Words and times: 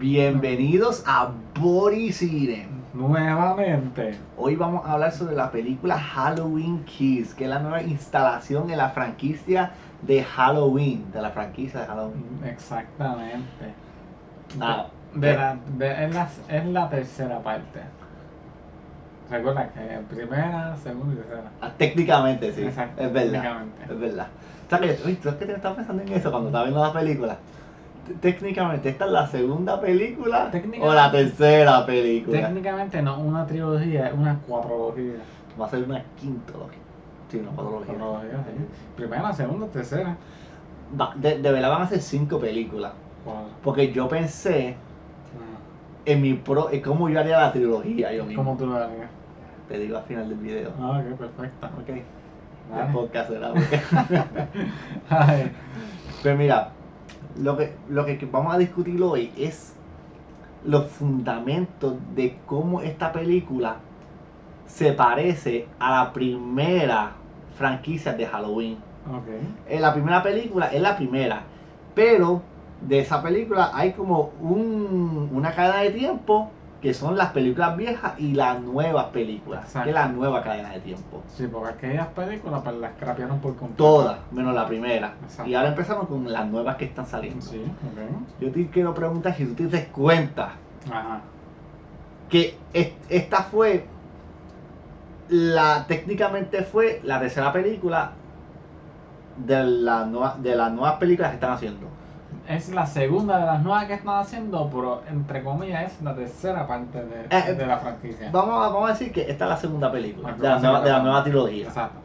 Bienvenidos 0.00 1.04
a 1.06 1.30
Body 1.60 2.10
Cine. 2.10 2.66
Nuevamente. 2.94 4.18
Hoy 4.38 4.56
vamos 4.56 4.86
a 4.86 4.94
hablar 4.94 5.12
sobre 5.12 5.36
la 5.36 5.50
película 5.50 5.98
Halloween 6.00 6.82
Kills, 6.86 7.34
que 7.34 7.44
es 7.44 7.50
la 7.50 7.58
nueva 7.58 7.82
instalación 7.82 8.70
en 8.70 8.78
la 8.78 8.88
franquicia 8.88 9.72
de 10.00 10.24
Halloween, 10.24 11.04
de 11.12 11.20
la 11.20 11.28
franquicia 11.28 11.80
de 11.80 11.86
Halloween. 11.86 12.24
Exactamente. 12.46 13.74
Ah, 14.58 14.86
De 15.14 15.20
¿qué? 15.32 15.36
la, 15.36 15.56
de- 15.76 16.04
es, 16.06 16.14
la, 16.14 16.28
es 16.48 16.64
la 16.66 16.88
tercera 16.88 17.38
parte. 17.40 17.80
Recuerda 19.30 19.68
que 19.68 19.80
primera, 20.14 20.76
segunda 20.78 21.12
y 21.12 21.16
tercera. 21.18 21.50
Ah, 21.60 21.72
técnicamente 21.76 22.54
sí, 22.54 22.62
Exacto, 22.62 23.02
es 23.02 23.12
verdad. 23.12 23.32
técnicamente. 23.32 23.82
Es 23.84 24.00
verdad. 24.00 24.26
¿Sabes? 24.70 25.04
Uy, 25.04 25.14
¿tú 25.16 25.28
es 25.28 25.34
que 25.34 25.44
te 25.44 25.52
estás 25.56 25.74
pensando 25.74 26.02
en 26.02 26.08
eso 26.08 26.30
cuando 26.30 26.48
estás 26.48 26.62
viendo 26.64 26.82
la 26.82 26.92
película? 26.94 27.36
Técnicamente, 28.20 28.88
¿esta 28.88 29.04
es 29.04 29.10
la 29.12 29.26
segunda 29.28 29.80
película 29.80 30.50
o 30.80 30.92
la 30.92 31.10
tercera 31.12 31.86
película? 31.86 32.40
Técnicamente 32.40 33.00
no 33.02 33.18
una 33.20 33.46
trilogía, 33.46 34.08
es 34.08 34.14
una 34.14 34.36
cuatrología. 34.40 35.14
Va 35.60 35.66
a 35.66 35.70
ser 35.70 35.84
una 35.84 36.02
quintología. 36.18 36.78
Sí, 37.30 37.38
una 37.38 37.50
cuatrología. 37.52 37.94
Cuatrología, 37.94 38.44
sí. 38.44 38.64
Primera, 38.96 39.32
segunda, 39.32 39.66
tercera. 39.68 40.16
Va, 41.00 41.12
de, 41.16 41.38
de 41.38 41.52
verdad 41.52 41.70
van 41.70 41.82
a 41.82 41.88
ser 41.88 42.00
cinco 42.00 42.38
películas. 42.40 42.92
Cuatro. 43.24 43.44
Porque 43.62 43.92
yo 43.92 44.08
pensé 44.08 44.74
Ah, 45.36 45.58
en 46.06 46.20
mi 46.22 46.34
pro, 46.34 46.70
en 46.72 46.80
cómo 46.82 47.08
yo 47.08 47.20
haría 47.20 47.38
la 47.38 47.52
trilogía 47.52 48.12
yo 48.12 48.24
mismo. 48.24 48.42
¿Cómo 48.44 48.56
tú 48.56 48.66
lo 48.66 48.74
harías? 48.76 49.08
Te 49.68 49.78
digo 49.78 49.98
al 49.98 50.04
final 50.04 50.28
del 50.28 50.38
video. 50.38 50.70
Ah, 50.80 50.98
ok, 51.00 51.16
perfecto. 51.16 51.66
Ok. 51.80 51.88
El 51.90 52.02
Vale. 52.76 52.92
podcast 52.92 53.30
será. 53.30 53.52
Pero 56.22 56.36
mira, 56.36 56.70
lo 57.38 57.56
que, 57.56 57.72
lo 57.88 58.04
que 58.04 58.18
vamos 58.30 58.54
a 58.54 58.58
discutir 58.58 59.02
hoy 59.02 59.32
es 59.36 59.74
los 60.64 60.90
fundamentos 60.90 61.94
de 62.14 62.36
cómo 62.46 62.80
esta 62.82 63.12
película 63.12 63.76
se 64.66 64.92
parece 64.92 65.66
a 65.78 66.04
la 66.04 66.12
primera 66.12 67.12
franquicia 67.56 68.12
de 68.12 68.26
Halloween. 68.26 68.76
ok. 69.06 69.68
En 69.68 69.82
la 69.82 69.92
primera 69.92 70.22
película 70.22 70.66
es 70.66 70.80
la 70.80 70.96
primera, 70.96 71.42
pero 71.94 72.42
de 72.80 73.00
esa 73.00 73.22
película 73.22 73.70
hay 73.74 73.92
como 73.92 74.30
un, 74.40 75.30
una 75.32 75.54
cadena 75.54 75.80
de 75.80 75.90
tiempo 75.90 76.50
que 76.80 76.94
son 76.94 77.16
las 77.18 77.30
películas 77.32 77.76
viejas 77.76 78.18
y 78.18 78.32
las 78.32 78.58
nuevas 78.60 79.06
películas, 79.06 79.64
Exacto. 79.64 79.84
que 79.84 79.90
es 79.90 79.94
la 79.94 80.08
nueva 80.08 80.42
cadena 80.42 80.70
de 80.70 80.80
tiempo. 80.80 81.22
Sí, 81.36 81.46
porque 81.46 81.74
aquellas 81.74 82.06
películas 82.08 82.62
las 82.74 82.92
crapearon 82.98 83.38
por 83.40 83.54
completo. 83.56 83.84
Todas, 83.84 84.18
menos 84.32 84.54
la 84.54 84.66
primera. 84.66 85.12
Exacto. 85.22 85.50
Y 85.50 85.54
ahora 85.54 85.68
empezamos 85.68 86.08
con 86.08 86.32
las 86.32 86.46
nuevas 86.46 86.76
que 86.76 86.86
están 86.86 87.06
saliendo. 87.06 87.44
Sí, 87.44 87.62
ok. 87.62 88.40
Yo 88.40 88.50
te 88.50 88.66
quiero 88.68 88.94
preguntar 88.94 89.34
si 89.34 89.44
tú 89.44 89.54
te 89.54 89.68
das 89.68 89.86
cuenta 89.92 90.52
Ajá. 90.90 91.20
que 92.30 92.56
es- 92.72 92.92
esta 93.10 93.42
fue 93.42 93.84
la 95.28 95.84
técnicamente 95.86 96.62
fue 96.62 97.00
la 97.04 97.20
tercera 97.20 97.52
película 97.52 98.12
de 99.46 99.64
la 99.64 100.04
nueva, 100.06 100.36
de 100.42 100.56
las 100.56 100.72
nuevas 100.72 100.94
películas 100.94 101.30
que 101.30 101.34
están 101.36 101.52
haciendo. 101.52 101.86
Es 102.50 102.68
la 102.70 102.84
segunda 102.86 103.38
de 103.38 103.46
las 103.46 103.62
nuevas 103.62 103.84
que 103.86 103.94
están 103.94 104.18
haciendo, 104.18 104.68
pero 104.70 105.02
entre 105.08 105.42
comillas 105.44 105.92
es 105.92 106.02
la 106.02 106.14
tercera 106.14 106.66
parte 106.66 106.98
de, 107.04 107.26
Eh, 107.30 107.54
de 107.54 107.66
la 107.66 107.78
franquicia. 107.78 108.28
Vamos 108.32 108.54
a, 108.66 108.68
vamos 108.70 108.90
a 108.90 108.92
decir 108.92 109.12
que 109.12 109.22
esta 109.30 109.44
es 109.44 109.50
la 109.50 109.56
segunda 109.56 109.92
película 109.92 110.32
de 110.32 110.48
la, 110.48 110.58
nueva, 110.58 110.80
de 110.80 110.90
la 110.90 110.98
nueva 111.00 111.22
trilogía. 111.22 111.68
Exacto. 111.68 112.00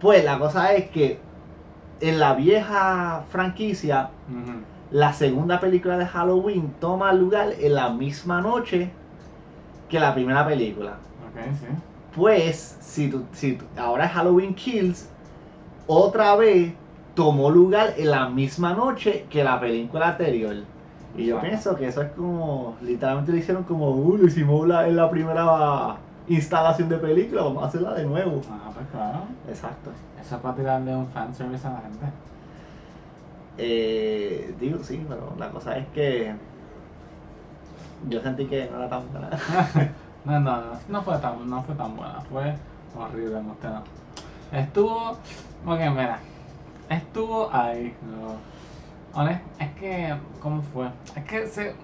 Pues 0.00 0.24
la 0.24 0.38
cosa 0.38 0.72
es 0.74 0.90
que 0.90 1.20
en 2.00 2.18
la 2.18 2.34
vieja 2.34 3.22
franquicia, 3.30 4.08
la 4.90 5.12
segunda 5.12 5.60
película 5.60 5.96
de 5.98 6.06
Halloween 6.06 6.72
toma 6.80 7.12
lugar 7.12 7.50
en 7.60 7.74
la 7.74 7.90
misma 7.90 8.40
noche 8.40 8.90
que 9.88 10.00
la 10.00 10.12
primera 10.14 10.46
película. 10.46 10.92
Ok, 11.30 11.40
sí. 11.60 11.66
Pues, 12.16 12.76
si, 12.80 13.08
tú- 13.08 13.24
si 13.32 13.52
tú- 13.52 13.66
ahora 13.78 14.08
Halloween 14.08 14.54
Kills, 14.54 15.08
otra 15.86 16.34
vez 16.36 16.72
tomó 17.14 17.50
lugar 17.50 17.94
en 17.96 18.10
la 18.10 18.28
misma 18.28 18.74
noche 18.74 19.26
que 19.30 19.44
la 19.44 19.60
película 19.60 20.08
anterior. 20.10 20.56
Y 21.16 21.26
yo 21.26 21.40
pienso 21.40 21.74
que 21.76 21.88
eso 21.88 22.02
es 22.02 22.10
como, 22.12 22.76
literalmente 22.82 23.32
lo 23.32 23.38
hicieron 23.38 23.64
como, 23.64 23.90
uh, 23.90 24.16
lo 24.16 24.26
hicimos 24.26 24.66
la- 24.66 24.86
en 24.86 24.96
la 24.96 25.10
primera 25.10 25.96
instalación 26.28 26.88
de 26.88 26.96
película, 26.98 27.42
vamos 27.42 27.64
a 27.64 27.66
hacerla 27.66 27.94
de 27.94 28.04
nuevo. 28.04 28.40
Ah, 28.50 28.70
pues 28.72 28.86
claro. 28.92 29.18
Exacto. 29.48 29.90
Eso 30.24 30.36
es 30.36 30.40
para 30.40 30.54
tirarle 30.54 30.94
un 30.94 31.06
fanservice 31.08 31.66
a 31.66 31.72
la 31.72 31.80
gente. 31.80 32.06
Eh, 33.58 34.54
digo, 34.60 34.82
sí, 34.82 35.04
pero 35.08 35.34
la 35.38 35.50
cosa 35.50 35.76
es 35.76 35.86
que 35.88 36.32
yo 38.08 38.20
sentí 38.22 38.46
que 38.46 38.68
no 38.70 38.78
era 38.78 38.88
tan 38.88 39.02
buena. 39.12 39.30
No, 40.22 40.38
no, 40.38 40.54
no, 40.60 40.78
no 40.86 41.02
fue 41.02 41.16
tan, 41.16 41.48
no 41.48 41.62
fue 41.62 41.74
tan 41.76 41.96
buena, 41.96 42.20
fue 42.28 42.54
horrible, 42.94 43.40
no. 43.42 43.56
Estuvo, 44.52 45.12
ok, 45.66 45.80
mira, 45.96 46.20
estuvo 46.90 47.48
ahí, 47.52 47.94
no. 48.02 48.36
Honest, 49.18 49.42
es 49.58 49.70
que, 49.74 50.14
¿cómo 50.40 50.62
fue? 50.62 50.88
Es 51.16 51.24
que 51.24 51.46
se, 51.46 51.74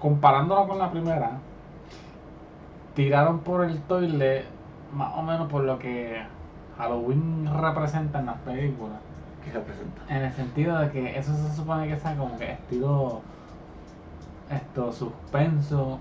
comparándolo 0.00 0.68
con 0.68 0.78
la 0.78 0.90
primera, 0.90 1.38
tiraron 2.94 3.40
por 3.40 3.64
el 3.64 3.80
toilet 3.82 4.46
más 4.94 5.14
o 5.16 5.22
menos 5.22 5.50
por 5.50 5.64
lo 5.64 5.78
que 5.78 6.22
Halloween 6.78 7.48
representa 7.60 8.20
en 8.20 8.26
las 8.26 8.38
películas. 8.38 8.98
¿Qué 9.44 9.50
representa? 9.50 10.02
En 10.08 10.22
el 10.22 10.32
sentido 10.32 10.78
de 10.78 10.90
que 10.90 11.18
eso 11.18 11.34
se 11.34 11.54
supone 11.54 11.88
que 11.88 11.98
sea 11.98 12.16
como 12.16 12.36
que 12.38 12.52
estilo 12.52 13.22
esto 14.50 14.92
suspenso 14.92 15.98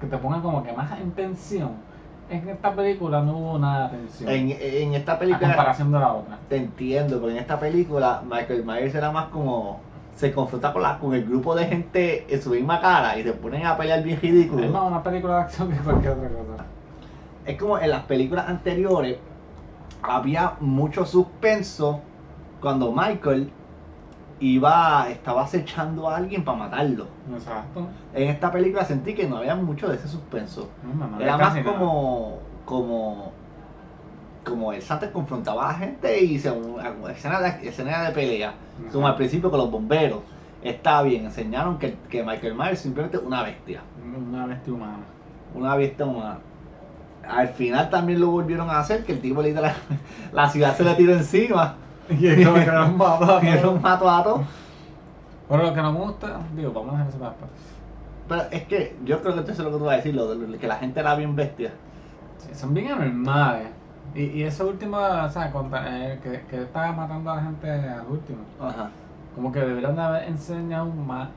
que 0.00 0.06
te 0.06 0.18
ponga 0.18 0.42
como 0.42 0.62
que 0.62 0.72
más 0.72 0.98
en 1.00 1.12
tensión. 1.12 1.72
En 2.32 2.48
esta 2.48 2.74
película 2.74 3.20
no 3.20 3.36
hubo 3.36 3.58
nada 3.58 3.88
de 3.88 3.98
tensión. 3.98 4.30
En, 4.30 4.50
en 4.58 4.94
esta 4.94 5.12
a 5.12 5.18
película... 5.18 5.48
comparación 5.48 5.92
de 5.92 5.98
la 5.98 6.12
otra. 6.14 6.38
Te 6.48 6.56
entiendo, 6.56 7.20
porque 7.20 7.34
en 7.36 7.40
esta 7.40 7.60
película 7.60 8.22
Michael 8.28 8.64
Myers 8.64 8.94
era 8.94 9.10
más 9.12 9.26
como 9.26 9.80
se 10.16 10.32
confronta 10.32 10.72
con, 10.72 10.82
la, 10.82 10.98
con 10.98 11.14
el 11.14 11.24
grupo 11.24 11.54
de 11.54 11.66
gente 11.66 12.26
en 12.28 12.42
su 12.42 12.50
misma 12.50 12.80
cara 12.80 13.18
y 13.18 13.22
se 13.22 13.32
ponen 13.32 13.66
a 13.66 13.76
pelear 13.76 14.02
bien 14.02 14.16
Es 14.16 14.22
ridículo. 14.22 14.68
más 14.68 14.82
una 14.82 15.02
película 15.02 15.36
de 15.36 15.40
acción 15.42 15.70
que 15.70 15.78
cualquier 15.78 16.12
otra 16.12 16.28
cosa. 16.28 16.64
Es 17.44 17.58
como 17.58 17.78
en 17.78 17.90
las 17.90 18.02
películas 18.04 18.48
anteriores 18.48 19.18
había 20.02 20.54
mucho 20.60 21.04
suspenso 21.06 22.00
cuando 22.60 22.92
Michael 22.92 23.50
iba 24.42 25.08
estaba 25.08 25.44
acechando 25.44 26.08
a 26.08 26.16
alguien 26.16 26.44
para 26.44 26.58
matarlo. 26.58 27.06
Exacto. 27.32 27.86
En 28.12 28.28
esta 28.28 28.50
película 28.50 28.84
sentí 28.84 29.14
que 29.14 29.28
no 29.28 29.36
había 29.36 29.54
mucho 29.54 29.88
de 29.88 29.94
ese 29.94 30.08
suspenso. 30.08 30.68
No, 30.82 31.20
Era 31.20 31.38
más 31.38 31.54
nada. 31.54 31.64
como 31.64 32.40
como 32.64 33.32
como 34.44 34.72
el 34.72 34.82
Santos 34.82 35.10
confrontaba 35.10 35.70
a 35.70 35.72
la 35.72 35.78
gente 35.78 36.20
y 36.20 36.38
se 36.40 36.52
escena 37.14 37.40
de, 37.40 37.68
escena 37.68 38.02
de 38.02 38.10
pelea. 38.10 38.54
Como 38.90 39.06
al 39.06 39.14
principio 39.14 39.48
con 39.50 39.60
los 39.60 39.70
bomberos. 39.70 40.20
Está 40.62 41.02
bien, 41.02 41.24
enseñaron 41.24 41.78
que, 41.78 41.96
que 42.08 42.22
Michael 42.22 42.54
Myers 42.54 42.80
simplemente 42.80 43.16
es 43.18 43.22
una 43.22 43.42
bestia. 43.42 43.80
Una 44.28 44.46
bestia 44.46 44.72
humana. 44.72 45.04
Una 45.54 45.76
bestia 45.76 46.06
humana. 46.06 46.38
Al 47.28 47.48
final 47.48 47.90
también 47.90 48.20
lo 48.20 48.30
volvieron 48.30 48.68
a 48.70 48.80
hacer, 48.80 49.04
que 49.04 49.12
el 49.12 49.20
tipo 49.20 49.42
literal, 49.42 49.74
la 50.32 50.48
ciudad 50.48 50.76
se 50.76 50.82
le 50.82 50.94
tiró 50.94 51.12
encima 51.12 51.76
Y 52.20 52.26
es 52.28 52.46
como 52.46 52.56
que 52.58 52.70
a 52.70 52.80
los 53.62 53.80
mató 53.80 54.10
a 54.10 54.22
todos. 54.22 54.42
Pero 55.48 55.62
lo 55.64 55.74
que 55.74 55.82
no 55.82 55.92
me 55.92 55.98
gusta, 56.00 56.40
digo, 56.56 56.72
vamos 56.72 56.94
a 56.94 56.98
dejar 56.98 57.08
eso 57.08 57.18
para 57.18 57.30
después. 57.30 57.50
Pero 58.28 58.42
es 58.50 58.62
que 58.64 58.96
yo 59.04 59.20
creo 59.20 59.34
que 59.34 59.40
esto 59.40 59.52
es 59.52 59.58
lo 59.58 59.70
que 59.72 59.78
tú 59.78 59.84
vas 59.84 59.94
a 59.94 59.96
decir, 59.96 60.14
lo, 60.14 60.34
de- 60.34 60.58
que 60.58 60.66
la 60.66 60.76
gente 60.76 61.00
era 61.00 61.14
bien 61.16 61.36
bestia. 61.36 61.72
Sí, 62.38 62.54
son 62.54 62.72
bien 62.74 62.92
anormales. 62.92 63.68
Y, 64.14 64.24
y 64.24 64.42
eso 64.42 64.68
último, 64.68 64.98
o 64.98 65.28
sea, 65.30 65.50
contra, 65.50 66.12
eh, 66.12 66.20
que, 66.22 66.42
que 66.48 66.62
estaba 66.62 66.92
matando 66.92 67.30
a 67.30 67.36
la 67.36 67.42
gente 67.42 67.70
al 67.70 68.06
último. 68.08 68.40
Ajá. 68.60 68.90
Como 69.34 69.52
que 69.52 69.60
deberían 69.60 69.96
de 69.96 70.02
haber 70.02 70.24
enseñado 70.28 70.86
más. 70.86 71.28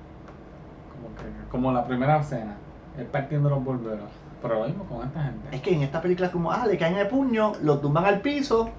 Como 0.94 1.16
que, 1.16 1.50
como 1.52 1.72
la 1.72 1.86
primera 1.86 2.18
escena. 2.20 2.56
Él 2.98 3.06
partiendo 3.08 3.50
los 3.50 3.64
bomberos. 3.64 4.10
Pero 4.42 4.60
lo 4.60 4.66
mismo 4.68 4.84
con 4.86 5.06
esta 5.06 5.24
gente. 5.24 5.56
Es 5.56 5.62
que 5.62 5.74
en 5.74 5.82
esta 5.84 6.02
película 6.02 6.28
es 6.28 6.34
como, 6.34 6.52
ah, 6.52 6.66
le 6.68 6.78
caen 6.78 6.98
el 6.98 7.08
puño, 7.08 7.54
lo 7.64 7.80
tumban 7.80 8.06
al 8.06 8.22
piso. 8.22 8.70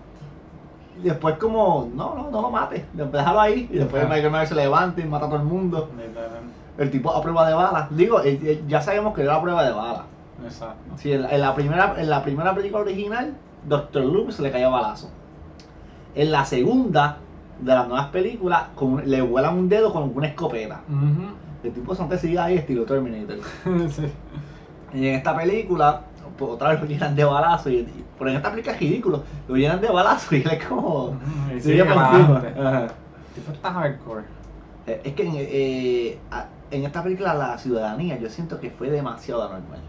Después 1.02 1.36
como, 1.36 1.88
no, 1.94 2.14
no, 2.14 2.30
no 2.30 2.42
lo 2.42 2.50
mates, 2.50 2.84
déjalo 2.94 3.40
ahí. 3.40 3.68
Y 3.70 3.78
después. 3.78 4.04
Michael 4.04 4.30
Myers 4.30 4.48
se 4.48 4.54
levanta 4.54 5.00
y 5.00 5.04
mata 5.04 5.26
a 5.26 5.28
todo 5.28 5.38
el 5.40 5.44
mundo. 5.46 5.90
El 6.78 6.90
tipo 6.90 7.10
a 7.14 7.22
prueba 7.22 7.46
de 7.48 7.54
balas. 7.54 7.94
Digo, 7.96 8.20
eh, 8.22 8.38
eh, 8.42 8.62
ya 8.68 8.80
sabíamos 8.82 9.14
que 9.14 9.22
era 9.22 9.36
a 9.36 9.42
prueba 9.42 9.64
de 9.64 9.72
balas. 9.72 10.02
Exacto. 10.44 10.76
Sí, 10.96 11.12
en, 11.12 11.22
la- 11.22 11.30
en 11.34 11.40
la 11.40 11.54
primera, 11.54 11.94
en 11.98 12.10
la 12.10 12.22
primera 12.22 12.54
película 12.54 12.82
original, 12.82 13.34
Dr. 13.66 14.04
Loomis 14.04 14.34
se 14.36 14.42
le 14.42 14.50
cayó 14.50 14.70
balazo. 14.70 15.08
En 16.14 16.30
la 16.32 16.44
segunda 16.44 17.18
de 17.60 17.74
las 17.74 17.88
nuevas 17.88 18.08
películas, 18.08 18.64
con- 18.74 19.08
le 19.08 19.22
vuelan 19.22 19.56
un 19.58 19.68
dedo 19.68 19.92
con 19.92 20.12
una 20.14 20.26
escopeta. 20.28 20.80
El 21.64 21.72
tipo 21.72 21.94
son 21.94 22.16
sigue 22.18 22.38
ahí 22.38 22.56
estilo 22.56 22.84
Terminator. 22.84 23.38
sí. 23.90 24.06
Y 24.94 25.08
en 25.08 25.14
esta 25.16 25.36
película, 25.36 26.02
pues, 26.38 26.50
otra 26.52 26.70
vez 26.70 26.80
lo 26.80 26.86
llenan 26.86 27.14
de 27.16 27.24
balazo. 27.24 27.70
Y, 27.70 27.76
y- 27.76 28.04
pero 28.18 28.30
en 28.30 28.36
esta 28.36 28.50
película 28.50 28.74
es 28.74 28.80
ridículo. 28.80 29.24
Lo 29.48 29.56
llenan 29.56 29.80
de 29.80 29.88
balazo 29.88 30.34
y 30.34 30.42
él 30.42 30.50
es 30.52 30.64
como. 30.66 31.16
Y 31.54 31.60
sigue 31.60 31.84
para 31.84 32.16
encima. 32.16 32.40
tipo 33.34 33.52
está 33.52 33.72
hardcore. 33.72 34.24
Eh, 34.86 35.00
Es 35.04 35.14
que 35.14 35.26
en, 35.26 35.32
eh, 35.36 36.18
en 36.70 36.84
esta 36.84 37.02
película 37.02 37.34
la 37.34 37.58
ciudadanía 37.58 38.18
yo 38.18 38.28
siento 38.28 38.60
que 38.60 38.70
fue 38.70 38.90
demasiado 38.90 39.42
anormal. 39.44 39.80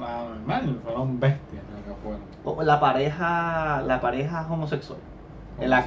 Ah, 0.00 0.24
normal, 0.28 0.80
fueron 0.82 1.20
bestias 1.20 1.62
lo 1.86 1.94
que 1.94 2.00
fueron. 2.02 2.20
O 2.44 2.62
la 2.62 2.80
pareja, 2.80 3.82
la 3.82 4.00
pareja 4.00 4.46
homosexual. 4.48 4.98
La-. 5.60 5.84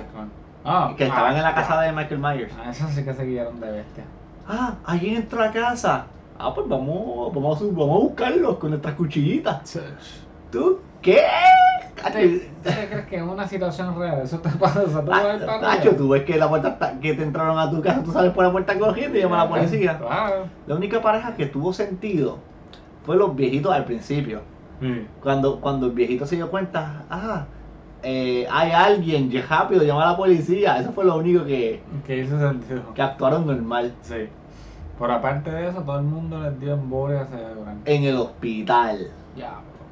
Ah, 0.65 0.93
que 0.95 1.05
estaban 1.05 1.33
ah, 1.33 1.37
en 1.37 1.43
la 1.43 1.55
casa 1.55 1.79
ah. 1.79 1.83
de 1.83 1.91
Michael 1.91 2.19
Myers. 2.19 2.53
Ah, 2.57 2.69
eso 2.69 2.87
sí 2.89 3.03
que 3.03 3.13
se 3.13 3.25
guiaron 3.25 3.59
de 3.59 3.71
bestia. 3.71 4.05
Ah, 4.47 4.75
alguien 4.85 5.15
entró 5.15 5.41
a 5.41 5.47
la 5.47 5.51
casa. 5.51 6.05
Ah, 6.39 6.53
pues 6.53 6.67
vamos, 6.67 7.33
vamos, 7.33 7.61
a, 7.61 7.65
vamos 7.65 7.95
a 7.95 7.99
buscarlos 8.05 8.57
con 8.57 8.71
nuestras 8.71 8.95
cuchillitas. 8.95 9.79
¿Tú 10.51 10.79
qué? 11.01 11.19
¿Te, 12.11 12.49
te 12.63 12.87
crees 12.89 13.05
que 13.07 13.17
en 13.17 13.29
una 13.29 13.47
situación 13.47 13.97
real 13.97 14.21
eso 14.23 14.39
te 14.39 14.49
pasa? 14.49 14.83
¿Tú 14.83 14.91
Nacho, 15.61 15.95
tú 15.95 16.09
ves 16.09 16.23
que 16.23 16.37
la 16.37 16.49
puerta 16.49 16.69
está- 16.69 16.99
que 16.99 17.13
te 17.13 17.23
entraron 17.23 17.57
a 17.57 17.69
tu 17.69 17.81
casa, 17.81 18.03
tú 18.03 18.11
sales 18.11 18.33
por 18.33 18.43
la 18.43 18.51
puerta 18.51 18.77
corriendo 18.77 19.17
y 19.17 19.21
llamas 19.21 19.41
a 19.41 19.43
la 19.45 19.49
policía. 19.49 19.97
Claro. 19.99 20.45
La 20.67 20.75
única 20.75 21.01
pareja 21.01 21.35
que 21.35 21.45
tuvo 21.45 21.71
sentido 21.71 22.39
fue 23.05 23.15
los 23.15 23.35
viejitos 23.35 23.71
al 23.73 23.85
principio. 23.85 24.41
Cuando, 25.21 25.61
cuando 25.61 25.85
el 25.85 25.91
viejito 25.93 26.25
se 26.25 26.35
dio 26.35 26.49
cuenta, 26.51 27.03
ah, 27.09 27.45
eh, 28.01 28.45
hay 28.51 28.71
alguien, 28.71 29.31
rápido, 29.47 29.81
llama 29.83 30.03
a 30.03 30.11
la 30.11 30.17
policía. 30.17 30.77
Eso 30.77 30.91
fue 30.91 31.05
lo 31.05 31.15
único 31.15 31.45
que, 31.45 31.81
Que 32.05 32.17
hizo 32.19 32.37
sentido. 32.37 32.93
que 32.93 33.01
actuaron 33.01 33.47
normal. 33.47 33.93
Sí. 34.01 34.27
Por 34.97 35.09
aparte 35.11 35.49
de 35.51 35.69
eso, 35.69 35.81
todo 35.81 35.97
el 35.97 36.05
mundo 36.05 36.39
les 36.41 36.59
dio 36.59 36.73
embolia 36.73 37.25
cerebral. 37.25 37.77
En 37.85 38.03
el 38.03 38.17
hospital. 38.17 39.07
Ya, 39.35 39.55
pero. 39.71 39.83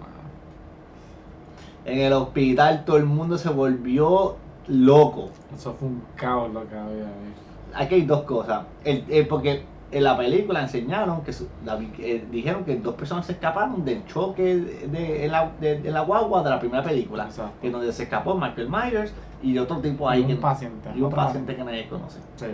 En 1.83 1.99
el 1.99 2.13
hospital 2.13 2.85
todo 2.85 2.97
el 2.97 3.05
mundo 3.05 3.37
se 3.37 3.49
volvió 3.49 4.35
loco. 4.67 5.29
Eso 5.55 5.73
fue 5.73 5.87
un 5.87 6.01
caos 6.15 6.53
lo 6.53 6.67
que 6.69 6.75
había 6.75 7.05
ahí. 7.05 7.33
Aquí 7.73 7.95
hay 7.95 8.01
dos 8.03 8.21
cosas. 8.23 8.65
El- 8.83 9.03
eh, 9.09 9.25
porque 9.27 9.63
en 9.91 10.03
la 10.03 10.15
película 10.15 10.61
enseñaron 10.61 11.21
que 11.23 11.33
la 11.65 11.79
eh, 11.99 12.23
dijeron 12.31 12.63
que 12.63 12.75
dos 12.75 12.93
personas 12.95 13.25
se 13.25 13.31
escaparon 13.33 13.83
del 13.83 14.05
choque 14.05 14.43
de, 14.57 14.87
de- 14.87 15.27
la, 15.27 15.51
de- 15.59 15.79
de 15.81 15.91
la 15.91 16.01
guagua 16.01 16.43
de 16.43 16.49
la 16.51 16.59
primera 16.59 16.83
película. 16.83 17.25
Exacto. 17.25 17.65
En 17.65 17.71
donde 17.71 17.91
se 17.91 18.03
escapó 18.03 18.35
Michael 18.35 18.69
Myers 18.69 19.11
y 19.41 19.57
otro 19.57 19.77
tipo 19.77 20.07
Y 20.11 20.13
ahí 20.13 20.21
un 20.21 20.27
que 20.27 20.35
paciente. 20.35 20.89
y 20.95 21.01
un 21.01 21.09
paciente 21.11 21.55
que 21.55 21.63
nadie 21.63 21.87
conoce. 21.87 22.19
Sí. 22.35 22.45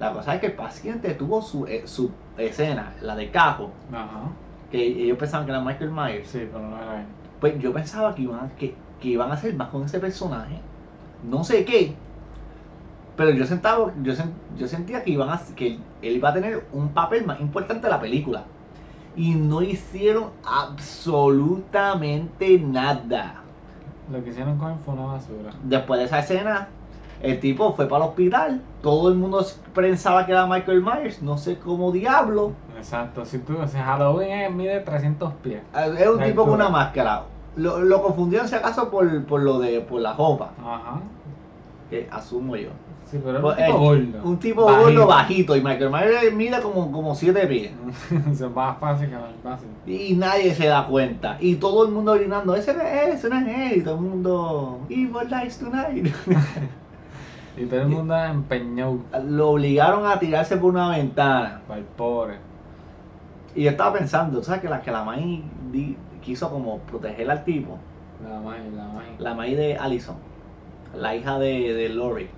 La 0.00 0.12
cosa 0.12 0.34
es 0.34 0.40
que 0.40 0.46
el 0.48 0.52
paciente 0.54 1.14
tuvo 1.14 1.42
su, 1.42 1.66
eh, 1.66 1.82
su 1.86 2.10
escena, 2.36 2.94
la 3.02 3.14
de 3.16 3.30
Cajo, 3.30 3.70
Ajá. 3.92 4.22
que 4.70 4.82
ellos 4.82 5.18
pensaban 5.18 5.46
que 5.46 5.52
era 5.52 5.60
Michael 5.60 5.90
Myers. 5.92 6.28
Sí, 6.28 6.40
pero 6.50 6.60
no 6.60 6.76
era 6.76 7.02
él. 7.02 7.06
Pues 7.38 7.58
yo 7.60 7.72
pensaba 7.72 8.14
que 8.14 8.22
iban, 8.22 8.40
a, 8.40 8.48
que, 8.56 8.74
que 9.00 9.08
iban 9.08 9.30
a 9.30 9.34
hacer 9.34 9.54
más 9.54 9.68
con 9.68 9.84
ese 9.84 10.00
personaje. 10.00 10.56
No 11.22 11.44
sé 11.44 11.64
qué. 11.64 11.94
Pero 13.16 13.30
yo 13.32 13.44
sentaba, 13.46 13.92
yo, 14.02 14.12
sen- 14.14 14.32
yo 14.56 14.66
sentía 14.66 15.04
que 15.04 15.10
iban 15.10 15.28
a, 15.28 15.40
que 15.54 15.66
él, 15.66 15.80
él 16.00 16.16
iba 16.16 16.30
a 16.30 16.34
tener 16.34 16.66
un 16.72 16.88
papel 16.94 17.26
más 17.26 17.40
importante 17.40 17.86
en 17.86 17.90
la 17.90 18.00
película. 18.00 18.44
Y 19.16 19.34
no 19.34 19.62
hicieron 19.62 20.30
absolutamente 20.44 22.58
nada. 22.58 23.42
Lo 24.10 24.22
que 24.22 24.30
hicieron 24.30 24.58
con 24.58 24.72
él 24.72 24.78
fue 24.84 24.94
una 24.94 25.06
basura. 25.06 25.50
Después 25.64 26.00
de 26.00 26.06
esa 26.06 26.20
escena, 26.20 26.68
el 27.22 27.38
tipo 27.40 27.72
fue 27.74 27.86
para 27.86 28.04
el 28.04 28.10
hospital. 28.10 28.60
Todo 28.82 29.08
el 29.10 29.14
mundo 29.16 29.44
pensaba 29.74 30.24
que 30.26 30.32
era 30.32 30.46
Michael 30.46 30.82
Myers. 30.82 31.22
No 31.22 31.36
sé 31.38 31.58
cómo 31.58 31.92
diablo. 31.92 32.52
Exacto. 32.76 33.24
Si 33.26 33.38
tú, 33.38 33.56
si 33.66 33.76
Halloween 33.76 34.30
es- 34.30 34.52
mide 34.52 34.80
300 34.80 35.32
pies. 35.42 35.60
Es 35.98 36.08
un 36.08 36.20
tipo 36.22 36.44
con 36.44 36.54
una 36.54 36.68
máscara. 36.68 37.24
Lo, 37.56 37.80
lo 37.80 38.02
confundieron 38.02 38.48
si 38.48 38.54
acaso 38.54 38.90
por, 38.90 39.24
por 39.24 39.42
lo 39.42 39.58
de 39.58 39.80
por 39.80 40.00
la 40.00 40.14
ropa. 40.14 40.52
Ajá. 40.64 41.00
Que 41.90 42.08
asumo 42.10 42.56
yo. 42.56 42.70
Sí, 43.10 43.20
pero 43.24 43.38
es 43.38 43.42
Pues, 43.42 43.58
un 43.58 43.66
tipo 43.66 43.74
eh, 43.74 43.78
gordo. 44.12 44.28
Un 44.28 44.38
tipo 44.38 44.62
gordo 44.62 45.06
bajito 45.08 45.56
y 45.56 45.60
Michael 45.60 45.90
Myers 45.90 46.32
mide 46.32 46.60
como, 46.62 46.92
como 46.92 47.14
7 47.16 47.44
pies. 47.48 47.72
Se 48.34 48.46
va 48.46 48.74
fácil 48.76 49.08
que 49.10 49.16
más 49.16 49.24
fácil. 49.42 49.68
Y 49.84 50.14
nadie 50.14 50.54
se 50.54 50.66
da 50.68 50.86
cuenta. 50.86 51.36
Y 51.40 51.56
todo 51.56 51.84
el 51.84 51.90
mundo 51.92 52.12
gritando, 52.14 52.54
ese 52.54 52.72
no 52.72 52.82
es 52.82 53.14
ese 53.16 53.28
no 53.28 53.38
es 53.40 53.72
él. 53.72 53.78
Y 53.78 53.82
todo 53.82 53.96
el 53.96 54.00
mundo, 54.02 54.78
Evil 54.88 55.28
Lies 55.28 55.58
Tonight. 55.58 56.14
Y 57.62 57.66
todo 57.66 57.80
el 57.80 57.88
mundo 57.88 58.16
empeñó 58.16 58.98
Lo 59.26 59.50
obligaron 59.50 60.06
a 60.06 60.18
tirarse 60.18 60.56
por 60.56 60.70
una 60.70 60.90
ventana. 60.90 61.60
para 61.68 61.78
el 61.80 61.84
pobre. 61.86 62.36
Y 63.54 63.64
yo 63.64 63.70
estaba 63.70 63.92
pensando, 63.92 64.42
¿sabes? 64.42 64.60
Que 64.62 64.68
la 64.68 64.80
que 64.80 64.90
la 64.90 65.04
May 65.04 65.44
di- 65.72 65.96
quiso 66.22 66.50
como 66.50 66.78
proteger 66.78 67.30
al 67.30 67.44
tipo. 67.44 67.76
La 68.22 68.38
magia, 68.40 68.62
la 68.76 68.84
magia. 68.84 69.12
La 69.18 69.34
May 69.34 69.54
de 69.54 69.76
Allison. 69.76 70.16
La 70.94 71.14
hija 71.14 71.38
de, 71.38 71.74
de 71.74 71.88
Lori. 71.88 72.28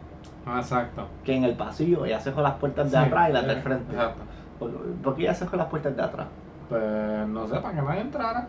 Ah, 0.46 0.58
exacto. 0.60 1.06
Que 1.24 1.36
en 1.36 1.44
el 1.44 1.54
pasillo 1.54 2.04
ella 2.04 2.18
cerró 2.20 2.42
las 2.42 2.54
puertas 2.54 2.90
de 2.90 2.98
Sí, 2.98 3.04
atrás 3.04 3.30
y 3.30 3.32
las 3.32 3.44
eh, 3.44 3.46
del 3.48 3.62
frente. 3.62 3.92
Exacto. 3.92 4.22
¿Por, 4.58 4.70
por 5.02 5.14
qué 5.16 5.22
ella 5.22 5.34
cerró 5.34 5.56
las 5.58 5.66
puertas 5.68 5.94
de 5.96 6.02
atrás? 6.02 6.26
Pues 6.68 7.28
no 7.28 7.46
sé, 7.46 7.56
para 7.60 7.74
que 7.74 7.82
nadie 7.82 8.00
entrara. 8.00 8.46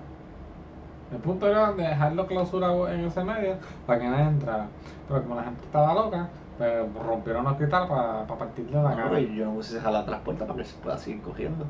El 1.12 1.20
punto 1.20 1.48
era 1.48 1.72
dejarlo 1.74 2.26
clausurado 2.26 2.88
en 2.90 3.02
ese 3.02 3.24
medio 3.24 3.56
para 3.86 4.00
que 4.00 4.08
nadie 4.08 4.24
entrara. 4.24 4.68
Pero 5.08 5.22
como 5.24 5.36
la 5.36 5.44
gente 5.44 5.64
estaba 5.66 5.94
loca, 5.94 6.30
pues 6.58 6.94
rompieron 6.96 7.46
el 7.46 7.52
hospital 7.54 7.88
para, 7.88 8.28
para 8.28 8.40
partirle 8.40 8.82
la 8.82 8.96
No, 8.96 8.96
cara. 8.96 9.10
porque 9.10 9.36
yo 9.36 9.46
no 9.46 9.52
hubiese 9.54 9.80
cerrado 9.80 10.06
las 10.10 10.22
puertas 10.22 10.48
para 10.48 10.58
que 10.60 10.66
se 10.66 10.76
pueda 10.78 10.98
seguir 10.98 11.22
cogiendo. 11.22 11.66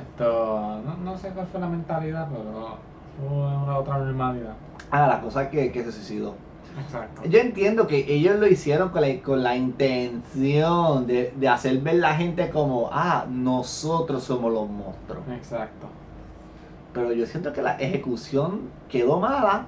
Esto, 0.00 0.80
no, 0.84 0.96
no 0.96 1.18
sé 1.18 1.30
cuál 1.30 1.46
fue 1.46 1.60
la 1.60 1.68
mentalidad, 1.68 2.28
pero 2.30 2.78
fue 3.18 3.28
una 3.36 3.78
otra 3.78 3.98
normalidad. 3.98 4.54
Ah, 4.90 5.06
la 5.06 5.20
cosa 5.20 5.44
es 5.44 5.48
que, 5.50 5.70
que 5.72 5.84
se 5.84 5.92
suicidó. 5.92 6.34
Exacto. 6.76 7.22
Yo 7.28 7.38
entiendo 7.38 7.86
que 7.86 8.12
ellos 8.12 8.38
lo 8.40 8.48
hicieron 8.48 8.88
con 8.88 9.02
la, 9.02 9.22
con 9.22 9.42
la 9.44 9.56
intención 9.56 11.06
de, 11.06 11.32
de 11.36 11.48
hacer 11.48 11.78
ver 11.80 11.96
la 11.96 12.16
gente 12.16 12.50
como, 12.50 12.90
ah, 12.92 13.26
nosotros 13.30 14.24
somos 14.24 14.52
los 14.52 14.68
monstruos. 14.68 15.24
Exacto. 15.28 15.86
Pero 16.92 17.12
yo 17.12 17.26
siento 17.26 17.52
que 17.52 17.62
la 17.62 17.76
ejecución 17.76 18.72
quedó 18.88 19.18
mala 19.20 19.66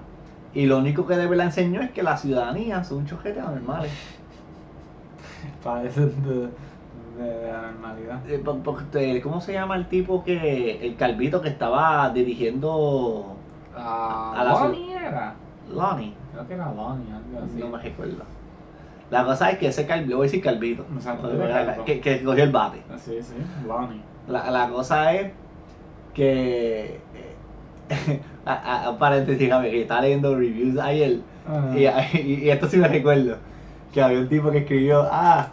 y 0.54 0.66
lo 0.66 0.78
único 0.78 1.06
que 1.06 1.16
debe 1.16 1.36
la 1.36 1.44
enseñó 1.44 1.80
es 1.82 1.90
que 1.90 2.02
la 2.02 2.16
ciudadanía 2.16 2.82
son 2.84 2.98
un 2.98 3.06
chojete 3.06 3.40
anormales. 3.40 3.92
Padecen 5.62 6.12
de, 6.24 6.48
de, 7.22 7.30
de 7.40 7.50
anormalidad. 7.50 8.28
Eh, 8.30 8.38
por- 8.38 8.58
por- 8.62 8.82
eh, 8.94 9.20
¿Cómo 9.22 9.40
se 9.40 9.52
llama 9.52 9.76
el 9.76 9.86
tipo 9.88 10.24
que, 10.24 10.84
el 10.86 10.96
calvito 10.96 11.40
que 11.40 11.48
estaba 11.48 12.10
dirigiendo 12.10 13.36
Ah, 13.78 14.32
A 14.36 14.44
la 14.44 14.50
Lonnie 14.52 14.92
era. 14.94 15.34
Lonnie? 15.70 16.14
Creo 16.32 16.46
que 16.48 16.54
era 16.54 16.72
Lonnie, 16.72 17.12
algo 17.12 17.44
así. 17.44 17.58
No 17.58 17.68
me 17.68 17.78
recuerdo. 17.82 18.24
La 19.10 19.24
cosa 19.24 19.50
es 19.50 19.58
que 19.58 19.68
ese 19.68 19.86
calvito, 19.86 20.16
voy 20.16 20.24
a 20.26 20.28
decir 20.30 20.42
calvito, 20.42 20.84
que, 21.84 22.00
que 22.00 22.24
cogió 22.24 22.44
el 22.44 22.52
bate. 22.52 22.82
Ah, 22.90 22.96
Sí, 22.98 23.18
sí, 23.22 23.34
Lonnie. 23.66 24.00
La, 24.28 24.50
la 24.50 24.68
cosa 24.70 25.12
es 25.14 25.32
que. 26.14 26.98
a, 28.46 28.88
a- 28.88 28.98
paréntesis, 28.98 29.50
a 29.50 29.58
ver, 29.58 29.70
que 29.72 29.82
estaba 29.82 30.02
leyendo 30.02 30.34
reviews 30.36 30.78
ayer. 30.78 31.18
Ah, 31.48 31.74
Y, 31.76 31.86
y- 32.18 32.44
y 32.44 32.50
esto 32.50 32.68
sí 32.68 32.76
me 32.78 32.88
recuerdo. 32.88 33.36
Que 33.92 34.00
había 34.02 34.18
un 34.20 34.28
tipo 34.28 34.50
que 34.50 34.58
escribió: 34.58 35.06
Ah, 35.10 35.48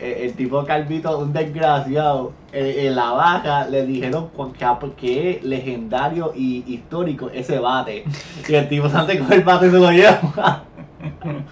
eh, 0.00 0.22
el 0.24 0.34
tipo 0.34 0.64
Calvito, 0.64 1.18
un 1.18 1.32
desgraciado. 1.32 2.32
En, 2.52 2.86
en 2.86 2.96
la 2.96 3.10
baja 3.12 3.66
le 3.68 3.84
dijeron 3.86 4.28
que, 4.96 5.30
es 5.30 5.42
legendario 5.44 6.32
y 6.34 6.64
histórico 6.66 7.30
ese 7.32 7.58
bate. 7.58 8.04
Y 8.48 8.54
el 8.54 8.68
tipo 8.68 8.88
se 8.88 9.18
con 9.18 9.32
el 9.32 9.42
bate 9.42 9.66
y 9.66 9.70
se 9.70 9.78
lo 9.78 9.90
lleva. 9.90 10.62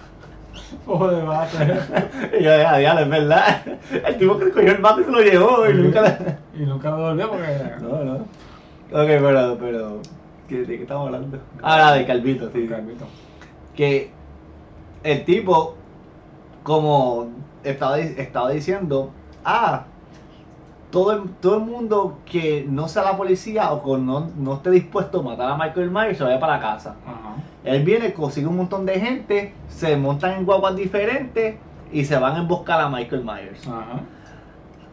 Ojo 0.87 1.07
de 1.07 1.23
bate. 1.23 1.57
Y 2.39 2.43
yo, 2.43 2.49
ya, 2.57 2.79
ya, 2.79 2.93
es 3.01 3.09
verdad. 3.09 3.61
El 4.05 4.17
tipo 4.17 4.37
que 4.37 4.49
cogió 4.51 4.71
el 4.71 4.81
bate 4.81 5.03
se 5.03 5.11
lo 5.11 5.21
llevó 5.21 5.69
y 5.69 5.73
nunca 5.73 6.17
y 6.55 6.59
nunca 6.65 6.89
lo 6.91 6.97
devolvió 7.15 7.29
porque. 7.29 7.63
No, 7.81 8.03
no. 8.03 8.13
Ok, 8.15 9.07
pero, 9.07 9.57
pero. 9.59 10.01
¿Qué- 10.47 10.59
¿De 10.65 10.77
qué 10.77 10.81
estamos 10.83 11.07
hablando? 11.07 11.39
Ah, 11.61 11.93
de 11.93 12.05
Calvito, 12.05 12.49
sí. 12.51 12.67
Que 13.75 14.11
el 15.03 15.25
tipo, 15.25 15.75
como 16.63 17.27
estaba, 17.63 17.99
estaba 17.99 18.49
diciendo, 18.51 19.11
ah, 19.43 19.83
todo 20.91 21.11
el, 21.11 21.29
todo 21.41 21.55
el 21.55 21.61
mundo 21.61 22.19
que 22.25 22.65
no 22.69 22.87
sea 22.87 23.03
la 23.03 23.17
policía 23.17 23.71
o 23.73 23.83
que 23.83 24.01
no, 24.01 24.29
no 24.37 24.53
esté 24.55 24.71
dispuesto 24.71 25.19
a 25.19 25.23
matar 25.23 25.49
a 25.51 25.57
Michael 25.57 25.91
Myers 25.91 26.17
se 26.17 26.23
vaya 26.23 26.39
para 26.39 26.53
la 26.55 26.61
casa. 26.61 26.95
Ajá. 27.05 27.35
Él 27.65 27.83
viene, 27.83 28.13
consigue 28.13 28.47
un 28.47 28.57
montón 28.57 28.85
de 28.85 28.99
gente, 28.99 29.53
se 29.67 29.97
montan 29.97 30.35
en 30.35 30.45
guaguas 30.45 30.75
diferentes 30.75 31.55
y 31.91 32.05
se 32.05 32.17
van 32.17 32.35
a 32.35 32.39
emboscar 32.39 32.79
a 32.79 32.89
Michael 32.89 33.23
Myers. 33.25 33.67
Ajá. 33.67 34.01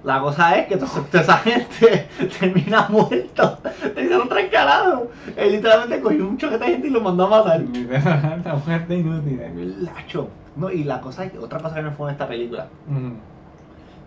La 0.05 0.21
cosa 0.21 0.57
es 0.59 0.67
que 0.67 0.77
toda, 0.77 0.91
esa 1.13 1.37
gente 1.39 2.09
termina 2.41 2.87
muerto. 2.89 3.59
Te 3.95 4.03
hicieron 4.03 4.29
trancalado. 4.29 5.09
Él 5.37 5.53
literalmente 5.53 6.01
cogió 6.01 6.27
un 6.29 6.37
choquete 6.39 6.65
de 6.65 6.71
gente 6.73 6.89
y 6.89 6.91
lo 6.91 7.01
mandó 7.01 7.27
a 7.27 7.31
matar. 7.31 7.61
Literalmente, 7.73 8.51
gente 8.67 8.97
inútil. 8.97 9.41
eh. 9.41 9.75
Lacho. 9.81 10.29
No, 10.57 10.71
y 10.71 10.85
la 10.85 11.01
cosa 11.01 11.25
es 11.25 11.33
que 11.33 11.39
otra 11.39 11.61
cosa 11.61 11.77
que 11.77 11.83
me 11.83 11.91
fue 11.93 12.09
en 12.09 12.13
esta 12.15 12.27
película, 12.29 12.67
Ujú. 12.91 13.13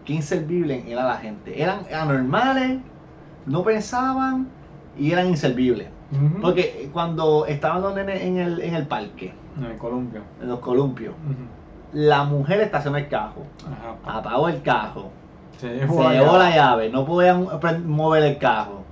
que 0.06 0.14
inservible 0.14 0.84
era 0.86 1.04
la 1.06 1.18
gente. 1.18 1.62
Eran 1.62 1.80
anormales, 1.94 2.80
no 3.46 3.64
pensaban 3.64 4.48
y 4.98 5.12
eran 5.12 5.28
inservibles. 5.28 5.88
Porque 6.42 6.90
cuando 6.94 7.46
estaban 7.48 7.82
los 7.82 7.96
nenes 7.96 8.22
en 8.22 8.38
el, 8.38 8.62
en 8.62 8.75
el 8.75 8.86
parque, 8.86 9.34
En 9.58 9.64
el 9.66 9.78
columpio. 9.78 10.22
en 10.42 10.48
los 10.48 10.60
columpios, 10.60 11.16
la 11.94 12.24
mujer 12.25 12.62
estacionó 12.62 12.98
el 12.98 13.08
carro, 13.10 13.42
Ajá. 13.66 14.18
apagó 14.20 14.48
el 14.48 14.62
carro, 14.62 15.10
Se 15.59 15.79
se 15.79 15.88
llevó 15.88 16.38
la 16.38 16.55
llave, 16.55 16.89
no 16.89 17.05
podían 17.05 17.47
mover 17.88 18.24
el 18.24 18.38
carro. 18.38 18.83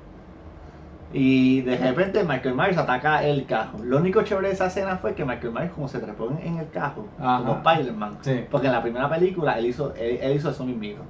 Y 1.15 1.61
de 1.61 1.77
repente 1.77 2.23
Michael 2.23 2.55
Myers 2.55 2.77
ataca 2.77 3.23
el 3.23 3.45
carro. 3.45 3.79
Lo 3.83 3.97
único 3.97 4.23
chévere 4.23 4.47
de 4.47 4.53
esa 4.55 4.65
escena 4.65 4.97
fue 4.97 5.13
que 5.13 5.23
Michael 5.23 5.53
Myers 5.53 5.71
como 5.73 5.87
se 5.87 5.99
trepó 5.99 6.29
en, 6.31 6.39
en 6.47 6.57
el 6.57 6.69
carro, 6.71 7.05
Ajá. 7.19 7.37
como 7.39 7.53
Spider-Man. 7.69 8.17
Sí, 8.21 8.45
Porque 8.49 8.67
en 8.67 8.73
la 8.73 8.81
primera 8.81 9.07
película 9.09 9.57
él 9.59 9.67
hizo, 9.67 9.93
él, 9.95 10.17
él 10.21 10.35
hizo 10.35 10.49
eso 10.49 10.65
mismo. 10.65 11.03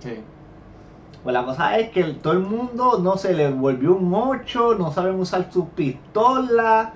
sí. 0.00 0.20
Pues 1.22 1.34
la 1.34 1.44
cosa 1.44 1.76
es 1.78 1.90
que 1.90 2.00
el- 2.00 2.16
todo 2.20 2.32
el 2.32 2.38
mundo 2.38 2.98
no 3.02 3.18
se 3.18 3.34
le 3.34 3.50
volvió 3.50 3.94
un 3.94 4.10
8, 4.14 4.74
no 4.78 4.90
saben 4.90 5.20
usar 5.20 5.52
sus 5.52 5.66
pistolas, 5.66 6.88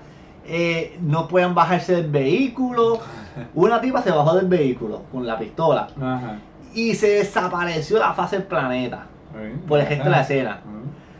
eh, 0.47 0.97
no 0.99 1.27
pueden 1.27 1.53
bajarse 1.53 1.95
del 1.97 2.09
vehículo. 2.09 2.97
Una 3.53 3.79
tipa 3.81 4.01
se 4.01 4.09
bajó 4.09 4.35
del 4.35 4.47
vehículo 4.47 5.03
con 5.11 5.27
la 5.27 5.37
pistola 5.37 5.89
Ajá. 6.01 6.37
Y 6.75 6.93
se 6.95 7.07
desapareció 7.09 7.97
la 7.99 8.13
fase 8.13 8.37
del 8.37 8.45
planeta 8.47 9.07
Sí. 9.33 9.59
por 9.67 9.79
el 9.79 9.85
gesto 9.87 10.03
de 10.05 10.09
la 10.11 10.21
escena. 10.21 10.59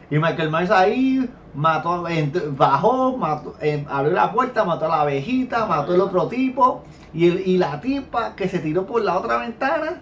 Y 0.10 0.20
Michael 0.20 0.52
Myers 0.52 0.70
ahí 0.72 1.28
mató, 1.56 2.06
bajó, 2.52 3.18
mató, 3.18 3.56
abrió 3.90 4.14
la 4.14 4.32
puerta, 4.32 4.64
mató 4.64 4.86
a 4.86 4.90
la 4.90 5.02
abejita, 5.02 5.66
mató 5.66 5.94
al 5.94 6.02
otro 6.02 6.28
tipo 6.28 6.84
y, 7.14 7.28
el- 7.28 7.48
y 7.48 7.58
la 7.58 7.82
tipa 7.82 8.36
que 8.36 8.48
se 8.48 8.60
tiró 8.60 8.86
por 8.86 9.02
la 9.02 9.18
otra 9.18 9.38
ventana. 9.38 10.02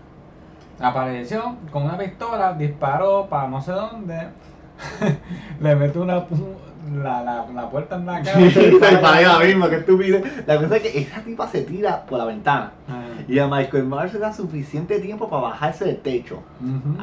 Apareció 0.80 1.56
con 1.72 1.84
una 1.84 1.98
pistola, 1.98 2.54
disparó 2.54 3.28
para 3.30 3.48
no 3.48 3.62
sé 3.62 3.72
dónde, 3.72 4.28
le 5.62 5.76
metió 5.76 6.02
una 6.02 6.26
la, 7.02 7.24
la, 7.24 7.46
la 7.54 7.70
puerta 7.70 7.96
en 7.96 8.06
la 8.06 8.22
cara. 8.22 8.40
Sí, 8.40 8.50
se 8.52 8.72
la 9.02 9.40
misma, 9.40 9.70
que 9.70 9.78
estupidez. 9.78 10.46
La 10.46 10.58
cosa 10.58 10.76
es 10.78 10.82
que 10.82 11.00
esa 11.00 11.22
tipa 11.22 11.48
se 11.48 11.62
tira 11.62 12.06
por 12.06 12.18
la 12.20 12.26
ventana. 12.26 12.72
Ajá. 12.90 13.03
Y 13.28 13.40
a 13.40 13.48
Michael 13.48 13.86
Myers 13.86 14.20
da 14.20 14.34
suficiente 14.34 15.00
tiempo 15.00 15.30
para 15.30 15.44
bajarse 15.44 15.86
del 15.86 15.98
techo, 15.98 16.40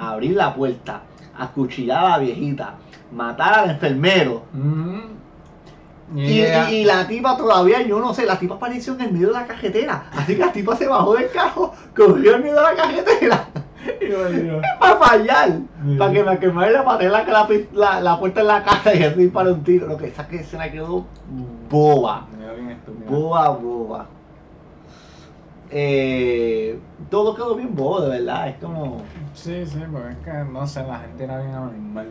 abrir 0.00 0.36
la 0.36 0.54
puerta, 0.54 1.02
acuchillar 1.38 2.04
a 2.04 2.08
la 2.10 2.18
viejita, 2.18 2.74
matar 3.12 3.54
al 3.60 3.70
enfermero. 3.70 4.42
Y 6.14 6.20
Y, 6.22 6.40
ella- 6.42 6.70
y- 6.70 6.74
y 6.76 6.84
la 6.84 7.06
tipa 7.06 7.36
todavía, 7.36 7.82
yo 7.82 8.00
no 8.00 8.12
sé, 8.12 8.26
la 8.26 8.36
tipa 8.38 8.56
apareció 8.56 8.94
en 8.94 9.00
el 9.02 9.12
medio 9.12 9.28
de 9.28 9.34
la 9.34 9.46
cajetera. 9.46 10.06
Así 10.16 10.34
que 10.34 10.40
la 10.44 10.52
tipa 10.52 10.74
se 10.74 10.88
bajó 10.88 11.14
del 11.14 11.30
carro, 11.30 11.72
corrió 11.96 12.34
en 12.34 12.42
medio 12.42 12.56
de 12.56 12.62
la 12.62 12.74
cajetera 12.74 13.44
para 14.80 14.96
fallar. 14.96 15.52
Para 15.98 16.12
que 16.12 16.22
Michael 16.24 16.52
Myers 16.52 16.72
le 16.72 16.82
patee 16.82 17.08
la, 17.08 17.24
la, 17.72 18.00
la- 18.00 18.18
puerta 18.18 18.40
en 18.40 18.46
la 18.48 18.62
casa 18.64 18.92
y 18.94 19.04
así 19.04 19.28
para 19.28 19.52
un 19.52 19.62
tiro. 19.62 19.86
Lo 19.86 19.96
que 19.96 20.08
esa 20.08 20.26
que 20.26 20.36
escena 20.40 20.70
quedó 20.70 21.04
boba. 21.70 22.26
Mira, 22.36 22.52
bien 22.54 22.70
estúpido. 22.70 23.08
Boba, 23.10 23.48
boba. 23.50 24.06
Eh, 25.72 26.78
todo 27.10 27.34
quedó 27.34 27.54
bien 27.54 27.74
bobo, 27.74 28.00
de 28.02 28.18
verdad. 28.18 28.48
Es 28.48 28.56
como. 28.56 29.02
Sí, 29.34 29.64
sí, 29.66 29.78
porque 29.90 30.10
es 30.10 30.16
que 30.18 30.32
no 30.52 30.66
sé, 30.66 30.82
la 30.82 30.98
gente 30.98 31.24
era 31.24 31.38
bien 31.38 31.54
anormal. 31.54 32.08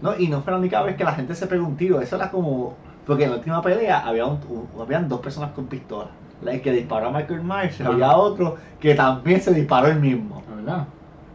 No, 0.00 0.16
y 0.18 0.28
no 0.28 0.42
fue 0.42 0.52
la 0.52 0.58
única 0.58 0.82
vez 0.82 0.96
que 0.96 1.04
la 1.04 1.14
gente 1.14 1.34
se 1.34 1.46
pegó 1.46 1.66
un 1.66 1.76
tiro. 1.76 2.00
Eso 2.00 2.16
era 2.16 2.30
como. 2.30 2.76
Porque 3.06 3.24
en 3.24 3.30
la 3.30 3.36
última 3.36 3.62
pelea 3.62 4.00
había 4.06 4.26
un, 4.26 4.38
un- 4.48 4.80
habían 4.82 5.08
dos 5.08 5.20
personas 5.20 5.52
con 5.52 5.66
pistola. 5.66 6.10
La 6.42 6.60
que 6.60 6.70
disparó 6.70 7.08
a 7.08 7.10
Michael 7.10 7.42
Myers 7.42 7.80
y 7.80 7.82
Ajá. 7.82 7.92
había 7.92 8.16
otro 8.16 8.56
que 8.80 8.94
también 8.94 9.40
se 9.40 9.52
disparó 9.54 9.88
el 9.88 9.98
mismo. 9.98 10.42
¿Verdad? 10.54 10.84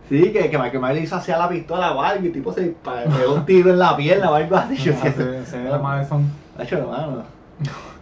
Sí, 0.07 0.31
que, 0.31 0.49
que 0.49 0.57
Michael 0.57 0.79
Myers 0.81 0.95
le 0.95 1.03
hizo 1.03 1.15
hacia 1.15 1.37
la 1.37 1.49
pistola 1.49 1.91
o 1.93 2.01
algo 2.01 2.23
y 2.23 2.27
el 2.27 2.33
tipo 2.33 2.53
se 2.53 2.61
disparó, 2.69 3.09
pegó 3.09 3.33
un 3.33 3.45
tiro 3.45 3.71
en 3.71 3.79
la 3.79 3.97
pierna 3.97 4.29
o 4.31 4.35
algo 4.35 4.55
así. 4.55 4.75
Yo 4.77 4.93
Ah, 4.93 5.05
decía, 5.05 5.11
se, 5.13 5.45
se 5.45 5.57
ve 5.57 5.69
la 5.69 5.79
madre 5.79 6.05
son. 6.07 6.29
Hacho, 6.57 6.77
hermano. 6.77 7.23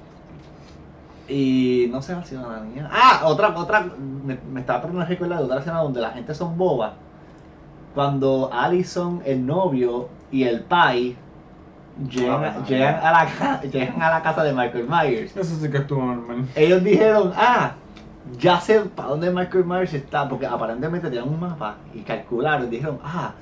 Y 1.31 1.87
no 1.89 2.01
sé 2.01 2.13
la 2.13 2.59
niña. 2.59 2.89
Ah, 2.91 3.21
otra, 3.25 3.57
otra. 3.57 3.87
Me, 4.25 4.37
me 4.51 4.59
estaba 4.59 4.81
tratando 4.81 4.99
de 4.99 5.05
recordar 5.05 5.39
de 5.39 5.45
otra 5.45 5.59
escena 5.59 5.79
donde 5.79 6.01
la 6.01 6.09
gente 6.09 6.35
son 6.35 6.57
bobas. 6.57 6.91
Cuando 7.95 8.49
Allison, 8.51 9.21
el 9.25 9.45
novio 9.45 10.09
y 10.29 10.43
el 10.43 10.61
pai 10.61 11.15
llegan, 12.09 12.43
Ah, 12.43 12.65
llegan, 12.67 12.95
a 12.95 13.11
la, 13.11 13.61
llegan 13.71 14.01
a 14.01 14.09
la 14.09 14.21
casa 14.21 14.43
de 14.43 14.51
Michael 14.51 14.87
Myers. 14.89 15.37
Eso 15.37 15.55
sí 15.55 15.71
que 15.71 15.77
estuvo 15.77 16.03
normal. 16.03 16.49
Ellos 16.53 16.83
dijeron, 16.83 17.31
ah, 17.35 17.75
ya 18.37 18.59
sé 18.59 18.81
para 18.81 19.09
dónde 19.09 19.31
Michael 19.31 19.63
Myers 19.63 19.93
está, 19.93 20.27
porque 20.27 20.45
aparentemente 20.45 21.09
tenían 21.09 21.29
un 21.29 21.39
mapa 21.39 21.77
y 21.93 22.01
calcularon. 22.01 22.69
Dijeron, 22.69 22.99
ah, 23.05 23.35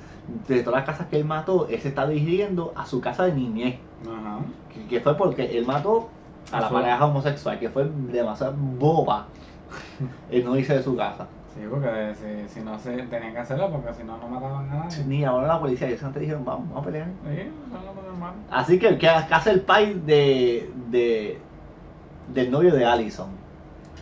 de 0.46 0.62
todas 0.62 0.80
las 0.80 0.86
casas 0.86 1.08
que 1.08 1.16
él 1.16 1.24
mató, 1.24 1.66
él 1.68 1.80
se 1.80 1.88
está 1.88 2.06
dirigiendo 2.06 2.72
a 2.76 2.86
su 2.86 3.00
casa 3.00 3.24
de 3.24 3.32
niñez. 3.32 3.80
Ajá. 4.04 4.38
Que, 4.72 4.86
que 4.86 5.00
fue 5.00 5.16
porque 5.16 5.58
él 5.58 5.66
mató 5.66 6.08
a 6.52 6.60
la 6.60 6.66
Eso. 6.66 6.74
pareja 6.74 7.04
homosexual, 7.04 7.58
que 7.58 7.68
fue 7.68 7.88
demasiado 8.10 8.54
boba. 8.56 9.26
Él 10.30 10.44
no 10.44 10.56
hizo 10.56 10.74
de 10.74 10.82
su 10.82 10.96
casa. 10.96 11.26
Sí, 11.54 11.62
porque 11.68 12.14
si, 12.14 12.54
si 12.54 12.60
no 12.64 12.78
se 12.78 12.96
tenían 12.96 13.32
que 13.32 13.38
hacerlo, 13.38 13.70
porque 13.70 13.92
si 13.94 14.04
no, 14.04 14.16
no 14.18 14.28
mataban 14.28 14.70
a 14.70 14.74
nadie. 14.84 15.04
Ni 15.04 15.20
llamaron 15.20 15.50
a 15.50 15.54
la 15.54 15.60
policía, 15.60 15.88
ellos 15.88 16.02
antes 16.02 16.20
dijeron, 16.22 16.44
vamos, 16.44 16.68
vamos 16.68 16.82
a 16.82 16.86
pelear. 16.86 17.06
Sí, 17.06 17.40
eso 17.40 17.78
es 17.78 17.84
lo 17.96 18.02
normal. 18.02 18.34
Así 18.50 18.78
que, 18.78 18.98
¿qué 18.98 19.08
hace 19.08 19.50
el 19.50 19.60
pai 19.62 19.94
de, 20.06 20.70
de, 20.90 21.38
del 22.28 22.50
novio 22.50 22.72
de 22.74 22.84
Allison? 22.84 23.28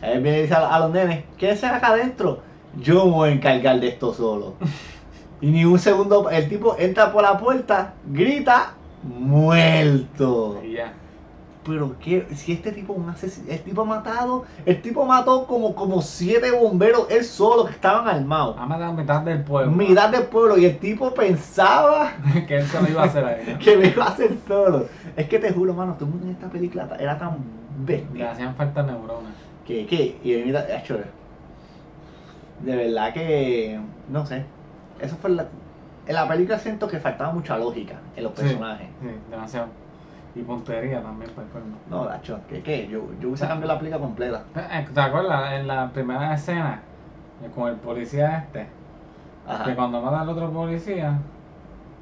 Él 0.03 0.23
viene 0.23 0.39
y 0.39 0.43
dice 0.43 0.55
a, 0.55 0.75
a 0.75 0.79
los 0.81 0.93
nenes, 0.93 1.25
¿qué 1.39 1.51
es 1.51 1.65
acá 1.65 1.89
adentro? 1.89 2.41
Yo 2.81 3.07
me 3.07 3.13
voy 3.13 3.29
a 3.31 3.33
encargar 3.33 3.81
de 3.81 3.89
esto 3.89 4.13
solo. 4.15 4.55
Y 5.41 5.53
ni 5.53 5.65
un 5.65 5.79
segundo, 5.79 6.29
el 6.31 6.49
tipo 6.49 6.75
entra 6.81 7.13
por 7.13 7.23
la 7.23 7.39
puerta, 7.39 7.95
grita, 8.07 8.73
muerto. 9.05 10.61
Y 10.65 10.73
ya. 10.73 10.93
Pero 11.69 11.99
que 11.99 12.27
si 12.35 12.53
este 12.53 12.73
tipo 12.73 12.95
es 12.95 12.99
un 12.99 13.11
asesino, 13.11 13.47
el 13.53 13.61
tipo 13.61 13.83
ha 13.83 13.85
matado, 13.85 14.45
el 14.65 14.81
tipo 14.81 15.05
mató 15.05 15.47
como, 15.47 15.75
como 15.75 16.01
siete 16.01 16.51
bomberos 16.51 17.07
él 17.11 17.23
solo 17.25 17.67
que 17.67 17.73
estaban 17.73 18.09
armados. 18.09 18.57
Ha 18.59 18.65
matado 18.67 18.91
a 18.93 18.95
mitad 18.95 19.21
del 19.21 19.43
pueblo. 19.45 19.71
Mitad 19.73 20.09
del 20.11 20.25
pueblo 20.25 20.57
y 20.57 20.65
el 20.65 20.79
tipo 20.79 21.13
pensaba 21.13 22.13
que 22.49 22.57
él 22.57 22.67
se 22.67 22.81
lo 22.83 22.89
iba 22.89 23.03
a 23.03 23.07
hacer 23.07 23.25
ahí. 23.25 23.45
¿no? 23.53 23.59
que 23.65 23.77
me 23.77 23.89
iba 23.89 24.05
a 24.05 24.09
hacer 24.09 24.31
solo. 24.49 24.87
Es 25.17 25.29
que 25.29 25.39
te 25.39 25.53
juro, 25.53 25.75
mano, 25.75 25.95
todo 25.95 26.07
el 26.07 26.11
mundo 26.13 26.27
en 26.27 26.33
esta 26.33 26.49
película 26.49 26.89
era 26.99 27.19
tan 27.19 27.37
Le 27.87 27.95
bestia. 27.99 28.33
hacían 28.33 28.55
falta 28.55 28.83
neuronas. 28.83 29.33
Que, 29.67 29.87
que, 29.87 30.19
y 30.25 30.43
mira, 30.47 30.67
de 32.65 32.77
verdad 32.77 33.13
que, 33.13 33.79
no 34.09 34.27
sé, 34.27 34.45
eso 35.01 35.17
fue 35.21 35.31
la, 35.31 35.47
en 36.07 36.15
la 36.15 36.27
película 36.27 36.59
siento 36.59 36.89
que 36.89 36.99
faltaba 36.99 37.33
mucha 37.33 37.59
lógica 37.59 37.97
en 38.17 38.25
los 38.25 38.33
Sí. 38.35 38.43
personajes. 38.43 38.89
Sí, 39.01 39.09
demasiado. 39.31 39.67
Y 40.39 40.43
puntería 40.43 41.03
también, 41.03 41.31
pues, 41.35 41.47
pues, 41.53 41.65
no. 41.91 42.05
No, 42.05 42.09
Nacho, 42.09 42.39
que, 42.49 42.63
que, 42.63 42.87
yo, 42.87 43.01
yo 43.21 43.29
hubiese 43.29 43.47
cambiado 43.49 43.73
la 43.75 43.79
película 43.81 44.01
completa. 44.01 44.43
Eh, 44.55 44.87
¿Te 44.95 45.01
acuerdas? 45.01 45.53
En 45.55 45.67
la 45.67 45.89
primera 45.91 46.33
escena, 46.35 46.81
eh, 47.45 47.49
con 47.55 47.69
el 47.69 47.75
policía 47.77 48.45
este, 48.47 48.67
que 49.65 49.75
cuando 49.75 50.01
mata 50.01 50.21
al 50.21 50.29
otro 50.29 50.51
policía, 50.51 51.19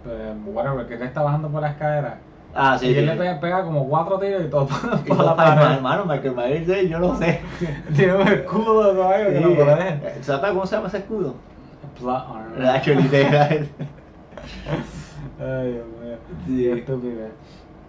pues, 0.05 0.19
whatever, 0.47 0.87
que 0.87 0.95
él 0.95 1.02
está 1.02 1.23
bajando 1.23 1.49
por 1.49 1.62
la 1.62 1.71
escalera, 1.71 2.19
Ah, 2.59 2.76
sí, 2.78 2.87
y 2.88 2.93
sí. 2.95 2.99
él 3.00 3.07
le 3.07 3.16
pega, 3.16 3.38
pega 3.40 3.62
como 3.64 3.87
cuatro 3.87 4.19
tiros 4.19 4.43
y 4.45 4.49
todo 4.49 4.66
por, 4.69 4.78
Y 5.05 5.09
los 5.09 5.25
la 5.25 5.37
pared. 5.37 5.73
hermano, 5.76 6.05
Michael 6.07 6.35
Myers, 6.35 6.69
eh, 6.71 6.88
yo 6.88 6.99
no 6.99 7.14
sé. 7.16 7.40
Tiene 7.95 8.14
un 8.16 8.28
escudo 8.28 8.93
todavía 8.95 9.26
que 9.28 9.38
Sí, 9.38 9.45
lo 9.45 9.55
protege. 9.55 9.88
eh, 9.88 10.19
¿Sabes 10.23 10.50
cómo 10.52 10.66
se 10.66 10.76
llama 10.76 10.88
ese 10.88 10.99
escudo? 10.99 11.35
Plot 11.99 12.16
armor. 12.28 12.59
Nacho, 12.59 12.95
literal. 12.95 13.69
Ay, 15.38 15.73
Dios 15.73 15.87
mío. 16.02 16.16
Sí. 16.47 16.57
Qué 16.62 16.73
estupidez. 16.78 17.33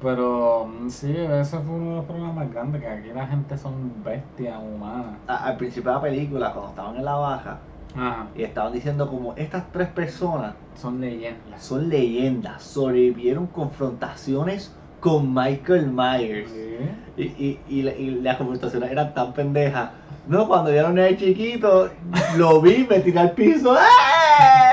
Pero 0.01 0.67
mm, 0.67 0.89
sí, 0.89 1.11
ese 1.17 1.57
fue 1.59 1.75
uno 1.75 1.89
de 1.89 1.95
los 1.97 2.05
problemas 2.05 2.35
más 2.35 2.51
grandes, 2.53 2.81
que 2.81 2.87
aquí 2.87 3.09
la 3.13 3.25
gente 3.27 3.57
son 3.57 3.91
bestias 4.03 4.57
humanas. 4.61 5.15
A- 5.27 5.45
Al 5.45 5.57
principio 5.57 5.89
de 5.91 5.95
la 5.95 6.01
película, 6.01 6.51
cuando 6.53 6.69
estaban 6.69 6.95
en 6.97 7.05
la 7.05 7.15
baja, 7.15 7.57
Ajá. 7.95 8.27
y 8.35 8.43
estaban 8.43 8.73
diciendo 8.73 9.09
como 9.09 9.33
estas 9.35 9.63
tres 9.71 9.87
personas 9.87 10.53
Son 10.75 11.01
leyendas. 11.01 11.63
son 11.63 11.89
leyendas, 11.89 12.61
sobrevivieron 12.61 13.47
confrontaciones 13.47 14.71
con 14.99 15.33
Michael 15.33 15.87
Myers. 15.91 16.51
Sí. 16.51 16.77
Y, 17.17 17.23
y, 17.23 17.59
y, 17.67 17.81
la- 17.83 17.95
y 17.95 18.11
las 18.21 18.37
confrontaciones 18.37 18.91
eran 18.91 19.13
tan 19.15 19.33
pendejas. 19.33 19.89
No, 20.27 20.47
cuando 20.47 20.69
un 20.71 20.95
nene 20.95 21.15
chiquito, 21.17 21.89
lo 22.37 22.61
vi, 22.61 22.85
me 22.87 22.99
tiré 22.99 23.17
al 23.17 23.31
piso. 23.31 23.75
¡ah! 23.79 24.71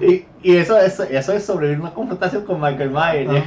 Y, 0.00 0.24
y 0.42 0.56
eso, 0.56 0.76
eso, 0.78 1.04
eso 1.04 1.32
es 1.34 1.44
sobrevivir 1.44 1.80
una 1.80 1.92
confrontación 1.94 2.44
con 2.44 2.60
Michael 2.60 2.90
Myers. 2.90 3.44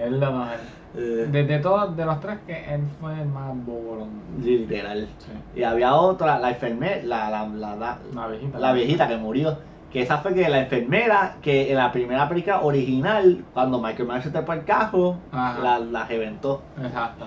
Es 0.00 0.10
lo 0.12 0.32
mejor. 0.32 0.56
Eh, 0.96 1.28
De, 1.30 1.44
de 1.44 1.58
todos, 1.60 1.96
de 1.96 2.04
los 2.04 2.18
tres, 2.20 2.38
que 2.46 2.74
él 2.74 2.80
fue 3.00 3.12
el 3.20 3.28
más 3.28 3.54
bobolón. 3.64 4.08
literal. 4.42 5.08
Sí. 5.18 5.60
Y 5.60 5.62
había 5.62 5.94
otra, 5.94 6.38
la 6.38 6.50
enfermera, 6.50 7.02
la, 7.04 7.30
la, 7.30 7.46
la, 7.46 7.76
la, 7.76 7.98
La 8.14 8.26
viejita. 8.28 8.58
la 8.58 8.72
viejita 8.72 9.08
que 9.08 9.16
murió. 9.16 9.58
Que 9.92 10.02
esa 10.02 10.18
fue 10.18 10.34
que 10.34 10.48
la 10.48 10.60
enfermera, 10.60 11.36
que 11.42 11.70
en 11.70 11.76
la 11.76 11.90
primera 11.90 12.28
película 12.28 12.60
original, 12.62 13.44
cuando 13.52 13.80
Michael 13.80 14.08
Myers 14.08 14.24
se 14.24 14.30
trepó 14.30 14.52
el 14.52 14.64
carro, 14.64 15.16
Ajá. 15.32 15.58
la, 15.60 15.78
la 15.80 16.04
reventó. 16.06 16.62
Exacto. 16.80 17.26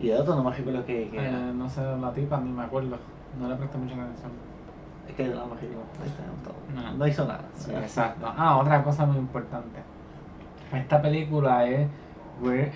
Y 0.00 0.08
de 0.08 0.16
otro 0.16 0.34
no 0.36 0.44
me 0.44 0.54
recuerdo 0.54 0.84
qué 0.84 1.08
qué 1.10 1.18
era. 1.18 1.30
Eh, 1.30 1.52
no 1.54 1.68
sé, 1.70 1.80
la 2.00 2.12
tipa 2.12 2.38
ni 2.40 2.50
me 2.50 2.64
acuerdo. 2.64 2.96
No 3.40 3.48
le 3.48 3.54
presté 3.56 3.78
mucha 3.78 3.94
atención. 3.94 4.30
Es 5.08 5.14
que 5.14 5.24
no 5.24 5.46
me 5.46 5.54
recuerdo. 5.54 5.84
Ahí 6.02 6.12
todo. 6.44 6.82
No. 6.82 6.92
No 6.98 7.06
hizo 7.06 7.24
nada. 7.26 7.40
Sí, 7.56 7.70
exacto. 7.72 8.30
Ah, 8.36 8.58
otra 8.58 8.82
cosa 8.84 9.06
muy 9.06 9.16
importante. 9.16 9.80
Esta 10.76 11.00
película 11.00 11.66
es 11.66 11.88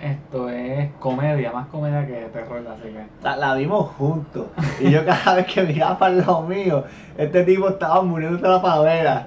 esto 0.02 0.48
es 0.48 0.90
comedia, 1.00 1.52
más 1.52 1.66
comedia 1.66 2.06
que 2.06 2.28
terror, 2.32 2.64
así 2.68 2.88
que. 2.88 3.04
La, 3.22 3.36
la 3.36 3.54
vimos 3.54 3.90
juntos. 3.98 4.46
Y 4.80 4.90
yo 4.90 5.04
cada 5.04 5.34
vez 5.34 5.46
que 5.46 5.62
miraba 5.62 5.98
para 5.98 6.12
el 6.12 6.18
lado 6.20 6.42
mío, 6.42 6.84
este 7.16 7.44
tipo 7.44 7.68
estaba 7.68 8.02
muriendo 8.02 8.38
de 8.38 8.48
la 8.48 8.62
pavera. 8.62 9.26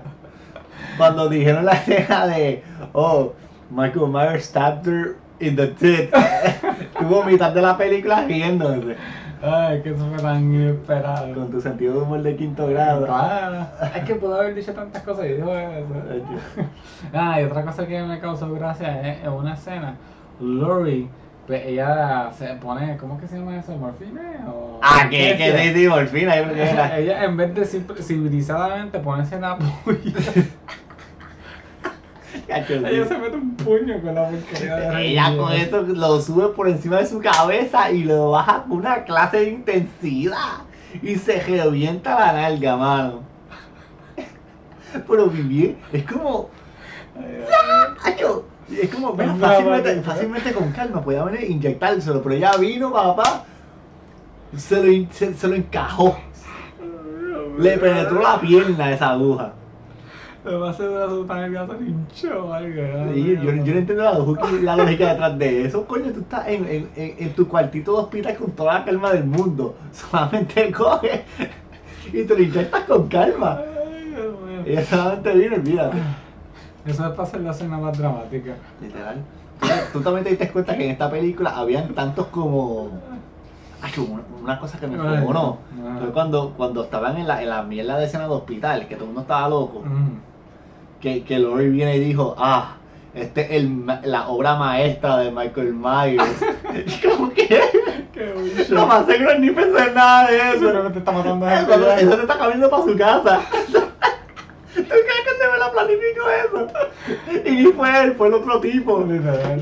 Cuando 0.97 1.29
dijeron 1.29 1.65
la 1.65 1.73
escena 1.73 2.27
de, 2.27 2.63
oh, 2.93 3.33
Michael 3.69 4.07
Myers 4.07 4.45
stabbed 4.45 4.87
her 4.87 5.15
in 5.39 5.55
the 5.55 5.67
tit. 5.67 6.11
Tuvo 6.99 7.23
mitad 7.23 7.51
de 7.51 7.61
la 7.61 7.77
película 7.77 8.25
riéndose. 8.25 8.95
Ay, 9.43 9.81
que 9.81 9.89
eso 9.89 10.05
fue 10.07 10.21
tan 10.21 10.43
inesperado. 10.53 11.33
Con 11.33 11.49
tu 11.51 11.59
sentido 11.61 11.93
de 11.95 11.99
humor 12.01 12.21
de 12.21 12.35
quinto 12.35 12.67
grado. 12.67 13.05
Claro. 13.05 13.65
Es 13.95 14.03
que 14.03 14.15
pudo 14.15 14.35
haber 14.39 14.53
dicho 14.55 14.73
tantas 14.73 15.01
cosas 15.03 15.25
y 15.25 15.33
dijo 15.33 15.51
eso. 15.55 15.85
Ah, 17.13 17.41
y 17.41 17.45
otra 17.45 17.63
cosa 17.63 17.87
que 17.87 18.01
me 18.03 18.19
causó 18.19 18.51
gracia 18.53 19.01
es 19.11 19.23
en 19.23 19.31
una 19.31 19.53
escena, 19.55 19.95
Lori, 20.39 21.09
pues 21.47 21.65
ella 21.65 22.29
se 22.37 22.47
pone, 22.55 22.97
¿cómo 22.97 23.19
que 23.19 23.27
se 23.27 23.37
llama 23.39 23.57
eso? 23.57 23.75
¿Morfina? 23.77 24.21
¿O 24.47 24.79
Ah, 24.83 25.07
que, 25.09 25.35
que 25.37 25.57
sí, 25.57 25.73
fin, 26.07 26.29
ahí 26.29 26.43
porque 26.43 26.63
era. 26.69 26.97
Ella 26.99 27.23
en 27.25 27.35
vez 27.37 27.55
de 27.55 27.65
civilizadamente 27.65 28.99
ponerse 28.99 29.39
la 29.39 29.57
polla, 29.85 29.99
Cacho, 32.51 32.73
ella 32.73 33.07
se 33.07 33.17
mete 33.17 33.37
un 33.37 33.55
puño 33.55 34.01
con 34.01 34.13
la 34.13 34.29
porquería 34.29 34.75
de 34.75 35.07
Ella 35.07 35.37
con 35.37 35.53
eso 35.53 35.81
lo 35.83 36.19
sube 36.19 36.49
por 36.49 36.67
encima 36.67 36.97
de 36.97 37.05
su 37.05 37.19
cabeza 37.19 37.89
y 37.91 38.03
lo 38.03 38.31
baja 38.31 38.63
con 38.67 38.79
una 38.79 39.05
clase 39.05 39.37
de 39.37 39.49
intensidad. 39.51 40.63
Y 41.01 41.15
se 41.15 41.41
revienta 41.41 42.19
la 42.19 42.33
nalga, 42.33 42.75
mano. 42.75 43.21
Pero 45.07 45.27
bien, 45.27 45.77
es 45.93 46.03
como. 46.03 46.49
Acho, 48.03 48.45
es 48.69 48.89
como, 48.89 49.15
fácilmente, 49.15 50.53
con 50.53 50.71
calma, 50.71 51.01
podía 51.01 51.23
venir 51.23 51.41
e 51.41 51.51
inyectárselo, 51.51 52.21
pero 52.21 52.35
ella 52.35 52.51
vino, 52.57 52.91
papá, 52.91 53.45
se 54.55 54.81
lo, 54.81 55.13
se 55.13 55.47
lo 55.47 55.55
encajó, 55.55 56.17
le 57.57 57.77
penetró 57.77 58.21
la 58.21 58.39
pierna 58.39 58.85
a 58.85 58.93
esa 58.93 59.11
aguja. 59.11 59.53
Me 60.43 60.55
va 60.55 60.67
a 60.67 60.71
hacer 60.71 60.89
una 60.89 61.07
su 61.07 61.25
nalga 61.25 61.67
se 61.67 61.73
le 61.83 61.89
hinchó 61.89 62.45
o 62.45 62.53
algo. 62.53 62.81
Sí, 63.13 63.37
yo, 63.43 63.43
yo 63.43 63.51
no 63.73 63.79
entiendo 63.79 64.03
la, 64.03 64.13
lógica- 64.17 64.51
la 64.63 64.75
lógica 64.75 65.09
detrás 65.09 65.37
de 65.37 65.65
eso, 65.65 65.85
coño, 65.85 66.11
tú 66.11 66.21
estás 66.21 66.47
en, 66.47 66.65
en, 66.67 66.89
en, 66.95 67.33
tu 67.33 67.47
cuartito 67.47 67.91
de 67.93 67.97
hospital 67.99 68.35
con 68.37 68.51
toda 68.51 68.73
la 68.79 68.85
calma 68.85 69.11
del 69.13 69.25
mundo, 69.25 69.75
solamente 69.91 70.71
coge 70.71 71.25
y 72.11 72.23
te 72.23 72.35
lo 72.35 72.41
inyectas 72.41 72.83
con 72.85 73.07
calma. 73.07 73.59
Ay, 73.85 74.05
Dios 74.09 74.39
mío. 74.41 74.61
Ella 74.65 74.83
solamente 74.85 75.33
vino, 75.35 75.55
olvídate. 75.57 75.97
Eso 76.85 77.05
es 77.05 77.11
para 77.11 77.23
hacer 77.27 77.41
la 77.41 77.51
escena 77.51 77.77
más 77.77 77.95
dramática. 77.95 78.53
Literal. 78.81 79.17
Tú, 79.59 79.67
tú 79.93 80.01
también 80.01 80.23
te 80.23 80.31
diste 80.31 80.49
cuenta 80.49 80.75
que 80.75 80.85
en 80.85 80.91
esta 80.91 81.11
película 81.11 81.51
habían 81.55 81.89
tantos 81.93 82.25
como. 82.27 82.89
Ay, 83.83 83.91
una, 83.97 84.21
una 84.41 84.59
cosa 84.59 84.79
que 84.79 84.87
me 84.87 84.97
fue, 84.97 85.33
¿no? 85.33 85.57
Fue 85.99 86.11
cuando, 86.11 86.53
cuando 86.57 86.83
estaban 86.83 87.17
en 87.17 87.27
la, 87.27 87.43
en 87.43 87.49
la 87.49 87.61
mierda 87.61 87.97
de 87.97 88.05
escena 88.05 88.23
de 88.27 88.31
hospital, 88.33 88.87
que 88.87 88.95
todo 88.95 89.03
el 89.05 89.09
mundo 89.09 89.21
estaba 89.21 89.47
loco, 89.49 89.83
Mm. 89.85 90.30
Que, 91.01 91.23
que 91.23 91.39
Lori 91.39 91.69
viene 91.69 91.97
y 91.97 91.99
dijo, 91.99 92.35
ah, 92.37 92.75
este 93.13 93.41
es 93.41 93.51
el, 93.51 93.85
la 94.03 94.27
obra 94.29 94.55
maestra 94.55 95.17
de 95.17 95.31
Michael 95.31 95.73
Myers. 95.73 96.23
Y 96.73 97.07
como 97.07 97.29
que, 97.33 97.59
Qué 98.13 98.33
lo 98.69 98.87
más 98.87 99.05
seguro 99.05 99.37
ni 99.39 99.49
pensé 99.51 99.91
nada 99.93 100.29
de 100.29 100.37
eso. 100.55 100.83
Que 100.83 100.89
te 100.91 100.99
está 100.99 101.11
matando. 101.11 101.49
Eso, 101.49 101.91
eso 101.97 102.15
te 102.15 102.21
está 102.21 102.37
cambiando 102.37 102.69
para 102.69 102.83
su 102.83 102.97
casa. 102.97 103.41
¿Tú 104.73 104.81
crees 104.83 104.95
que 104.95 105.43
se 105.43 105.51
me 105.51 105.57
la 105.57 105.71
planificó 105.71 106.29
eso? 106.29 107.45
Y 107.45 107.51
ni 107.51 107.71
fue 107.73 108.03
él, 108.03 108.13
fue 108.13 108.27
el 108.29 108.33
otro 108.35 108.59
tipo. 108.61 109.05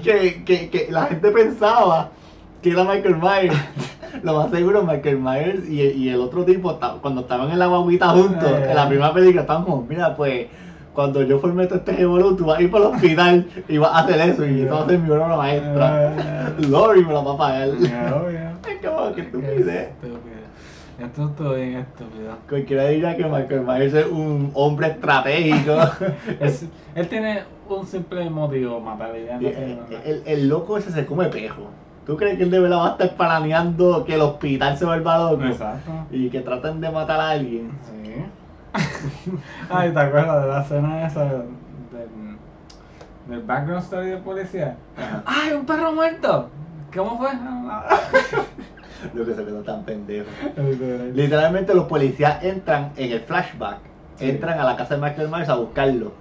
Que, 0.03 0.43
que, 0.45 0.69
que 0.69 0.87
la 0.91 1.05
gente 1.05 1.31
pensaba 1.31 2.09
que 2.61 2.71
era 2.71 2.83
Michael 2.83 3.15
Myers. 3.17 3.57
Lo 4.23 4.35
más 4.35 4.51
seguro, 4.51 4.83
Michael 4.83 5.17
Myers 5.17 5.67
y, 5.67 5.81
y 5.81 6.09
el 6.09 6.19
otro 6.19 6.43
tipo, 6.43 6.79
cuando 7.01 7.21
estaban 7.21 7.49
en 7.51 7.59
la 7.59 7.67
guaguita 7.67 8.09
juntos, 8.09 8.51
Eh. 8.51 8.67
en 8.69 8.75
la 8.75 8.87
primera 8.87 9.13
película, 9.13 9.41
estaban 9.41 9.63
como, 9.63 9.81
mira, 9.87 10.15
pues, 10.15 10.47
cuando 10.99 11.23
yo 11.23 11.39
formé 11.39 11.65
todo 11.65 11.79
este 11.79 11.93
revolú, 11.93 12.35
tú 12.35 12.45
vas 12.45 12.59
a 12.59 12.61
ir 12.61 12.69
para 12.69 12.87
el 12.89 12.91
hospital 12.93 13.47
y 13.69 13.77
vas 13.77 13.91
a 13.93 13.99
hacer 13.99 14.19
eso, 14.29 14.45
y 14.45 14.67
a 14.67 14.85
ser 14.85 14.99
mi 14.99 15.09
obra 15.09 15.37
maestra. 15.37 16.13
Eh. 16.59 16.67
Lori 16.67 17.05
me 17.05 17.13
la 17.13 17.21
va 17.21 17.33
a 17.35 17.37
pagar. 17.37 17.69
Obvio. 17.69 18.49
Es 18.67 18.85
como, 18.85 19.13
Qué 19.15 19.21
estupidez. 19.21 19.87
estúpido. 19.87 20.19
Esto 21.01 21.23
es 21.29 21.35
todo 21.37 21.53
bien 21.55 21.75
estúpido. 21.77 22.33
Cualquiera 22.49 22.83
diría 22.87 23.15
que 23.15 23.23
Michael 23.23 23.61
Myers 23.61 23.93
es 23.93 24.07
un 24.07 24.51
hombre 24.53 24.87
estratégico. 24.87 25.77
Es- 26.41 26.65
él 26.95 27.07
tiene 27.07 27.43
un 27.69 27.87
simple 27.87 28.29
motivo, 28.29 28.81
matar 28.81 29.11
y 29.17 29.23
no 29.41 29.47
el, 29.49 29.75
nada. 29.77 30.03
el- 30.03 30.23
el 30.25 30.49
loco 30.49 30.77
ese 30.77 30.91
se 30.91 31.05
come 31.05 31.27
pejo. 31.27 31.67
¿Tú 32.05 32.17
crees 32.17 32.35
que 32.37 32.43
él 32.43 32.51
de 32.51 32.59
verdad 32.59 32.79
va 32.79 32.87
a 32.87 32.91
estar 32.91 33.15
planeando 33.15 34.03
que 34.03 34.15
el 34.15 34.21
hospital 34.21 34.77
se 34.77 34.83
vuelva 34.83 35.17
loco? 35.31 35.45
Exacto. 35.45 35.91
Y 36.11 36.29
que 36.29 36.41
traten 36.41 36.81
de 36.81 36.89
matar 36.91 37.21
a 37.21 37.29
alguien. 37.29 37.71
Sí. 37.85 37.99
Ay, 39.69 39.91
¿te 39.91 39.99
acuerdas 39.99 40.43
de 40.43 40.49
la 40.49 40.61
escena 40.61 41.07
esa 41.07 41.25
del, 41.25 41.45
del 43.27 43.41
background 43.43 43.83
story 43.83 44.09
del 44.09 44.19
policía? 44.19 44.77
¡Ay, 45.25 45.53
un 45.53 45.65
perro 45.65 45.91
muerto! 45.91 46.49
¿Cómo 46.95 47.17
fue? 47.17 47.29
Lo 49.13 49.25
que 49.25 49.33
se 49.33 49.45
quedó 49.45 49.61
tan 49.61 49.83
pendejo. 49.83 50.27
Literal. 50.57 51.15
Literalmente 51.15 51.73
los 51.73 51.85
policías 51.85 52.43
entran 52.43 52.91
en 52.97 53.11
el 53.11 53.21
flashback. 53.21 53.77
Sí. 54.17 54.29
Entran 54.29 54.59
a 54.59 54.65
la 54.65 54.75
casa 54.75 54.95
de 54.95 55.01
Michael 55.01 55.29
Myers 55.29 55.49
a 55.49 55.55
buscarlo. 55.55 56.11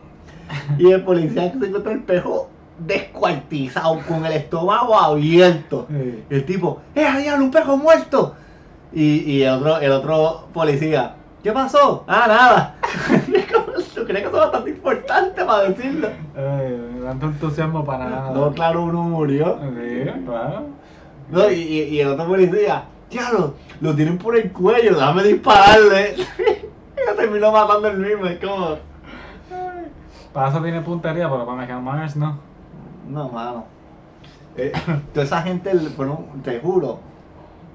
Y 0.79 0.93
el 0.93 1.03
policía 1.03 1.53
que 1.53 1.59
se 1.59 1.67
encuentra 1.67 1.93
el 1.93 2.03
pejo 2.05 2.49
descuartizado, 2.79 3.99
con 4.07 4.25
el 4.25 4.33
estómago 4.33 4.97
abierto. 4.97 5.87
Sí. 5.91 6.25
Y 6.31 6.35
el 6.35 6.45
tipo, 6.45 6.81
¡eh, 6.95 7.07
diablo, 7.21 7.45
un 7.47 7.51
perro 7.51 7.77
muerto! 7.77 8.37
Y, 8.93 9.19
y 9.33 9.43
el, 9.43 9.55
otro, 9.55 9.79
el 9.81 9.91
otro 9.91 10.49
policía, 10.53 11.17
¿qué 11.43 11.53
pasó? 11.53 12.05
Ah, 12.07 12.27
nada. 12.29 12.75
¿Tú 13.95 14.05
crees 14.05 14.23
que 14.23 14.29
eso 14.29 14.37
es 14.37 14.43
bastante 14.45 14.71
importante 14.71 15.45
para 15.45 15.69
decirlo? 15.71 16.09
Ay, 16.37 17.01
tanto 17.03 17.27
entusiasmo 17.27 17.85
para 17.85 18.09
nada. 18.09 18.31
No, 18.31 18.53
claro, 18.53 18.85
uno 18.85 19.03
murió. 19.03 19.59
Sí, 19.61 20.11
claro. 20.25 20.67
No, 21.31 21.51
y, 21.51 21.57
y, 21.57 22.01
el 22.01 22.09
otro 22.09 22.27
policía, 22.27 22.85
diablo, 23.11 23.55
lo 23.81 23.95
tienen 23.95 24.17
por 24.19 24.37
el 24.37 24.51
cuello, 24.53 24.95
déjame 24.95 25.25
dispararle. 25.25 26.15
y 26.17 27.07
lo 27.07 27.15
terminó 27.17 27.53
matando 27.53 27.89
el 27.89 27.99
mismo, 27.99 28.27
es 28.27 28.39
como, 28.39 28.77
Ay. 29.51 29.93
Para 30.33 30.49
eso 30.49 30.63
tiene 30.63 30.81
puntería, 30.81 31.29
pero 31.29 31.45
para 31.45 31.59
Michael 31.61 31.83
Myers 31.83 32.17
no. 32.17 32.39
no, 33.09 33.29
mano. 33.29 33.65
Eh, 34.57 34.73
toda 35.13 35.27
esa 35.27 35.43
gente, 35.43 35.73
bueno, 35.97 36.25
te 36.43 36.61
juro 36.61 37.01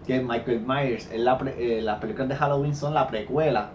que 0.06 0.22
Michael 0.22 0.62
Myers, 0.66 1.10
en 1.12 1.26
la 1.26 1.38
pre- 1.38 1.78
eh, 1.80 1.82
las 1.82 2.00
películas 2.00 2.30
de 2.30 2.36
Halloween 2.36 2.76
son 2.76 2.94
la 2.94 3.08
precuela 3.08 3.70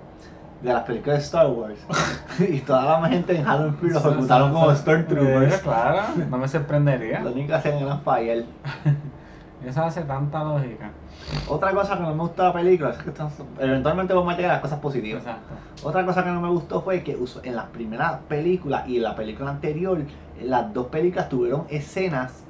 de 0.63 0.73
las 0.73 0.85
películas 0.85 1.19
de 1.19 1.25
Star 1.25 1.47
Wars. 1.49 1.79
y 2.41 2.59
toda 2.61 3.01
la 3.01 3.09
gente 3.09 3.37
en 3.37 3.45
Halloween 3.45 3.75
Free 3.77 3.91
los 3.91 4.05
ejecutaron 4.05 4.53
como 4.53 4.71
Eh, 4.73 4.77
Stormtroopers. 4.77 5.59
claro, 5.59 6.03
no 6.31 6.39
me 6.39 6.49
sorprendería. 6.49 7.21
Lo 7.21 7.31
único 7.31 7.49
que 7.49 7.55
hacen 7.55 7.79
era 7.79 7.97
fallar. 7.99 8.39
Eso 9.65 9.83
hace 9.83 10.03
tanta 10.03 10.45
lógica. 10.45 10.91
Otra 11.49 11.73
cosa 11.73 11.97
que 11.97 12.03
no 12.03 12.15
me 12.15 12.21
gustó 12.23 12.43
de 12.43 12.49
la 12.49 12.55
película 12.55 12.91
es 12.91 12.99
que 12.99 13.11
están- 13.11 13.31
eventualmente 13.59 14.15
vamos 14.15 14.33
a 14.33 14.37
llegar 14.37 14.51
a 14.53 14.55
las 14.55 14.63
cosas 14.63 14.79
positivas. 14.79 15.23
Exacto. 15.23 15.55
Otra 15.83 16.07
cosa 16.07 16.23
que 16.23 16.31
no 16.31 16.41
me 16.41 16.49
gustó 16.49 16.81
fue 16.83 17.03
que 17.03 17.17
en 17.43 17.57
las 17.57 17.67
primeras 17.67 18.21
películas 18.29 18.89
y 18.89 18.99
en 18.99 19.03
la 19.03 19.17
película 19.17 19.51
anterior, 19.51 19.99
las 20.43 20.73
dos 20.73 20.87
películas 20.87 21.29
tuvieron 21.29 21.67
escenas 21.71 22.45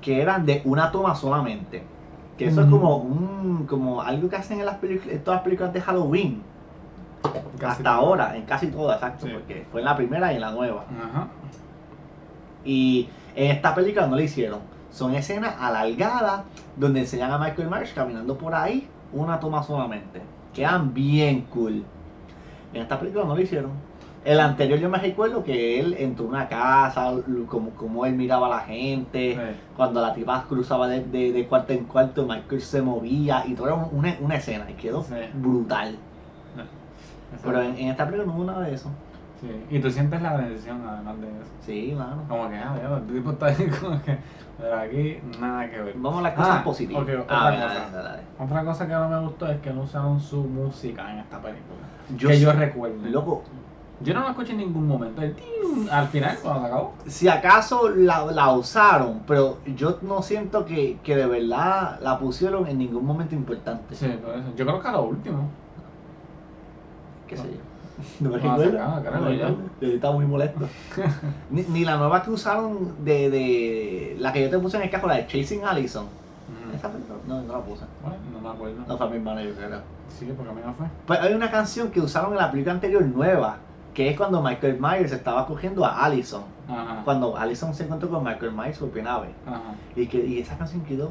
que 0.00 0.22
eran 0.22 0.46
de 0.46 0.62
una 0.64 0.92
toma 0.92 1.16
solamente. 1.16 1.82
Que 2.36 2.46
eso 2.48 2.60
es 2.60 2.66
Ujú. 2.68 2.78
como 2.80 2.96
un 2.98 3.66
como 3.66 4.02
algo 4.02 4.28
que 4.28 4.36
hacen 4.36 4.60
en 4.60 4.66
las 4.66 4.76
películas, 4.76 5.14
en 5.16 5.24
todas 5.24 5.38
las 5.38 5.44
películas 5.44 5.72
de 5.72 5.80
Halloween. 5.80 6.42
Casi 7.58 7.66
hasta 7.66 7.82
todo. 7.84 7.92
ahora, 7.94 8.36
en 8.36 8.42
casi 8.44 8.66
todas, 8.68 8.96
exacto, 8.96 9.26
Sí. 9.26 9.32
porque 9.32 9.66
fue 9.72 9.80
en 9.80 9.86
la 9.86 9.96
primera 9.96 10.32
y 10.32 10.36
en 10.36 10.40
la 10.42 10.50
nueva. 10.52 10.84
Ajá. 11.02 11.28
Y 12.64 13.08
en 13.34 13.50
esta 13.50 13.74
película 13.74 14.06
no 14.06 14.16
lo 14.16 14.22
hicieron. 14.22 14.60
Son 14.90 15.14
escenas 15.14 15.54
alargadas 15.60 16.42
donde 16.76 17.00
enseñan 17.00 17.30
a 17.32 17.38
Michael 17.38 17.68
Myers 17.70 17.92
caminando 17.92 18.36
por 18.36 18.54
ahí, 18.54 18.88
una 19.12 19.40
toma 19.40 19.62
solamente. 19.62 20.20
Quedan 20.54 20.92
bien 20.94 21.42
cool. 21.52 21.84
En 22.72 22.82
esta 22.82 22.98
película 22.98 23.24
no 23.24 23.34
lo 23.34 23.40
hicieron. 23.40 23.70
El 24.26 24.40
anterior 24.40 24.78
yo 24.80 24.88
me 24.88 24.98
recuerdo 24.98 25.44
que 25.44 25.78
él 25.78 25.94
entró 25.98 26.26
a 26.26 26.28
una 26.28 26.48
casa, 26.48 27.12
como, 27.46 27.70
como 27.70 28.04
él 28.06 28.14
miraba 28.14 28.48
a 28.48 28.50
la 28.50 28.60
gente, 28.60 29.34
Sí. 29.34 29.60
cuando 29.76 30.02
la 30.02 30.12
tipa 30.14 30.44
cruzaba 30.48 30.88
de, 30.88 31.04
de- 31.04 31.32
de 31.32 31.46
cuarto 31.46 31.72
en 31.72 31.84
cuarto, 31.84 32.26
Michael 32.26 32.60
se 32.60 32.82
movía 32.82 33.44
y 33.46 33.54
todo 33.54 33.66
era 33.68 33.76
una, 33.76 34.16
una 34.20 34.34
escena 34.34 34.68
y 34.68 34.74
quedó 34.74 35.04
Sí. 35.04 35.14
brutal. 35.34 35.96
Pero 37.44 37.62
en, 37.62 37.76
esta 37.88 38.04
película 38.04 38.26
no 38.26 38.36
hubo 38.36 38.44
nada 38.44 38.62
de 38.66 38.74
eso. 38.74 38.90
Sí. 39.40 39.76
Y 39.76 39.78
tú 39.80 39.90
sientes 39.90 40.20
la 40.22 40.38
decisión 40.38 40.82
además 40.88 41.20
de 41.20 41.26
eso. 41.28 41.50
Sí, 41.64 41.94
mano. 41.96 42.22
Como 42.28 42.48
que, 42.48 42.56
ah, 42.56 42.74
ya, 42.82 42.96
el 42.96 43.02
tipo 43.06 43.30
está 43.30 43.46
ahí 43.46 43.54
como 43.80 44.02
que. 44.02 44.18
Pero 44.58 44.74
aquí 44.80 45.18
nada 45.38 45.70
que 45.70 45.80
ver. 45.82 45.94
Vamos 45.98 46.18
a 46.20 46.22
las 46.22 46.32
cosas 46.34 46.56
Ah, 46.60 46.64
positivas. 46.64 47.02
ok, 47.02 47.08
otra 47.22 47.26
Ah, 47.38 47.44
dale, 47.50 47.56
cosa. 47.62 47.74
dale, 47.92 48.08
dale. 48.08 48.22
Otra 48.40 48.64
cosa 48.64 48.86
que 48.86 48.92
no 48.94 49.08
me 49.08 49.20
gustó 49.20 49.46
es 49.48 49.60
que 49.60 49.70
no 49.70 49.82
usaron 49.82 50.20
su 50.20 50.42
música 50.42 51.12
en 51.12 51.18
esta 51.18 51.36
película. 51.40 51.76
Yo 52.16 52.28
que 52.28 52.36
sí- 52.36 52.42
yo 52.42 52.52
recuerdo. 52.52 53.06
Loco, 53.08 53.42
Yo 54.00 54.12
no 54.12 54.20
lo 54.20 54.28
escuché 54.28 54.52
en 54.52 54.58
ningún 54.58 54.86
momento. 54.86 55.22
El 55.22 55.34
ting, 55.34 55.88
al 55.90 56.08
final, 56.08 56.36
cuando 56.42 56.60
se 56.60 56.66
acabó. 56.66 56.94
Si 57.06 57.28
acaso 57.28 57.88
la, 57.88 58.26
la 58.26 58.52
usaron, 58.52 59.20
pero 59.26 59.58
yo 59.76 59.98
no 60.02 60.22
siento 60.22 60.66
que, 60.66 60.98
que 61.02 61.16
de 61.16 61.26
verdad 61.26 61.98
la 62.02 62.18
pusieron 62.18 62.66
en 62.66 62.78
ningún 62.78 63.06
momento 63.06 63.34
importante. 63.34 63.94
Sí, 63.94 64.06
por 64.22 64.34
eso. 64.34 64.48
Yo 64.56 64.66
creo 64.66 64.80
que 64.82 64.88
a 64.88 64.92
lo 64.92 65.02
último. 65.04 65.48
¿Qué 67.28 67.36
sé 67.36 67.42
yo? 67.44 67.48
No 68.20 68.28
me 68.30 68.36
recuerdo. 68.38 68.78
No 69.80 69.88
estaba 69.88 70.14
muy 70.14 70.26
molesto. 70.26 70.60
ni, 71.50 71.62
ni 71.62 71.84
la 71.84 71.96
nueva 71.96 72.22
que 72.22 72.30
usaron 72.30 72.94
de, 73.04 73.30
de. 73.30 74.16
La 74.18 74.32
que 74.34 74.42
yo 74.42 74.50
te 74.50 74.58
puse 74.58 74.76
en 74.76 74.82
el 74.82 74.90
cajo, 74.90 75.06
la 75.06 75.14
de 75.16 75.26
Chasing 75.26 75.64
Allison. 75.64 76.04
Esa 76.74 76.90
fue- 76.90 77.00
no, 77.26 77.40
no 77.42 77.52
la 77.54 77.60
puse. 77.60 77.84
Bueno, 78.02 78.16
no 78.34 78.40
me 78.40 78.54
acuerdo. 78.54 78.76
No 78.86 78.98
fue 78.98 79.08
mi 79.10 79.16
hermana, 79.16 79.42
yo 79.42 79.54
creo. 79.54 79.80
Sí, 80.18 80.26
porque 80.36 80.50
a 80.50 80.54
mí 80.54 80.60
no 80.64 80.74
fue. 80.74 80.86
Pues 81.06 81.20
hay 81.20 81.32
una 81.32 81.50
canción 81.50 81.90
que 81.90 82.00
usaron 82.00 82.32
en 82.32 82.38
la 82.38 82.50
película 82.50 82.74
anterior 82.74 83.02
nueva, 83.02 83.56
que 83.96 84.10
es 84.10 84.16
cuando 84.16 84.42
Michael 84.42 84.78
Myers 84.78 85.10
estaba 85.10 85.46
cogiendo 85.46 85.84
a 85.84 86.04
Allison. 86.04 86.42
Ajá. 86.68 87.00
Cuando 87.04 87.34
Allison 87.36 87.72
se 87.74 87.84
encontró 87.84 88.10
con 88.10 88.22
Michael 88.22 88.52
Myers 88.52 88.76
por 88.78 88.90
primera 88.90 89.20
vez. 89.20 89.30
Ajá. 89.46 89.60
Y, 89.96 90.06
que, 90.06 90.18
y 90.24 90.38
esa 90.38 90.58
canción 90.58 90.82
quedó 90.84 91.10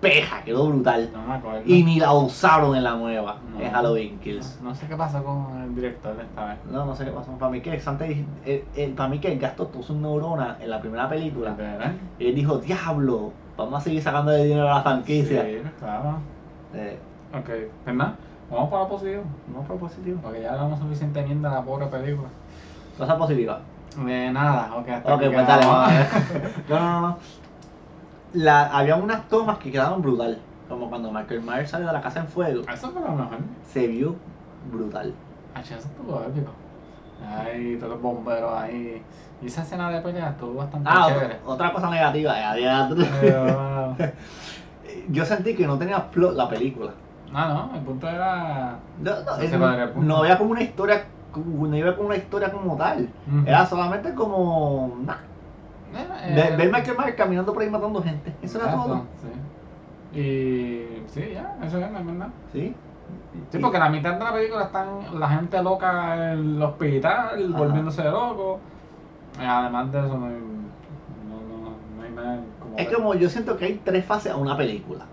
peja, 0.00 0.42
quedó 0.44 0.68
brutal. 0.68 1.10
No 1.12 1.22
me 1.22 1.34
acuerdo. 1.34 1.62
Y 1.66 1.82
ni 1.82 1.98
la 1.98 2.12
usaron 2.12 2.76
en 2.76 2.84
la 2.84 2.94
nueva, 2.94 3.36
No. 3.52 3.60
en 3.60 3.72
Halloween 3.72 4.18
Kills. 4.20 4.58
No, 4.62 4.68
no 4.70 4.74
sé 4.76 4.86
qué 4.86 4.96
pasó 4.96 5.22
con 5.24 5.62
el 5.62 5.74
director 5.74 6.16
de 6.16 6.22
esta 6.22 6.44
vez. 6.46 6.58
No, 6.70 6.84
no 6.86 6.94
sé 6.94 7.04
qué 7.04 7.10
pasó. 7.10 7.32
Para 7.32 7.50
mí 7.50 7.60
que, 7.60 7.80
antes, 7.84 8.16
el, 8.46 8.64
el- 8.76 8.92
para 8.92 9.08
mí 9.08 9.18
que 9.18 9.32
él 9.32 9.38
gastó 9.40 9.66
todas 9.66 9.86
sus 9.86 9.96
neuronas 9.96 10.60
en 10.60 10.70
la 10.70 10.80
primera 10.80 11.08
película. 11.08 11.54
¿Verdad? 11.54 11.92
Y 12.20 12.28
él 12.28 12.34
dijo, 12.36 12.58
diablo, 12.58 13.32
vamos 13.56 13.80
a 13.80 13.80
seguir 13.80 14.00
sacando 14.00 14.30
de 14.30 14.44
dinero 14.44 14.70
a 14.70 14.74
la 14.76 14.82
franquicia. 14.82 15.42
Sí, 15.42 15.58
claro. 15.80 16.14
Eh, 16.74 16.98
Ok, 17.34 17.48
nada, 17.92 18.14
vamos 18.56 18.70
para 18.70 18.82
lo 18.84 18.88
positivo. 18.88 19.22
no 19.54 19.62
fue 19.64 19.76
positivo. 19.76 20.18
Porque 20.22 20.42
ya 20.42 20.50
hablamos 20.52 20.78
suficiente 20.80 21.22
mierda 21.22 21.48
de 21.50 21.54
la 21.56 21.62
pobre 21.62 21.86
película. 21.86 22.28
Cosa 22.98 23.16
positiva. 23.16 23.60
De 23.96 24.30
nada, 24.30 24.74
ok, 24.76 24.88
hasta 24.88 25.14
Ok, 25.14 25.20
pues 25.20 25.46
dale, 25.46 25.60
quedamos. 25.62 25.66
vamos 25.66 25.88
a 25.88 25.92
ver. 25.92 26.06
No, 26.68 26.78
no, 26.80 27.00
no. 27.08 27.16
La, 28.34 28.66
había 28.66 28.96
unas 28.96 29.28
tomas 29.28 29.58
que 29.58 29.70
quedaron 29.70 30.00
brutal. 30.00 30.38
Como 30.68 30.88
cuando 30.88 31.10
Michael 31.12 31.42
Myers 31.42 31.70
sale 31.70 31.84
de 31.84 31.92
la 31.92 32.00
casa 32.00 32.20
en 32.20 32.28
fuego. 32.28 32.62
Eso 32.72 32.90
fue 32.90 33.02
lo 33.02 33.10
mejor. 33.10 33.38
Se 33.70 33.86
vio 33.86 34.16
brutal. 34.70 35.12
Ah, 35.54 35.60
eso 35.60 35.74
estuvo 35.74 36.22
épico. 36.22 36.50
Ay, 37.26 37.76
todos 37.78 37.92
los 37.92 38.02
bomberos 38.02 38.52
ahí. 38.54 39.02
Y 39.42 39.46
esa 39.46 39.62
escena 39.62 39.90
de 39.90 40.00
pelea 40.00 40.30
estuvo 40.30 40.54
bastante 40.54 40.88
Ah, 40.90 41.06
chévere. 41.08 41.26
otra, 41.44 41.52
otra 41.52 41.72
cosa 41.72 41.90
negativa. 41.90 42.58
eh, 42.58 44.12
Yo 45.10 45.24
sentí 45.26 45.54
que 45.54 45.66
no 45.66 45.76
tenía 45.78 46.10
plot 46.10 46.34
la 46.34 46.48
película. 46.48 46.92
Ah, 47.34 47.68
no, 47.70 47.76
el 47.78 47.84
punto 47.84 48.08
era. 48.08 48.78
No, 49.00 49.10
no, 49.10 49.42
eh, 49.42 49.88
punto. 49.88 50.08
no 50.08 50.16
había 50.18 50.38
como 50.38 50.50
una 50.50 50.62
historia, 50.62 51.04
no 51.34 51.76
iba 51.76 51.94
como 51.96 52.08
una 52.08 52.16
historia 52.16 52.52
como 52.52 52.76
tal. 52.76 53.08
Era 53.46 53.66
solamente 53.66 54.14
como. 54.14 54.96
nah, 55.04 55.16
Eh, 55.94 56.34
Ver 56.34 56.52
eh, 56.52 56.56
ver 56.56 56.72
Michael 56.72 56.96
Myers 56.96 57.16
caminando 57.16 57.52
por 57.52 57.62
ahí 57.62 57.70
matando 57.70 58.02
gente. 58.02 58.34
Eso 58.42 58.58
era 58.58 58.68
exacto, 58.68 58.88
todo. 58.88 59.04
Sí. 60.12 60.18
Y. 60.18 61.02
Sí, 61.08 61.30
ya, 61.32 61.56
eso 61.62 61.78
es, 61.78 61.92
verdad. 61.92 62.28
Sí. 62.52 62.74
Sí, 63.50 63.58
porque 63.58 63.78
la 63.78 63.88
mitad 63.90 64.14
de 64.14 64.24
la 64.24 64.32
película 64.32 64.64
están 64.64 65.18
la 65.18 65.28
gente 65.28 65.62
loca 65.62 66.32
en 66.32 66.38
el 66.38 66.62
hospital, 66.62 67.48
Ajá. 67.50 67.58
volviéndose 67.58 68.04
loco. 68.04 68.60
Y 69.40 69.44
además 69.44 69.92
de 69.92 69.98
eso, 69.98 70.16
no 70.18 70.26
hay, 70.26 70.32
no, 70.32 71.40
no, 71.48 71.70
no 71.96 72.02
hay 72.02 72.10
nada 72.12 72.40
como. 72.60 72.78
Es 72.78 72.88
como 72.94 73.14
yo 73.14 73.28
siento 73.28 73.56
que 73.56 73.64
hay 73.66 73.80
tres 73.84 74.04
fases 74.04 74.32
a 74.32 74.36
una 74.36 74.56
película. 74.56 75.04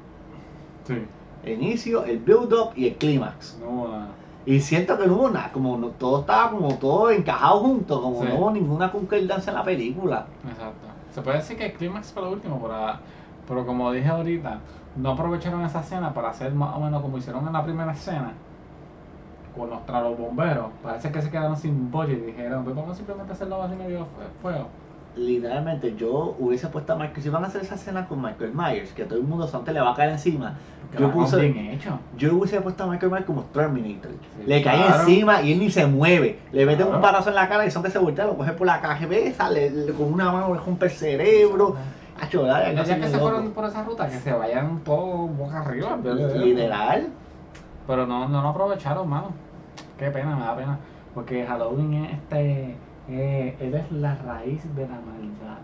Sí, 0.85 1.05
El 1.43 1.53
inicio, 1.61 2.03
el 2.05 2.19
build-up 2.19 2.71
y 2.75 2.87
el 2.87 2.95
clímax. 2.97 3.57
no. 3.61 4.19
Y 4.45 4.61
siento 4.61 4.97
que 4.97 5.05
no 5.05 5.15
hubo 5.15 5.29
nada, 5.29 5.51
como 5.51 5.77
no- 5.77 5.89
todo 5.89 6.21
estaba 6.21 6.49
como 6.49 6.73
todo 6.75 7.11
encajado 7.11 7.59
junto, 7.59 8.01
como 8.01 8.21
Sí. 8.23 8.29
no 8.29 8.35
hubo 8.39 8.51
ninguna 8.51 8.91
concordancia 8.91 9.51
en 9.51 9.55
la 9.57 9.63
película. 9.63 10.25
Exacto. 10.49 10.87
Se 11.11 11.21
puede 11.21 11.37
decir 11.37 11.57
que 11.57 11.67
el 11.67 11.73
clímax 11.73 12.11
fue 12.13 12.23
lo 12.23 12.31
último, 12.31 12.59
pero, 12.59 12.75
pero 13.47 13.65
como 13.67 13.91
dije 13.91 14.07
ahorita, 14.07 14.59
no 14.95 15.11
aprovecharon 15.11 15.63
esa 15.65 15.81
escena 15.81 16.13
para 16.13 16.29
hacer 16.29 16.51
más 16.53 16.75
o 16.75 16.79
menos 16.79 17.01
como 17.01 17.17
hicieron 17.17 17.45
en 17.45 17.53
la 17.53 17.63
primera 17.63 17.91
escena. 17.91 18.31
Con 19.55 19.69
los, 19.69 19.79
los 19.87 20.17
bomberos. 20.17 20.67
Parece 20.81 21.11
que 21.11 21.21
se 21.21 21.29
quedaron 21.29 21.57
sin 21.57 21.91
budget 21.91 22.17
y 22.19 22.27
dijeron, 22.27 22.63
pues 22.63 22.75
vamos 22.75 22.95
simplemente 22.97 23.33
hacerlo 23.33 23.61
así 23.61 23.75
medio 23.75 24.05
fue- 24.15 24.51
fuego. 24.53 24.67
Literalmente, 25.15 25.95
yo 25.95 26.35
hubiese 26.39 26.67
puesto 26.67 26.93
a 26.93 26.95
Michael, 26.95 27.21
si 27.21 27.29
van 27.29 27.43
a 27.43 27.47
hacer 27.47 27.61
esa 27.61 27.75
escena 27.75 28.07
con 28.07 28.21
Michael 28.21 28.51
Myers, 28.53 28.91
que 28.93 29.03
todo 29.05 29.19
el 29.19 29.25
mundo 29.25 29.49
antes 29.51 29.73
le 29.73 29.81
va 29.81 29.91
a 29.91 29.95
caer 29.95 30.11
encima, 30.11 30.55
Que 30.91 30.99
yo 31.01 31.11
puse, 31.11 31.37
bien 31.41 31.57
hecho. 31.71 31.99
yo 32.17 32.35
hubiese 32.35 32.61
puesto 32.61 32.83
a 32.83 32.87
Michael 32.87 33.11
Myers 33.11 33.25
como 33.25 33.41
Terminator. 33.43 34.11
Sí, 34.11 34.43
le 34.45 34.61
cae 34.61 34.85
encima 34.87 35.41
y 35.41 35.53
él 35.53 35.59
ni 35.59 35.69
se 35.71 35.85
mueve. 35.87 36.39
Le 36.51 36.65
mete 36.65 36.83
un 36.83 37.01
barazo 37.01 37.29
en 37.29 37.35
la 37.35 37.49
cara 37.49 37.65
y 37.65 37.71
son 37.71 37.83
que 37.83 37.89
se 37.89 37.99
voltea, 37.99 38.25
lo 38.25 38.37
coge 38.37 38.53
por 38.53 38.65
la 38.67 38.79
cabeza, 38.79 39.49
le, 39.49 39.69
le- 39.71 39.93
con 39.93 40.13
una 40.13 40.31
mano 40.31 40.53
le 40.53 40.59
rompe 40.61 40.85
el 40.85 40.91
cerebro. 40.91 41.75
A 42.21 42.27
chorar, 42.27 42.63
ya 42.75 42.83
que 42.83 43.07
se 43.07 43.17
fueron 43.17 43.51
por 43.51 43.65
esa 43.65 43.81
ruta, 43.83 44.07
que 44.09 44.17
se 44.19 44.31
vayan 44.33 44.79
todos 44.83 45.35
boca 45.37 45.59
arriba. 45.61 45.97
Literal. 46.37 47.07
Pero 47.87 48.05
no, 48.05 48.27
no 48.27 48.41
lo 48.41 48.49
aprovecharon, 48.49 49.07
mano. 49.09 49.31
Qué 49.97 50.11
pena, 50.11 50.35
me 50.35 50.43
da 50.43 50.55
pena. 50.55 50.77
Porque 51.15 51.45
Halloween 51.45 51.93
es 52.05 52.13
este. 52.13 52.75
Eh, 53.09 53.55
él 53.59 53.73
es 53.73 53.91
la 53.91 54.15
raíz 54.15 54.63
de 54.75 54.81
la 54.83 54.95
maldad. 54.95 55.57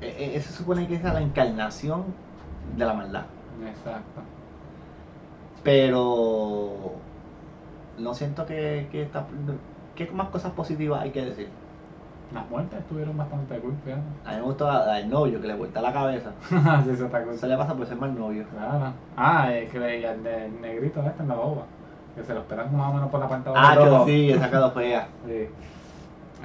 E- 0.00 0.06
e- 0.08 0.36
Eso 0.36 0.52
supone 0.52 0.86
que 0.86 0.94
es 0.96 1.02
la 1.04 1.20
encarnación 1.20 2.04
de 2.76 2.84
la 2.84 2.94
maldad. 2.94 3.24
Exacto. 3.66 4.20
Pero 5.62 6.92
no 7.98 8.14
siento 8.14 8.46
que, 8.46 8.88
que 8.90 9.02
está. 9.02 9.26
¿Qué 9.94 10.10
más 10.10 10.28
cosas 10.28 10.52
positivas 10.52 11.02
hay 11.02 11.10
que 11.10 11.24
decir? 11.24 11.48
Las 12.32 12.48
muertes 12.50 12.80
estuvieron 12.80 13.16
bastante 13.16 13.58
cool, 13.60 13.74
fíjate. 13.84 14.02
A 14.24 14.30
mí 14.32 14.36
me 14.38 14.42
gustó 14.42 14.84
del 14.86 15.08
novio 15.08 15.40
que 15.40 15.46
le 15.46 15.54
vuelta 15.54 15.80
la 15.80 15.92
cabeza. 15.92 16.30
sí, 16.84 16.90
eso 16.90 17.06
está 17.06 17.22
cool. 17.22 17.34
Eso 17.34 17.46
le 17.46 17.56
pasa 17.56 17.74
por 17.74 17.86
ser 17.86 17.96
mal 17.96 18.18
novio. 18.18 18.44
Claro. 18.52 18.92
Ah, 19.16 19.52
es 19.52 19.70
que 19.70 19.78
le- 19.78 20.04
el 20.06 20.22
de 20.22 20.48
negrito 20.60 21.00
este 21.02 21.22
en 21.22 21.28
la 21.28 21.34
boba. 21.34 21.62
Que 22.16 22.22
se 22.24 22.34
lo 22.34 22.40
esperan 22.40 22.76
más 22.76 22.90
o 22.90 22.94
menos 22.94 23.10
por 23.10 23.20
la 23.20 23.26
de 23.28 23.42
Ah, 23.54 23.74
yo 23.74 24.04
sí, 24.06 24.30
esa 24.30 24.50
quedó 24.50 24.70
fea. 24.70 25.08
Sí. 25.26 25.48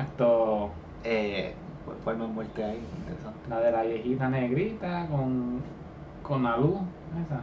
Esto. 0.02 0.70
Eh, 1.04 1.54
¿cuál- 1.86 1.98
¿Cuál 2.04 2.18
más 2.18 2.30
muerte? 2.30 2.62
Interesante. 2.62 3.40
La 3.50 3.60
de 3.60 3.72
la 3.72 3.82
viejita 3.84 4.30
negrita 4.30 5.08
con. 5.08 5.62
con 6.24 6.44
la 6.44 6.58
luz. 6.58 6.80
Esa. 7.26 7.42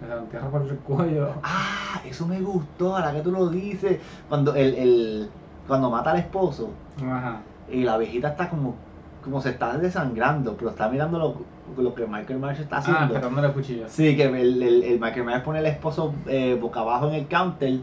Que 0.00 0.06
se 0.06 0.12
entierra 0.18 0.48
por 0.48 0.62
el 0.62 0.76
cuello. 0.78 1.28
Ah, 1.42 2.00
eso 2.04 2.26
me 2.26 2.40
gustó, 2.40 2.96
ahora 2.96 3.12
que 3.12 3.20
tú 3.20 3.30
lo 3.30 3.48
dices. 3.48 4.00
Cuando 4.28 4.54
el, 4.54 4.74
el 4.74 5.30
cuando 5.68 5.90
mata 5.90 6.10
al 6.10 6.18
esposo 6.18 6.70
Ajá. 7.00 7.36
y 7.70 7.84
la 7.84 7.96
viejita 7.96 8.28
está 8.30 8.50
como, 8.50 8.74
como 9.22 9.40
se 9.40 9.50
está 9.50 9.78
desangrando, 9.78 10.56
pero 10.56 10.70
está 10.70 10.88
mirando 10.88 11.18
lo, 11.20 11.80
lo 11.80 11.94
que 11.94 12.04
Michael 12.04 12.40
Myers 12.40 12.58
está 12.58 12.76
Ah, 12.76 12.78
haciendo. 12.80 13.04
esperándole 13.14 13.46
el 13.46 13.52
cuchillo. 13.52 13.84
Sí, 13.88 14.16
que 14.16 14.24
el, 14.24 14.60
el, 14.60 14.82
el 14.82 15.00
Michael 15.00 15.24
Myers 15.24 15.42
pone 15.44 15.60
al 15.60 15.66
esposo 15.66 16.12
eh, 16.26 16.58
boca 16.60 16.80
abajo 16.80 17.08
en 17.08 17.14
el 17.14 17.28
counter 17.28 17.78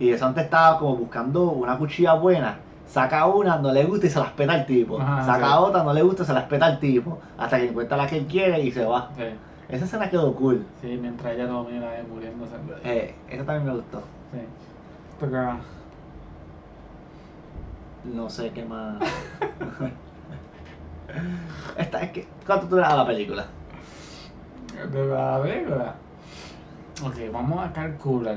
y 0.00 0.08
eso 0.10 0.26
antes 0.26 0.44
estaba 0.44 0.80
como 0.80 0.96
buscando 0.96 1.44
una 1.50 1.78
cuchilla 1.78 2.14
buena. 2.14 2.58
Saca 2.92 3.26
una, 3.26 3.56
no 3.56 3.72
le 3.72 3.84
gusta 3.84 4.06
y 4.06 4.10
se 4.10 4.18
la 4.18 4.26
espeta 4.26 4.52
al 4.52 4.66
tipo. 4.66 5.00
Ajá, 5.00 5.24
Saca 5.24 5.46
sí. 5.46 5.52
otra, 5.56 5.82
no 5.82 5.94
le 5.94 6.02
gusta, 6.02 6.26
se 6.26 6.34
la 6.34 6.40
espeta 6.40 6.66
al 6.66 6.78
tipo. 6.78 7.18
Hasta 7.38 7.56
que 7.58 7.68
encuentra 7.68 7.96
la 7.96 8.06
que 8.06 8.18
él 8.18 8.26
quiere 8.26 8.60
y 8.60 8.70
se 8.70 8.84
va. 8.84 9.08
Sí. 9.16 9.22
Esa 9.70 9.86
escena 9.86 10.10
quedó 10.10 10.34
cool. 10.34 10.66
Sí, 10.82 10.98
mientras 11.00 11.32
ella 11.32 11.46
lo 11.46 11.64
mira 11.64 11.98
eh, 11.98 12.04
muriéndose. 12.06 12.52
Eh, 12.84 13.14
esa 13.30 13.44
también 13.46 13.64
me 13.64 13.72
gustó. 13.80 14.00
Sí. 14.30 14.40
Porque. 15.18 15.36
No 18.12 18.28
sé 18.28 18.50
qué 18.50 18.62
más. 18.62 18.96
Esta 21.78 22.02
es 22.02 22.12
que. 22.12 22.28
¿Cuánto 22.44 22.66
tú 22.66 22.76
le 22.76 22.82
das 22.82 22.92
a 22.92 22.96
la 22.96 23.06
película? 23.06 23.46
De 24.92 25.06
la 25.06 25.40
película. 25.42 25.94
Ok, 27.02 27.14
vamos 27.32 27.64
a 27.64 27.72
calcular. 27.72 28.36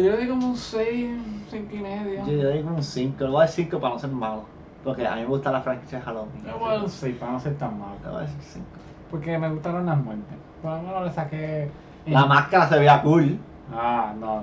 Yo 0.00 0.16
digo 0.16 0.34
como 0.34 0.48
un 0.48 0.56
6, 0.56 1.10
5 1.50 1.76
y 1.76 1.78
medio. 1.78 2.26
Yo, 2.26 2.32
yo 2.32 2.50
digo 2.50 2.70
un 2.70 2.82
5. 2.82 3.16
Le 3.24 3.26
voy 3.30 3.36
a 3.36 3.40
dar 3.40 3.48
5 3.48 3.80
para 3.80 3.94
no 3.94 4.00
ser 4.00 4.10
malo. 4.10 4.44
Porque 4.84 5.06
a 5.06 5.14
mí 5.14 5.20
me 5.20 5.26
gusta 5.26 5.52
la 5.52 5.60
franquicia 5.60 5.98
de 5.98 6.04
Halloween. 6.04 6.44
Yo 6.46 6.58
voy 6.58 6.68
a 6.70 6.72
dar 6.74 6.82
un 6.84 6.90
6 6.90 7.16
para 7.18 7.32
no 7.32 7.40
ser 7.40 7.54
tan 7.56 7.78
malo. 7.78 7.94
Le 8.02 8.08
voy 8.10 8.18
a 8.18 8.20
decir 8.22 8.38
5. 8.40 8.66
Porque 9.10 9.38
me 9.38 9.48
gustaron 9.50 9.86
las 9.86 9.98
muertes. 9.98 10.36
Por 10.62 10.70
lo 10.72 10.82
menos 10.82 11.04
le 11.04 11.12
saqué. 11.12 11.70
La 12.06 12.26
máscara 12.26 12.68
se 12.68 12.78
veía 12.78 13.00
cool. 13.02 13.38
Ah, 13.72 14.12
no. 14.18 14.42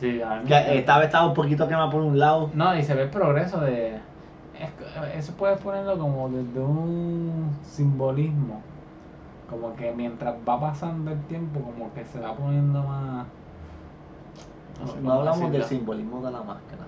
Sí, 0.00 0.22
a 0.22 0.36
mí 0.36 0.42
me- 0.44 0.48
Que 0.48 0.78
esta 0.78 0.96
vez 0.98 1.06
estaba 1.06 1.26
un 1.26 1.34
poquito 1.34 1.66
quemada 1.68 1.90
por 1.90 2.00
un 2.02 2.18
lado. 2.18 2.50
No, 2.54 2.74
y 2.76 2.82
se 2.82 2.94
ve 2.94 3.02
el 3.02 3.10
progreso 3.10 3.60
de. 3.60 3.96
es- 3.96 5.16
eso 5.18 5.32
puedes 5.34 5.58
ponerlo 5.60 5.98
como 5.98 6.28
desde 6.28 6.60
un 6.60 7.50
simbolismo. 7.64 8.60
Como 9.50 9.74
que 9.76 9.92
mientras 9.92 10.34
va 10.48 10.60
pasando 10.60 11.10
el 11.10 11.20
tiempo, 11.22 11.60
como 11.60 11.92
que 11.94 12.04
se 12.04 12.20
va 12.20 12.34
poniendo 12.34 12.82
más. 12.82 13.26
No 15.02 15.12
hablamos 15.12 15.50
del 15.52 15.64
simbolismo 15.64 16.24
de 16.24 16.30
la 16.32 16.38
máscara. 16.38 16.82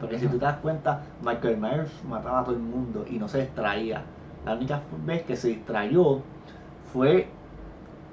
Porque 0.00 0.18
si 0.18 0.28
tú 0.28 0.38
te 0.38 0.44
das 0.44 0.58
cuenta, 0.58 1.02
Michael 1.22 1.56
Myers 1.56 1.90
mataba 2.08 2.40
a 2.40 2.44
todo 2.44 2.54
el 2.54 2.60
mundo 2.62 3.04
y 3.10 3.18
no 3.18 3.26
se 3.28 3.40
distraía. 3.40 4.02
La 4.44 4.54
única 4.54 4.80
vez 5.04 5.22
que 5.22 5.34
se 5.36 5.48
distrayó 5.48 6.20
fue 6.92 7.28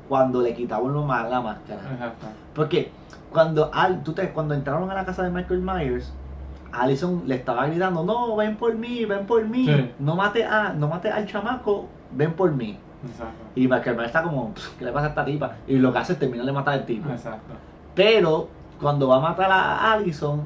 cuando 0.10 0.42
le 0.42 0.54
quitaban 0.56 0.94
lo 0.94 1.04
más 1.04 1.30
la 1.30 1.42
máscara. 1.42 1.82
Exacto. 1.92 2.26
Porque 2.56 2.92
cuando, 3.32 3.70
al, 3.74 4.02
tú 4.04 4.14
te, 4.14 4.32
cuando 4.32 4.54
entraron 4.56 4.90
a 4.90 4.96
la 4.96 5.06
casa 5.06 5.24
de 5.24 5.30
Michael 5.30 5.62
Myers, 5.62 6.12
Allison 6.72 7.24
le 7.28 7.36
estaba 7.36 7.68
gritando, 7.68 8.04
no, 8.04 8.36
ven 8.36 8.58
por 8.58 8.74
mí, 8.76 9.06
ven 9.06 9.26
por 9.28 9.46
mí, 9.46 9.66
Sí. 9.68 9.92
no 10.00 10.16
mate 10.16 10.44
a, 10.44 10.74
no 10.74 10.88
mate 10.88 11.10
al 11.12 11.26
chamaco, 11.28 11.86
ven 12.12 12.34
por 12.34 12.52
mí. 12.52 12.78
Exacto. 13.08 13.44
Y 13.56 13.68
Michael 13.68 13.96
Myers 13.96 14.08
está 14.10 14.24
como, 14.24 14.54
"Pff, 14.54 14.78
¿qué 14.80 14.86
le 14.86 14.92
pasa 14.92 15.06
a 15.06 15.10
esta 15.10 15.24
tipa? 15.26 15.54
Y 15.68 15.78
lo 15.78 15.94
que 15.94 16.00
hace 16.00 16.14
es 16.14 16.20
terminar 16.20 16.46
de 16.46 16.52
matar 16.52 16.74
al 16.74 16.86
tipo. 16.86 17.10
Exacto. 17.10 17.54
Pero 17.94 18.50
cuando 18.80 19.08
va 19.08 19.18
a 19.18 19.20
matar 19.20 19.52
a 19.52 19.94
Allison, 19.94 20.44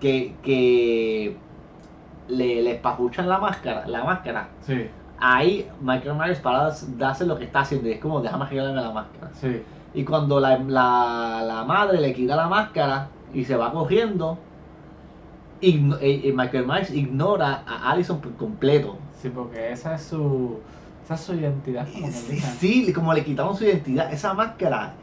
que, 0.00 0.36
que 0.42 1.36
le, 2.28 2.62
le 2.62 2.72
espajuchan 2.72 3.28
la 3.28 3.38
máscara, 3.38 3.86
la 3.86 4.04
máscara, 4.04 4.48
Sí, 4.66 4.88
ahí 5.18 5.68
Michael 5.80 6.14
Myers 6.16 6.38
para 6.40 6.66
hacer 6.66 7.26
lo 7.26 7.36
que 7.38 7.44
está 7.44 7.60
haciendo 7.60 7.88
y 7.88 7.92
es 7.92 8.00
como, 8.00 8.20
déjame 8.20 8.44
arreglarme 8.44 8.80
la 8.80 8.90
máscara. 8.92 9.30
sí. 9.40 9.62
Y 9.92 10.04
cuando 10.04 10.38
la, 10.38 10.56
la, 10.58 11.42
la 11.44 11.64
madre 11.64 12.00
le 12.00 12.12
quita 12.14 12.36
la 12.36 12.46
máscara 12.46 13.08
y 13.34 13.44
se 13.44 13.56
va 13.56 13.72
corriendo, 13.72 14.38
igno- 15.60 15.98
eh, 16.00 16.22
eh, 16.28 16.32
Michael 16.34 16.66
Myers 16.66 16.90
ignora 16.90 17.64
a 17.66 17.90
Allison 17.90 18.20
por 18.20 18.34
completo. 18.36 18.98
Sí, 19.20 19.28
porque 19.30 19.72
esa 19.72 19.94
es 19.96 20.02
su, 20.02 20.60
esa 21.04 21.14
es 21.14 21.20
su 21.20 21.34
identidad. 21.34 21.86
Como 21.92 22.06
Sí, 22.12 22.84
sí, 22.86 22.92
como 22.92 23.12
le 23.12 23.24
quitaron 23.24 23.56
su 23.56 23.64
identidad, 23.64 24.12
esa 24.12 24.32
máscara 24.34 24.94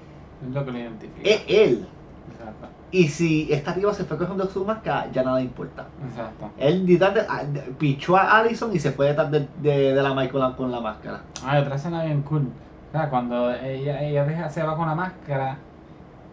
Es 0.42 0.50
lo 0.54 0.66
que 0.66 0.72
lo 0.72 0.78
identifica. 0.78 1.30
es 1.30 1.44
él. 1.48 1.88
Exacto. 2.32 2.68
Y 2.92 3.08
si 3.10 3.52
esta 3.52 3.74
tipa 3.74 3.94
se 3.94 4.06
fue 4.06 4.18
cogiendo 4.18 4.46
su 4.48 4.64
máscara, 4.66 5.12
ya 5.12 5.24
nada 5.24 5.42
importa. 5.42 5.86
Exacto. 6.10 6.50
Él 6.58 6.86
detrás 6.86 7.14
de- 7.54 7.62
pichó 7.78 8.16
a 8.18 8.38
Allison 8.40 8.74
y 8.74 8.80
se 8.80 8.92
fue 8.92 9.08
detrás 9.08 9.30
de, 9.32 9.48
de, 9.62 9.94
de 9.94 10.02
la 10.02 10.14
Michael 10.14 10.56
con 10.56 10.72
la 10.72 10.80
máscara. 10.80 11.22
Hay 11.46 11.62
otra 11.62 11.76
escena 11.76 12.04
bien 12.06 12.22
cool. 12.22 12.48
O 12.90 12.92
sea, 12.92 13.10
cuando 13.10 13.54
ella, 13.54 14.02
ella 14.02 14.24
deja, 14.26 14.50
se 14.50 14.64
va 14.64 14.78
con 14.78 14.88
la 14.88 14.96
máscara 14.96 15.58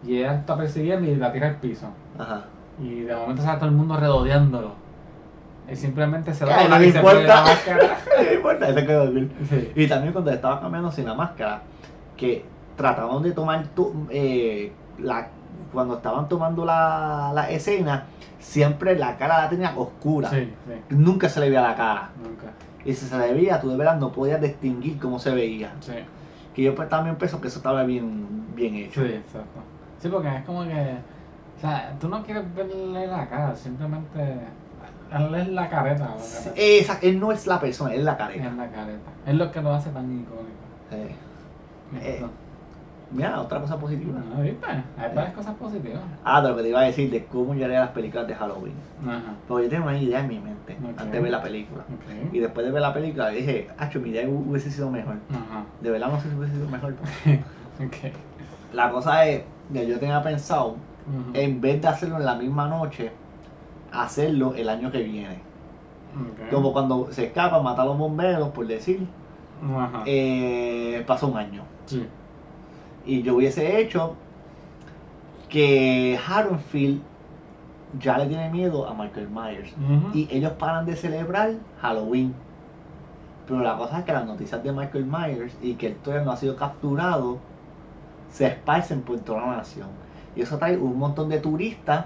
y 0.05 0.19
ella 0.19 0.35
está 0.35 0.55
persiguiendo 0.55 1.09
y 1.09 1.15
la 1.15 1.33
tira 1.33 1.49
al 1.49 1.55
piso. 1.57 1.87
Ajá. 2.17 2.45
Y 2.81 3.01
de 3.01 3.15
momento 3.15 3.41
sale 3.43 3.57
todo 3.59 3.69
el 3.69 3.75
mundo 3.75 3.97
rodeándolo. 3.97 4.71
Y 5.69 5.75
simplemente 5.75 6.33
se 6.33 6.45
dobla 6.45 6.67
no 6.77 6.83
y 6.83 6.91
se 6.91 7.01
la 7.01 7.41
máscara. 7.41 7.97
No 8.17 8.33
importa, 8.33 8.69
ese 8.69 8.85
quedó 8.85 9.05
cool. 9.07 9.31
Sí. 9.49 9.71
Y 9.75 9.87
también 9.87 10.13
cuando 10.13 10.31
estaba 10.31 10.61
cambiando 10.61 10.89
sin 10.91 11.05
la 11.05 11.15
máscara, 11.15 11.61
que 12.15 12.45
trataban 12.77 13.21
de 13.23 13.31
tomar 13.33 13.67
tu- 13.69 14.07
eh, 14.09 14.71
la, 14.99 15.27
cuando 15.73 15.95
estaban 15.97 16.27
tomando 16.29 16.65
la, 16.65 17.31
la 17.33 17.49
escena, 17.49 18.05
siempre 18.39 18.97
la 18.97 19.17
cara 19.17 19.41
la 19.43 19.49
tenía 19.49 19.73
oscura. 19.77 20.29
Sí, 20.29 20.51
sí. 20.67 20.73
Nunca 20.95 21.29
se 21.29 21.39
le 21.39 21.49
veía 21.49 21.61
la 21.61 21.75
cara. 21.75 22.09
Nunca. 22.23 22.47
Y 22.85 22.93
si 22.93 23.05
se 23.07 23.17
le 23.17 23.33
veía, 23.33 23.59
tú 23.59 23.69
de 23.69 23.77
verdad 23.77 23.97
no 23.97 24.11
podías 24.11 24.39
distinguir 24.41 24.99
cómo 24.99 25.19
se 25.19 25.31
veía. 25.31 25.73
Sí. 25.81 25.93
Que 26.53 26.61
yo 26.63 26.75
pues, 26.75 26.87
también 26.87 27.15
pienso 27.17 27.41
que 27.41 27.47
eso 27.47 27.57
estaba 27.59 27.83
bien, 27.83 28.45
bien 28.55 28.75
hecho. 28.75 29.01
Sí, 29.03 29.11
exacto. 29.13 29.59
Sí, 29.99 30.07
porque 30.07 30.27
es 30.35 30.43
como 30.45 30.63
que. 30.63 30.97
O 31.57 31.61
sea, 31.61 31.95
tú 31.99 32.07
no 32.09 32.23
quieres 32.23 32.43
verle 32.55 33.07
la 33.07 33.27
cara, 33.27 33.55
simplemente. 33.55 34.35
Él 35.11 35.35
es 35.35 35.47
la 35.49 35.69
careta. 35.69 36.15
esa- 36.55 36.99
él 37.01 37.19
no 37.19 37.31
es 37.31 37.47
la 37.47 37.59
persona, 37.59 37.93
él 37.93 37.99
es 37.99 38.05
la 38.05 38.17
careta. 38.17 38.47
Es 38.47 38.53
la 38.55 38.67
careta. 38.69 39.09
Es 39.25 39.35
lo 39.35 39.51
que 39.51 39.61
lo 39.61 39.73
hace 39.73 39.89
tan 39.91 40.05
icónico. 40.05 40.65
Sí. 40.89 41.15
Eh, 42.01 42.25
Mira, 43.15 43.41
otra 43.41 43.61
cosa 43.61 43.77
positiva. 43.77 44.19
Ah, 44.35 44.41
¿viste? 44.41 44.67
Hay 44.67 45.15
varias 45.15 45.33
cosas 45.33 45.55
positivas. 45.55 46.01
Ah, 46.23 46.41
de 46.41 46.49
lo 46.49 46.55
que 46.57 46.63
te 46.63 46.69
iba 46.69 46.79
a 46.79 46.83
decir, 46.83 47.09
de 47.09 47.25
cómo 47.25 47.53
yo 47.55 47.65
haría 47.65 47.79
las 47.79 47.89
películas 47.91 48.27
de 48.27 48.35
Halloween. 48.35 48.73
Ajá. 49.07 49.33
Porque 49.47 49.63
yo 49.65 49.69
tenía 49.69 49.85
una 49.85 49.97
idea 49.97 50.19
en 50.19 50.27
mi 50.27 50.39
mente 50.39 50.75
antes 50.81 51.11
de 51.11 51.19
ver 51.19 51.31
la 51.31 51.41
película. 51.41 51.83
Y 52.33 52.39
después 52.39 52.65
de 52.65 52.71
ver 52.71 52.81
la 52.81 52.93
película 52.93 53.29
dije, 53.29 53.67
acho, 53.77 53.99
mi 53.99 54.09
idea 54.09 54.27
hu- 54.27 54.49
hubiese 54.49 54.69
sido 54.71 54.89
mejor. 54.91 55.15
Ajá. 55.29 55.63
De 55.81 55.89
verdad 55.91 56.09
no 56.11 56.19
sé 56.19 56.29
si 56.29 56.35
hubiese 56.35 56.55
sido 56.55 56.69
mejor. 56.69 56.93
La 58.73 58.91
cosa 58.91 59.25
es 59.25 59.43
que 59.71 59.87
yo 59.87 59.99
tenía 59.99 60.21
pensado, 60.21 60.75
en 61.33 61.61
vez 61.61 61.81
de 61.81 61.87
hacerlo 61.87 62.17
en 62.17 62.25
la 62.25 62.35
misma 62.35 62.67
noche, 62.67 63.11
hacerlo 63.91 64.53
el 64.55 64.69
año 64.69 64.91
que 64.91 65.01
viene. 65.03 65.39
Como 66.49 66.73
cuando 66.73 67.11
se 67.11 67.25
escapa, 67.25 67.61
mata 67.61 67.81
a 67.81 67.85
los 67.85 67.97
bomberos, 67.97 68.49
por 68.49 68.67
decir, 68.67 69.05
eh, 70.05 71.03
pasó 71.07 71.27
un 71.27 71.37
año. 71.37 71.63
Sí. 71.85 72.05
Y 73.05 73.21
yo 73.21 73.35
hubiese 73.35 73.79
hecho 73.79 74.15
que 75.49 76.19
Haddonfield 76.27 77.01
ya 77.99 78.17
le 78.17 78.27
tiene 78.27 78.49
miedo 78.49 78.87
a 78.87 78.93
Michael 78.93 79.29
Myers. 79.29 79.73
Y 80.13 80.27
ellos 80.31 80.53
paran 80.53 80.85
de 80.85 80.95
celebrar 80.95 81.53
Halloween. 81.81 82.33
Pero 83.47 83.61
la 83.61 83.77
cosa 83.77 83.99
es 83.99 84.05
que 84.05 84.11
las 84.11 84.25
noticias 84.25 84.63
de 84.63 84.71
Michael 84.71 85.05
Myers 85.05 85.55
y 85.61 85.75
que 85.75 85.87
él 85.87 85.95
todavía 86.03 86.25
no 86.25 86.31
ha 86.31 86.37
sido 86.37 86.55
capturado 86.55 87.39
se 88.29 88.47
esparcen 88.47 89.01
por 89.01 89.19
toda 89.19 89.41
la 89.41 89.57
nación. 89.57 89.87
Y 90.35 90.41
eso 90.41 90.57
trae 90.57 90.77
un 90.77 90.97
montón 90.97 91.29
de 91.29 91.39
turistas 91.39 92.05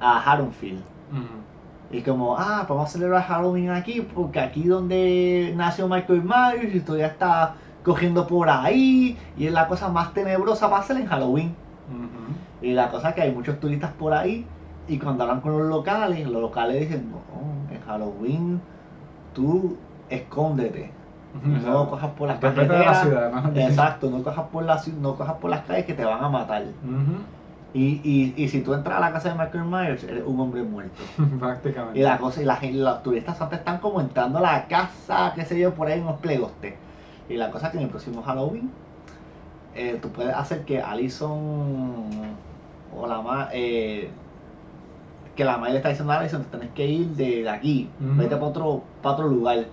a 0.00 0.20
Haddonfield. 0.20 0.80
Ujú. 1.12 1.96
Y 1.96 2.02
como, 2.02 2.38
ah, 2.38 2.64
vamos 2.68 2.88
a 2.88 2.92
celebrar 2.92 3.24
Halloween 3.24 3.70
aquí, 3.70 4.00
porque 4.00 4.38
aquí 4.38 4.62
donde 4.64 5.52
nació 5.56 5.88
Michael 5.88 6.22
Myers 6.22 6.74
y 6.74 6.80
todavía 6.80 7.08
está 7.08 7.54
cogiendo 7.84 8.26
por 8.26 8.48
ahí. 8.48 9.18
Y 9.36 9.46
es 9.46 9.52
la 9.52 9.68
cosa 9.68 9.88
más 9.88 10.12
tenebrosa 10.14 10.68
para 10.68 10.82
hacer 10.82 10.96
en 10.96 11.06
Halloween. 11.06 11.54
Y 12.62 12.72
la 12.72 12.90
cosa 12.90 13.10
es 13.10 13.14
que 13.14 13.22
hay 13.22 13.32
muchos 13.32 13.58
turistas 13.58 13.90
por 13.92 14.12
ahí. 14.12 14.46
Y 14.88 14.98
cuando 14.98 15.22
hablan 15.24 15.40
con 15.40 15.56
los 15.56 15.68
locales, 15.68 16.28
los 16.28 16.42
locales 16.42 16.80
dicen, 16.80 17.10
no, 17.10 17.74
en 17.74 17.80
Halloween 17.82 18.60
tú 19.34 19.76
escóndete. 20.08 20.90
No 21.44 21.88
cojas 21.88 22.10
por 22.10 22.28
las 22.28 22.40
Respeta 22.40 22.78
la. 22.78 23.50
Exacto, 23.54 24.10
no 24.10 24.22
cojas 24.22 24.46
por 24.50 24.64
las 24.64 24.88
no 24.88 25.14
cojas 25.14 25.36
por 25.36 25.50
las 25.50 25.60
calles 25.64 25.86
que 25.86 25.94
te 25.94 26.04
van 26.04 26.22
a 26.24 26.28
matar. 26.28 26.64
Y, 27.72 28.00
y, 28.02 28.34
y 28.36 28.48
si 28.48 28.62
tú 28.62 28.74
entras 28.74 28.96
a 28.96 29.00
la 29.00 29.12
casa 29.12 29.28
de 29.28 29.38
Michael 29.38 29.64
Myers, 29.64 30.02
eres 30.02 30.24
un 30.26 30.40
hombre 30.40 30.64
muerto. 30.64 31.02
Prácticamente. 31.38 32.00
Y 32.00 32.02
la 32.02 32.18
cosa, 32.18 32.42
y 32.42 32.44
la 32.44 32.58
los 32.60 33.02
turistas 33.04 33.40
antes 33.40 33.60
están 33.60 33.78
como 33.78 34.00
entrando 34.00 34.38
a 34.38 34.42
la 34.42 34.66
casa, 34.66 35.32
qué 35.36 35.44
sé 35.44 35.58
yo, 35.58 35.72
por 35.72 35.86
ahí 35.86 35.98
en 35.98 36.04
unos 36.04 36.18
plegostes. 36.18 36.74
Y 37.30 37.36
la 37.36 37.50
cosa 37.50 37.66
es 37.66 37.72
que 37.72 37.78
en 37.78 37.84
el 37.84 37.90
próximo 37.90 38.22
Halloween, 38.22 38.70
eh, 39.74 39.98
tú 40.02 40.08
puedes 40.08 40.34
hacer 40.34 40.64
que 40.64 40.80
Allison 40.80 41.30
o 42.92 43.06
la 43.06 43.20
ma 43.22 43.48
eh, 43.52 44.10
que 45.36 45.44
la 45.44 45.56
madre 45.56 45.72
le 45.72 45.76
está 45.78 45.90
diciendo 45.90 46.12
a 46.12 46.18
Allison, 46.18 46.42
te 46.42 46.50
tienes 46.58 46.74
que 46.74 46.86
ir 46.86 47.06
de, 47.10 47.42
de 47.44 47.48
aquí, 47.48 47.88
Ujú. 48.00 48.20
vete 48.20 48.34
para 48.36 48.46
otro, 48.46 48.82
para 49.00 49.14
otro 49.14 49.28
lugar, 49.28 49.66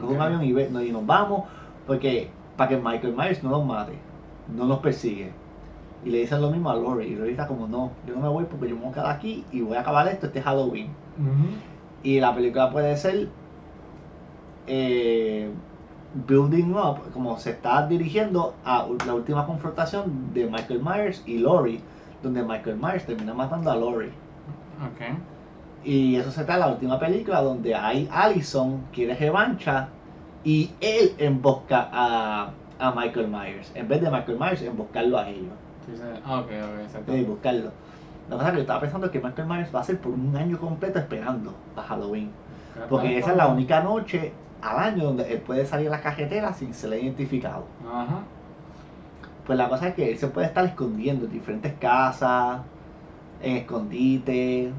coge 0.00 0.12
un 0.14 0.20
avión 0.20 0.44
y, 0.44 0.52
ve- 0.52 0.68
y 0.86 0.92
nos 0.92 1.06
vamos, 1.06 1.44
porque 1.86 2.30
para 2.56 2.68
que 2.68 2.76
Michael 2.76 3.14
Myers 3.16 3.42
no 3.44 3.50
nos 3.50 3.64
mate, 3.64 3.92
no 4.48 4.66
nos 4.66 4.80
persigue. 4.80 5.30
Y 6.04 6.10
le 6.10 6.18
dicen 6.18 6.40
lo 6.42 6.50
mismo 6.50 6.68
a 6.68 6.74
Lori, 6.74 7.06
y 7.06 7.14
Lori 7.14 7.30
está 7.30 7.46
como, 7.46 7.66
no, 7.68 7.92
yo 8.06 8.14
no 8.14 8.20
me 8.20 8.28
voy 8.28 8.44
porque 8.44 8.68
yo 8.68 8.74
me 8.74 8.82
voy 8.82 8.90
a 8.90 8.94
quedar 8.94 9.10
aquí 9.16 9.44
y 9.52 9.60
voy 9.62 9.76
a 9.76 9.80
acabar 9.80 10.06
esto 10.08 10.26
este 10.26 10.42
Halloween. 10.42 10.88
Y 12.02 12.20
la 12.20 12.34
película 12.34 12.70
puede 12.70 12.94
ser 12.98 13.28
eh, 14.66 15.50
building 16.26 16.74
up, 16.74 17.00
como 17.12 17.38
se 17.38 17.50
está 17.50 17.86
dirigiendo 17.86 18.54
a 18.64 18.86
la 19.06 19.14
última 19.14 19.46
confrontación 19.46 20.32
de 20.32 20.46
Michael 20.46 20.80
Myers 20.82 21.22
y 21.26 21.38
Laurie, 21.38 21.80
donde 22.22 22.42
Michael 22.42 22.76
Myers 22.76 23.04
termina 23.04 23.34
matando 23.34 23.70
a 23.70 23.76
Laurie. 23.76 24.12
Ok. 24.80 25.18
Y 25.84 26.16
eso 26.16 26.30
se 26.30 26.40
está 26.40 26.54
en 26.54 26.60
la 26.60 26.68
última 26.68 26.98
película 26.98 27.42
donde 27.42 27.74
hay 27.74 28.08
Allison, 28.10 28.82
quiere 28.92 29.14
revancha, 29.14 29.88
y 30.44 30.70
él 30.80 31.14
embosca 31.18 31.88
a, 31.92 32.50
a 32.78 32.90
Michael 32.92 33.28
Myers, 33.28 33.72
en 33.74 33.88
vez 33.88 34.00
de 34.00 34.10
Michael 34.10 34.38
Myers 34.38 34.62
emboscarlo 34.62 35.18
a 35.18 35.28
ellos. 35.28 35.52
Ah, 36.24 36.40
ok, 36.40 36.46
ok, 36.46 36.80
exacto. 36.82 37.12
de 37.12 37.24
buscarlo. 37.24 37.70
La 38.30 38.36
cosa 38.36 38.50
que 38.50 38.56
yo 38.56 38.60
estaba 38.62 38.80
pensando 38.80 39.06
es 39.06 39.12
que 39.12 39.20
Michael 39.20 39.46
Myers 39.48 39.74
va 39.74 39.80
a 39.80 39.84
ser 39.84 39.98
por 39.98 40.12
un 40.12 40.34
año 40.34 40.58
completo 40.58 40.98
esperando 40.98 41.52
para 41.74 41.88
Halloween. 41.88 42.30
Porque 42.88 43.18
esa 43.18 43.32
es 43.32 43.36
la 43.36 43.46
única 43.48 43.82
noche 43.82 44.32
al 44.64 44.78
año 44.78 45.04
donde 45.04 45.30
él 45.32 45.38
puede 45.40 45.66
salir 45.66 45.88
a 45.88 45.90
la 45.92 46.00
carretera 46.00 46.52
sin 46.54 46.72
ser 46.74 46.92
identificado. 47.02 47.66
Ajá. 47.86 48.20
Pues 49.46 49.58
la 49.58 49.68
cosa 49.68 49.88
es 49.88 49.94
que 49.94 50.10
él 50.10 50.18
se 50.18 50.28
puede 50.28 50.46
estar 50.46 50.64
escondiendo 50.64 51.26
en 51.26 51.32
diferentes 51.32 51.72
casas, 51.74 52.60
en 53.42 53.56
escondite. 53.58 54.72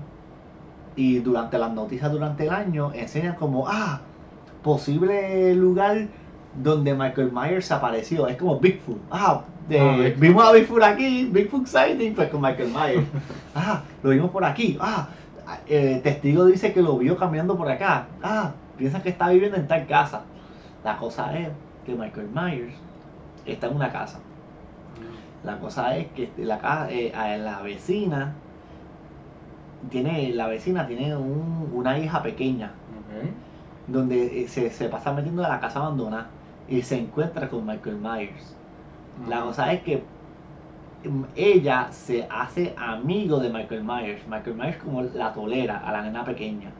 Y 0.95 1.19
durante 1.19 1.57
las 1.59 1.71
noticias 1.71 2.11
durante 2.11 2.45
el 2.47 2.49
año 2.53 2.91
enseñan 2.93 3.35
como, 3.35 3.67
ah, 3.67 3.99
posible 4.63 5.53
lugar 5.55 6.07
donde 6.63 6.93
Michael 6.95 7.31
Myers 7.31 7.71
apareció. 7.71 8.27
Es 8.27 8.37
como 8.37 8.59
Bigfoot. 8.59 8.97
Ah, 9.11 9.41
de- 9.69 9.79
Ah, 9.79 9.97
Bigfoot. 9.97 10.19
vimos 10.19 10.45
a 10.47 10.51
Bigfoot 10.53 10.83
aquí, 10.83 11.25
Bigfoot 11.31 11.67
sighting, 11.67 12.15
pues 12.15 12.29
con 12.29 12.41
Michael 12.41 12.69
Myers. 12.69 13.05
Ah, 13.53 13.83
lo 14.01 14.09
vimos 14.11 14.31
por 14.31 14.43
aquí. 14.45 14.77
Ah, 14.81 15.09
el 15.67 16.01
testigo 16.01 16.45
dice 16.45 16.73
que 16.73 16.81
lo 16.81 16.97
vio 16.97 17.17
caminando 17.17 17.55
por 17.55 17.69
acá. 17.69 18.07
Ah, 18.23 18.51
piensan 18.77 19.01
que 19.03 19.09
está 19.09 19.29
viviendo 19.29 19.57
en 19.57 19.67
tal 19.67 19.87
casa. 19.87 20.25
La 20.83 20.97
cosa 20.97 21.37
es 21.37 21.49
que 21.85 21.95
Michael 21.95 22.29
Myers 22.29 22.75
está 23.45 23.67
en 23.67 23.75
una 23.75 23.91
casa. 23.91 24.21
La 25.43 25.59
cosa 25.59 25.95
es 25.97 26.07
que 26.11 26.33
la, 26.37 26.59
ca- 26.59 26.89
eh, 26.91 27.13
la 27.37 27.61
vecina 27.61 28.35
tiene 29.89 30.33
la 30.33 30.47
vecina 30.47 30.85
tiene 30.87 31.15
un- 31.15 31.69
una 31.71 31.97
hija 31.97 32.21
pequeña 32.21 32.73
donde 33.87 34.43
eh, 34.43 34.47
se, 34.47 34.69
se 34.71 34.89
pasa 34.89 35.13
metiendo 35.13 35.43
a 35.45 35.49
la 35.49 35.59
casa 35.59 35.79
abandonada 35.79 36.31
y 36.67 36.81
se 36.81 36.97
encuentra 36.99 37.49
con 37.49 37.65
Michael 37.65 37.97
Myers. 37.97 38.55
La 39.25 39.41
cosa 39.41 39.73
es 39.73 39.81
que 39.83 40.07
mm, 41.03 41.23
ella 41.35 41.91
se 41.91 42.27
hace 42.29 42.73
amigo 42.77 43.39
de 43.39 43.49
Michael 43.49 43.83
Myers. 43.83 44.27
Michael 44.27 44.55
Myers 44.57 44.77
como 44.77 45.01
la 45.03 45.33
tolera 45.33 45.77
a 45.79 45.91
la 45.93 46.01
nena 46.01 46.25
pequeña. 46.25 46.73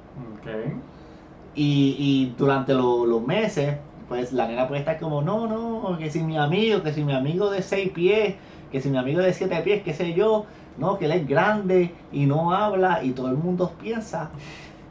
Y, 1.56 1.96
y 1.98 2.36
durante 2.38 2.74
lo- 2.74 3.06
los 3.06 3.26
meses, 3.26 3.78
pues 4.08 4.34
la 4.34 4.48
nena 4.48 4.68
puede 4.68 4.82
estar 4.82 5.00
como, 5.00 5.22
no, 5.22 5.48
no, 5.48 5.98
que 5.98 6.10
si 6.12 6.22
mi 6.24 6.38
amigo, 6.38 6.84
que 6.84 6.94
si 6.94 7.04
mi 7.04 7.14
amigo 7.14 7.50
de 7.50 7.62
6 7.62 7.92
pies, 7.92 8.36
que 8.72 8.82
si 8.82 8.90
mi 8.90 8.98
amigo 8.98 9.22
de 9.22 9.34
7 9.34 9.62
pies, 9.64 9.84
qué 9.84 9.94
sé 9.94 10.14
yo, 10.14 10.46
no, 10.78 10.98
que 10.98 11.06
él 11.06 11.12
es 11.14 11.28
grande 11.28 11.96
y 12.12 12.26
no 12.26 12.52
habla 12.54 13.04
y 13.04 13.12
todo 13.12 13.30
el 13.30 13.38
mundo 13.38 13.72
piensa 13.80 14.32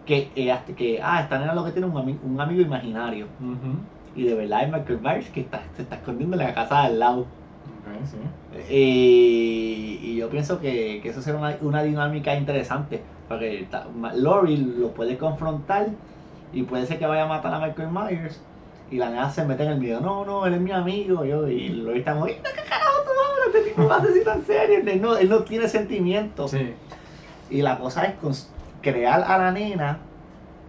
que, 0.06 0.32
eh, 0.36 0.54
que 0.76 1.00
ah, 1.02 1.20
esta 1.22 1.38
nena 1.38 1.54
lo 1.54 1.64
que 1.64 1.72
tiene 1.72 1.86
es 1.88 1.92
un, 1.94 2.00
ami- 2.00 2.18
un 2.22 2.40
amigo 2.40 2.62
imaginario. 2.62 3.26
Y 4.14 4.24
de 4.24 4.34
verdad 4.34 4.62
es 4.64 4.72
Michael 4.72 5.00
Myers 5.00 5.30
que 5.30 5.40
está, 5.40 5.62
se 5.76 5.82
está 5.82 5.96
escondiendo 5.96 6.36
en 6.36 6.42
la 6.46 6.54
casa 6.54 6.80
de 6.82 6.86
al 6.88 6.98
lado. 6.98 7.20
Ok, 7.66 8.06
sí. 8.06 8.18
Eh, 8.50 9.98
y 10.00 10.16
yo 10.16 10.28
pienso 10.30 10.60
que, 10.60 11.00
que 11.02 11.08
eso 11.10 11.22
será 11.22 11.38
una, 11.38 11.56
una 11.60 11.82
dinámica 11.82 12.34
interesante. 12.36 13.02
Porque 13.28 13.68
Lori 14.16 14.56
lo 14.58 14.92
puede 14.94 15.16
confrontar 15.18 15.88
y 16.54 16.62
puede 16.62 16.86
ser 16.86 16.98
que 16.98 17.06
vaya 17.06 17.24
a 17.24 17.26
matar 17.26 17.52
a 17.54 17.58
Michael 17.58 17.90
Myers. 17.90 18.40
Y 18.90 18.96
la 18.96 19.10
nena 19.10 19.30
se 19.30 19.44
mete 19.44 19.64
en 19.64 19.72
el 19.72 19.80
video, 19.80 20.00
no, 20.00 20.24
no, 20.24 20.46
él 20.46 20.54
es 20.54 20.60
mi 20.60 20.70
amigo. 20.70 21.24
Yo, 21.24 21.48
y 21.48 21.70
Lori 21.70 22.00
está 22.00 22.12
como, 22.12 22.26
"¿Qué 22.26 22.40
carajo 22.42 23.02
tú 23.04 23.10
hablas? 23.10 23.54
Este 23.54 23.70
tipo 23.70 23.90
a 23.90 23.96
asesino 23.96 24.32
en 24.32 24.46
serio. 24.46 24.92
Él 24.92 25.02
no, 25.02 25.16
él 25.16 25.28
no 25.28 25.38
tiene 25.42 25.68
sentimientos. 25.68 26.52
Sí. 26.52 26.74
Y 27.50 27.62
la 27.62 27.78
cosa 27.78 28.04
es 28.04 28.50
crear 28.82 29.24
a 29.26 29.38
la 29.38 29.50
nena 29.50 29.98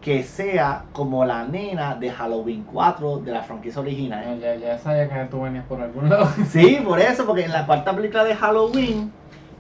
que 0.02 0.24
sea 0.24 0.86
como 0.94 1.26
la 1.26 1.46
nena 1.46 1.96
de 1.96 2.12
Halloween 2.12 2.64
4 2.72 3.18
de 3.20 3.32
la 3.32 3.42
franquicia 3.42 3.82
original. 3.82 4.40
Ya, 4.40 4.56
ya 4.56 4.78
sabía 4.78 5.10
que 5.10 5.26
tú 5.32 5.42
venías 5.42 5.66
por 5.66 5.82
algún 5.82 6.10
lado. 6.10 6.30
Sí, 6.50 6.80
por 6.86 7.00
eso, 7.00 7.26
porque 7.26 7.46
en 7.46 7.52
la 7.52 7.66
cuarta 7.66 7.96
película 7.96 8.24
de 8.24 8.36
Halloween, 8.36 9.12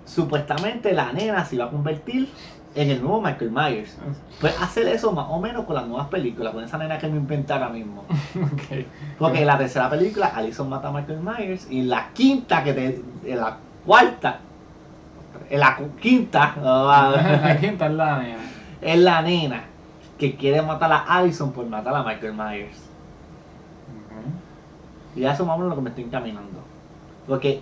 supuestamente 0.05 0.93
la 0.93 1.11
nena 1.11 1.43
se 1.45 1.55
iba 1.55 1.65
a 1.65 1.71
convertir 1.71 2.29
en 2.75 2.91
el 2.91 3.01
nuevo 3.01 3.21
Michael 3.21 3.51
Myers. 3.51 3.97
Pues 4.39 4.61
hacer 4.61 4.87
eso 4.87 5.11
más 5.13 5.27
o 5.29 5.39
menos 5.39 5.65
con 5.65 5.75
las 5.75 5.87
nuevas 5.87 6.07
películas, 6.07 6.53
con 6.53 6.63
esa 6.63 6.77
nena 6.77 6.97
que 6.97 7.07
me 7.07 7.17
inventé 7.17 7.53
ahora 7.53 7.69
mismo. 7.69 8.03
Porque 9.19 9.39
en 9.39 9.47
la 9.47 9.57
tercera 9.57 9.89
película, 9.89 10.27
Alison 10.27 10.69
mata 10.69 10.89
a 10.89 10.91
Michael 10.91 11.21
Myers, 11.21 11.67
y 11.71 11.79
en 11.79 11.89
la 11.89 12.09
quinta, 12.13 12.63
que 12.63 12.73
te, 12.73 13.01
en 13.23 13.39
la 13.39 13.57
cuarta, 13.85 14.39
en 15.49 15.59
la 15.59 15.79
quinta, 16.01 16.53
La 16.61 17.57
quinta 17.59 17.87
es 17.87 17.93
la 17.93 18.19
nena. 18.19 18.43
es 18.81 18.99
la 18.99 19.21
nena 19.21 19.63
que 20.19 20.35
quiere 20.35 20.61
matar 20.61 20.91
a 20.91 20.97
Alison 20.99 21.51
por 21.51 21.65
matar 21.65 21.95
a 21.95 22.03
Michael 22.03 22.33
Myers. 22.33 22.83
Y 25.15 25.23
eso 25.23 25.45
más 25.45 25.55
o 25.55 25.59
menos 25.59 25.69
lo 25.69 25.75
que 25.77 25.81
me 25.81 25.89
estoy 25.91 26.03
encaminando. 26.03 26.59
Porque, 27.25 27.61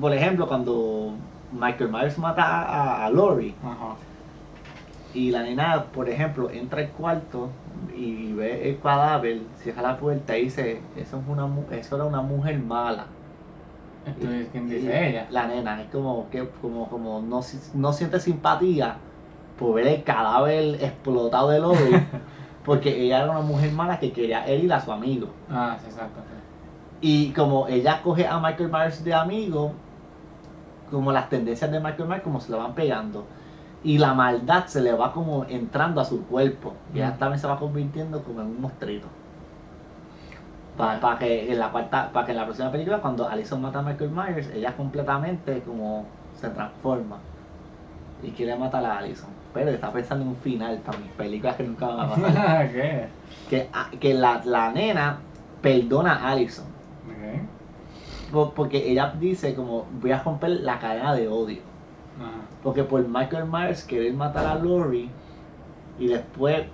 por 0.00 0.14
ejemplo, 0.14 0.46
cuando 0.46 1.14
Michael 1.52 1.90
Myers 1.90 2.16
mata 2.16 2.44
a, 2.44 3.06
a 3.06 3.10
Lori. 3.10 3.54
Y 5.12 5.30
la 5.30 5.42
nena, 5.42 5.86
por 5.92 6.08
ejemplo, 6.08 6.50
entra 6.50 6.80
al 6.80 6.90
cuarto 6.90 7.50
y 7.96 8.32
ve 8.32 8.68
el 8.68 8.80
cadáver, 8.80 9.40
cierra 9.56 9.82
la 9.82 9.96
puerta 9.96 10.36
y 10.36 10.44
dice, 10.44 10.80
eso, 10.96 11.18
es 11.18 11.28
una, 11.28 11.48
eso 11.72 11.96
era 11.96 12.04
una 12.04 12.22
mujer 12.22 12.58
mala. 12.58 13.06
Esto 14.06 14.30
es 14.30 14.48
quien 14.48 14.68
Y 14.68 14.74
dice 14.76 15.08
ella. 15.08 15.26
La 15.30 15.46
nena, 15.46 15.82
es 15.82 15.88
como 15.90 16.28
que 16.30 16.48
como, 16.62 16.88
como 16.88 17.20
no, 17.20 17.40
no 17.74 17.92
siente 17.92 18.20
simpatía 18.20 18.96
por 19.58 19.74
ver 19.74 19.88
el 19.88 20.04
cadáver 20.04 20.82
explotado 20.82 21.50
de 21.50 21.58
Lori, 21.58 22.06
porque 22.64 23.02
ella 23.02 23.22
era 23.24 23.30
una 23.30 23.40
mujer 23.40 23.72
mala 23.72 23.98
que 23.98 24.12
quería 24.12 24.46
herir 24.46 24.72
a 24.72 24.80
su 24.80 24.92
amigo. 24.92 25.28
Ah, 25.50 25.76
sí, 25.80 25.86
exacto. 25.90 26.20
Y 27.02 27.32
como 27.32 27.66
ella 27.68 28.00
coge 28.02 28.26
a 28.26 28.38
Michael 28.38 28.70
Myers 28.70 29.02
de 29.02 29.14
amigo, 29.14 29.72
como 30.90 31.12
las 31.12 31.28
tendencias 31.28 31.70
de 31.70 31.80
Michael 31.80 32.08
Myers 32.08 32.22
como 32.22 32.40
se 32.40 32.52
le 32.52 32.58
van 32.58 32.74
pegando. 32.74 33.24
Y 33.82 33.96
la 33.98 34.12
maldad 34.14 34.66
se 34.66 34.80
le 34.82 34.92
va 34.92 35.12
como 35.12 35.44
entrando 35.46 36.00
a 36.00 36.04
su 36.04 36.24
cuerpo. 36.26 36.74
Y 36.94 36.98
ella 36.98 37.12
Mm. 37.12 37.18
también 37.18 37.38
se 37.40 37.46
va 37.46 37.58
convirtiendo 37.58 38.22
como 38.22 38.40
en 38.42 38.46
un 38.48 38.60
monstruito. 38.60 39.06
Para 40.76 41.18
que 41.18 41.50
en 41.52 41.58
la 41.58 41.70
cuarta, 41.70 42.10
para 42.12 42.24
que 42.26 42.32
en 42.32 42.38
la 42.38 42.44
próxima 42.44 42.70
película, 42.72 42.98
cuando 42.98 43.28
Alison 43.28 43.60
mata 43.60 43.80
a 43.80 43.82
Michael 43.82 44.10
Myers, 44.10 44.48
ella 44.54 44.74
completamente 44.76 45.60
como 45.60 46.04
se 46.40 46.48
transforma. 46.48 47.16
Y 48.22 48.30
quiere 48.30 48.56
matar 48.56 48.84
a 48.84 48.98
Alison. 48.98 49.28
Pero 49.52 49.70
está 49.70 49.90
pensando 49.90 50.24
en 50.24 50.30
un 50.30 50.36
final 50.36 50.78
para 50.78 50.98
mis 50.98 51.10
películas 51.12 51.56
que 51.56 51.64
nunca 51.64 51.86
van 51.86 52.00
a 52.00 52.08
pasar. 52.08 52.70
¿Qué? 52.72 53.08
que 53.48 53.68
que 53.98 54.14
la, 54.14 54.40
la 54.44 54.70
nena 54.72 55.18
perdona 55.60 56.14
a 56.14 56.30
Alison. 56.32 56.64
Ok. 56.66 58.32
Por- 58.32 58.52
porque 58.54 58.90
ella 58.90 59.12
dice 59.18 59.54
como 59.54 59.84
voy 60.00 60.12
a 60.12 60.22
romper 60.22 60.50
la 60.50 60.78
cadena 60.78 61.14
de 61.14 61.28
odio. 61.28 61.62
Ajá. 62.18 62.30
Porque 62.62 62.84
por 62.84 63.06
Michael 63.06 63.46
Myers 63.46 63.84
querer 63.84 64.12
matar 64.14 64.46
a 64.46 64.54
Lori 64.56 65.10
y 65.98 66.08
después 66.08 66.66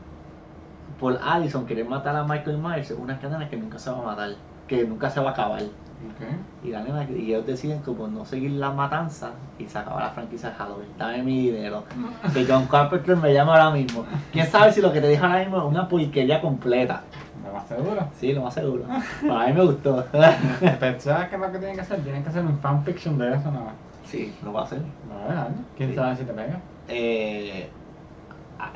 por 0.99 1.19
Allison 1.23 1.67
querer 1.67 1.87
matar 1.87 2.17
a 2.17 2.25
Michael 2.25 2.59
Myers 2.59 2.91
es 2.91 2.99
una 2.99 3.19
cadena 3.19 3.49
que 3.49 3.57
nunca 3.57 3.79
se 3.79 3.91
va 3.91 3.99
a 3.99 4.03
matar, 4.03 4.31
que 4.67 4.85
nunca 4.85 5.11
se 5.11 5.21
va 5.21 5.31
a 5.31 5.33
acabar. 5.33 5.63
Ok. 5.63 6.65
Y 6.65 6.71
la 6.71 6.83
nena 6.83 7.05
y 7.05 7.33
ellos 7.33 7.47
deciden 7.47 7.81
como 7.81 8.07
no 8.07 8.25
seguir 8.25 8.51
la 8.53 8.71
matanza 8.71 9.31
y 9.59 9.67
se 9.67 9.79
acaba 9.79 10.01
la 10.01 10.11
franquicia 10.11 10.51
de 10.51 10.55
Halloween. 10.57 10.89
Dame 10.99 11.23
mi 11.23 11.51
dinero. 11.51 11.85
Que 12.35 12.47
John 12.47 12.67
Carpenter 12.67 13.17
me 13.17 13.33
llama 13.33 13.53
ahora 13.53 13.71
mismo. 13.71 14.05
¿Quién 14.33 14.47
sabe 14.47 14.73
si 14.73 14.81
lo 14.81 14.93
que 14.93 15.01
te 15.01 15.09
dijo 15.09 15.25
ahora 15.25 15.41
mismo 15.41 15.59
es 15.59 15.65
una 15.65 15.89
porquería 15.89 16.41
completa? 16.41 17.03
¿Me 17.43 17.51
vas 17.51 17.67
seguro? 17.67 18.09
Sí, 18.19 18.33
lo 18.33 18.43
más 18.43 18.55
seguro. 18.55 18.85
Para 19.27 19.47
mí 19.47 19.53
me 19.55 19.65
gustó. 19.65 20.05
¿Pensabas 20.81 21.29
que 21.29 21.35
es 21.37 21.41
lo 21.41 21.53
que 21.53 21.59
tienen 21.59 21.77
que 21.77 21.83
hacer? 21.83 22.01
Tienen 22.03 22.23
que 22.23 22.29
hacer 22.29 22.45
un 22.45 22.59
fanfiction 22.59 23.19
de 23.19 23.35
eso 23.35 23.51
nada 23.51 23.65
más. 23.67 23.75
Sí, 24.07 24.35
lo 24.45 24.53
va 24.53 24.61
a 24.61 24.65
hacer. 24.65 24.81
¿Quién 25.77 25.91
Sí. 25.91 25.95
sabe 25.97 26.17
si 26.17 26.25
te 26.25 26.33
pega? 26.33 26.61
eh, 26.89 27.69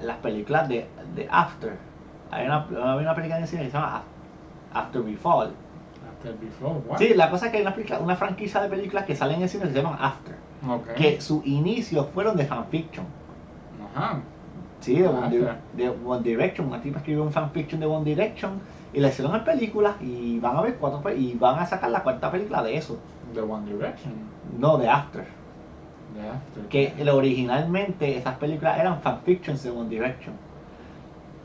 las 0.02 0.16
películas 0.18 0.68
de, 0.68 0.86
de 1.14 1.28
After. 1.30 1.76
Hay 2.30 2.46
una, 2.46 2.66
hay 2.70 2.98
una 2.98 3.14
película 3.14 3.38
en 3.40 3.46
cine 3.46 3.62
que 3.64 3.70
se 3.70 3.76
llama 3.76 4.02
Af- 4.72 4.78
After 4.78 5.00
We 5.02 5.16
Fall. 5.16 5.52
After 6.16 6.34
Before, 6.38 6.80
what? 6.86 6.98
Sí, 6.98 7.14
la 7.14 7.30
cosa 7.30 7.46
es 7.46 7.52
que 7.52 7.58
hay 7.58 7.62
una, 7.62 7.74
película- 7.74 7.98
una 8.00 8.16
franquicia 8.16 8.60
de 8.60 8.68
películas 8.68 9.04
que 9.04 9.16
salen 9.16 9.40
en 9.42 9.48
cine 9.48 9.64
que 9.64 9.70
se 9.70 9.76
llaman 9.82 9.96
After. 10.00 10.34
Ok. 10.68 10.94
Que 10.94 11.20
su 11.20 11.42
inicio 11.44 12.04
fueron 12.06 12.36
de 12.36 12.44
fanfiction. 12.44 13.06
Ajá. 13.94 14.20
Sí, 14.80 14.96
de 14.98 15.08
One, 15.08 15.28
Di- 15.30 15.36
After. 15.44 15.56
de 15.76 15.88
One 16.04 16.22
Direction. 16.22 16.66
Una 16.68 16.80
tipa 16.82 16.98
escribió 16.98 17.22
un 17.22 17.32
fanfiction 17.32 17.80
de 17.80 17.86
One 17.86 18.04
Direction 18.04 18.60
y 18.92 19.00
la 19.00 19.08
hicieron 19.08 19.34
en 19.34 19.44
películas 19.44 19.94
y 20.00 20.38
van 20.40 20.56
a 20.56 20.60
ver 20.62 20.76
cuatro 20.76 21.02
y 21.12 21.34
van 21.34 21.58
a 21.58 21.66
sacar 21.66 21.90
la 21.90 22.02
cuarta 22.02 22.30
película 22.30 22.62
de 22.62 22.76
eso. 22.76 22.98
The 23.34 23.40
One 23.42 23.66
Direction. 23.70 24.12
No, 24.58 24.78
de 24.78 24.88
After. 24.88 25.24
The 26.14 26.28
After. 26.28 26.64
que 26.68 27.10
originalmente 27.10 28.16
esas 28.16 28.36
películas 28.36 28.78
eran 28.78 29.00
fanfictions 29.00 29.62
de 29.62 29.70
One 29.70 29.88
Direction. 29.88 30.34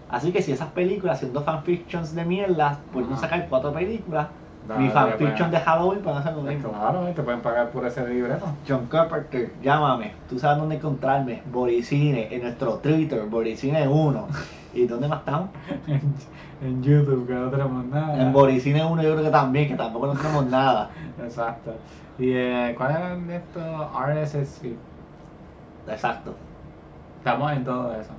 Así 0.09 0.31
que 0.31 0.41
si 0.41 0.51
esas 0.51 0.69
películas 0.69 1.19
siendo 1.19 1.41
fanfictions 1.41 2.13
de 2.15 2.25
mierda, 2.25 2.79
pueden 2.93 3.13
Ajá. 3.13 3.21
sacar 3.21 3.47
cuatro 3.49 3.73
películas, 3.73 4.27
Dale, 4.67 4.79
mi 4.81 4.89
fanfiction 4.89 5.51
de 5.51 5.57
pues. 5.57 5.63
Halloween 5.63 6.01
pueden 6.01 6.19
hacer 6.19 6.33
lo 6.33 6.41
mismo. 6.41 6.71
Claro, 6.71 7.03
te 7.13 7.21
pueden 7.21 7.41
pagar 7.41 7.69
por 7.69 7.85
ese 7.85 8.07
libreto. 8.07 8.45
John 8.67 8.87
Carpenter, 8.87 9.53
llámame, 9.61 10.13
tú 10.27 10.39
sabes 10.39 10.57
dónde 10.57 10.75
encontrarme, 10.75 11.43
Boricine, 11.51 12.33
en 12.33 12.41
nuestro 12.41 12.75
Twitter, 12.75 13.21
Boricine 13.29 13.87
1. 13.87 14.27
¿Y 14.73 14.87
dónde 14.87 15.07
más 15.07 15.19
estamos? 15.19 15.49
en, 15.87 16.01
en 16.61 16.83
YouTube, 16.83 17.27
que 17.27 17.33
no 17.33 17.49
tenemos 17.49 17.85
nada. 17.85 18.19
En 18.21 18.33
Boricine 18.33 18.83
1 18.83 19.03
yo 19.03 19.11
creo 19.13 19.23
que 19.23 19.29
también, 19.29 19.67
que 19.67 19.75
tampoco 19.75 20.07
no 20.07 20.13
tenemos 20.13 20.45
nada. 20.47 20.89
Exacto. 21.23 21.75
¿Y 22.17 22.31
eh, 22.31 22.73
cuál 22.77 22.91
eran 22.91 23.27
de 23.27 23.35
estos 23.37 23.87
RSS 23.93 24.59
feed? 24.59 24.75
Exacto, 25.87 26.33
Estamos 27.19 27.51
en 27.53 27.63
todo 27.63 27.91
eso. 27.93 28.11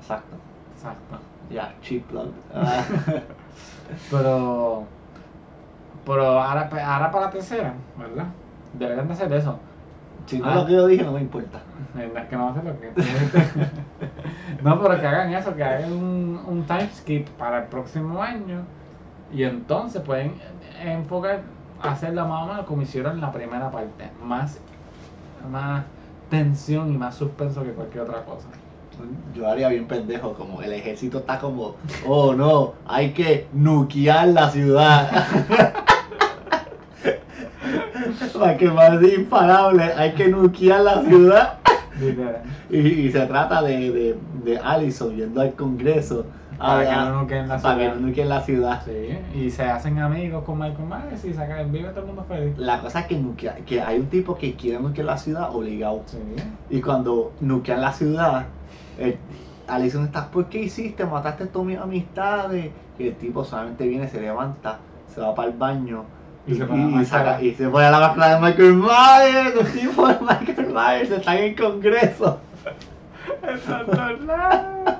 exacto. 0.00 0.36
Exacto. 0.74 1.18
Ya, 1.50 1.72
cheap 1.82 2.02
plug. 2.08 2.30
Ah, 2.54 2.82
Pero. 4.10 4.84
Pero 6.06 6.24
ahora, 6.40 6.70
ahora 6.86 7.10
para 7.10 7.26
la 7.26 7.30
tercera, 7.32 7.74
¿verdad? 7.98 8.26
Deberían 8.74 9.08
de 9.08 9.12
hacer 9.14 9.32
eso. 9.32 9.58
si 10.26 10.38
no 10.38 10.46
Ah. 10.46 10.54
lo 10.54 10.66
que 10.66 10.72
yo 10.72 10.86
dije 10.86 11.02
no 11.04 11.12
me 11.12 11.20
importa. 11.20 11.58
Eh, 11.98 12.12
Es 12.16 12.24
que 12.28 12.36
no 12.36 12.42
va 12.44 12.48
a 12.48 12.52
hacer 12.52 12.64
lo 12.64 12.80
que 12.80 12.90
No, 14.62 14.80
pero 14.82 15.00
que 15.00 15.06
hagan 15.06 15.32
eso, 15.34 15.54
que 15.54 15.64
hagan 15.64 15.92
un, 15.92 16.40
un 16.46 16.62
time 16.64 16.88
skip 16.94 17.28
para 17.30 17.58
el 17.58 17.64
próximo 17.64 18.22
año. 18.22 18.62
Y 19.32 19.42
entonces 19.42 20.00
pueden 20.02 20.34
enfocar, 20.82 21.40
hacerla 21.82 22.24
más 22.24 22.44
o 22.44 22.46
menos 22.46 22.66
como 22.66 22.82
hicieron 22.82 23.12
en 23.14 23.20
la 23.20 23.32
primera 23.32 23.70
parte. 23.70 24.10
Más, 24.22 24.58
más 25.50 25.84
tensión 26.30 26.92
y 26.94 26.96
más 26.98 27.14
suspenso 27.16 27.62
que 27.64 27.70
cualquier 27.70 28.04
otra 28.04 28.24
cosa. 28.24 28.48
Yo 29.34 29.46
haría 29.48 29.68
bien 29.68 29.86
pendejo, 29.86 30.32
como 30.32 30.62
el 30.62 30.72
ejército 30.72 31.18
está 31.18 31.38
como, 31.38 31.74
oh 32.06 32.32
no, 32.34 32.72
hay 32.86 33.12
que 33.12 33.46
nuquear 33.52 34.28
la 34.28 34.48
ciudad. 34.50 35.10
Para 38.38 38.56
que 38.56 38.68
más 38.70 39.02
imparable, 39.02 39.82
hay 39.84 40.12
que 40.12 40.28
nuquear 40.28 40.80
la 40.80 41.02
ciudad. 41.02 41.58
Y, 42.70 42.76
y 42.78 43.10
se 43.12 43.20
trata 43.26 43.62
de, 43.62 43.90
de, 43.90 44.16
de 44.44 44.58
Allison 44.58 45.16
yendo 45.16 45.40
al 45.40 45.54
Congreso 45.54 46.26
Para 46.58 46.82
que 46.82 46.88
Ah, 46.90 47.08
no 47.10 47.22
nuquen 47.22 47.48
la 47.48 47.56
para 47.58 47.74
que 47.76 47.80
ciudad. 47.84 47.94
no 48.00 48.06
nuquen 48.08 48.28
la 48.28 48.40
ciudad. 48.42 48.82
Sí, 48.84 49.18
y 49.38 49.50
se 49.50 49.62
hacen 49.64 49.98
amigos 49.98 50.44
con 50.44 50.58
Michael 50.58 50.86
Myers 50.88 51.24
y 51.24 51.32
sacan, 51.32 51.72
vive 51.72 51.88
todo 51.90 52.00
el 52.00 52.06
mundo 52.06 52.24
feliz. 52.28 52.52
La 52.58 52.80
cosa 52.80 53.00
es 53.00 53.06
que, 53.06 53.16
nuquea- 53.18 53.64
que 53.64 53.80
hay 53.80 53.98
un 53.98 54.06
tipo 54.08 54.36
que 54.36 54.54
quiere 54.56 54.78
nuquear 54.78 55.06
la 55.06 55.16
ciudad 55.16 55.54
obligado. 55.54 56.02
Sí. 56.06 56.18
Y 56.68 56.80
cuando 56.82 57.32
nuquean 57.40 57.80
la 57.80 57.92
ciudad, 57.92 58.44
el, 58.98 59.16
Alison 59.68 60.04
está, 60.04 60.28
¿por 60.30 60.46
qué 60.46 60.60
hiciste? 60.62 61.04
Mataste 61.06 61.44
a 61.44 61.46
todas 61.48 61.66
mis 61.68 61.78
amistades. 61.78 62.70
Y 62.98 63.08
el 63.08 63.14
tipo 63.16 63.42
solamente 63.44 63.86
viene, 63.86 64.06
se 64.08 64.20
levanta, 64.20 64.78
se 65.14 65.20
va 65.20 65.34
para 65.34 65.48
el 65.50 65.56
baño. 65.56 66.04
Y 66.46 66.54
se 66.54 66.64
pone 66.64 66.90
la 66.96 67.04
saca- 67.04 67.42
y 67.42 67.54
se 67.54 67.68
pone 67.68 67.90
la 67.90 67.98
máscara 68.00 68.36
de 68.36 68.40
Michael 68.40 68.74
Myers, 68.74 69.54
el 69.60 69.72
tipo 69.80 70.06
de 70.06 70.14
Michael 70.20 70.68
Myers, 70.72 71.10
está 71.10 71.36
en 71.36 71.44
el 71.44 71.56
congreso. 71.56 72.38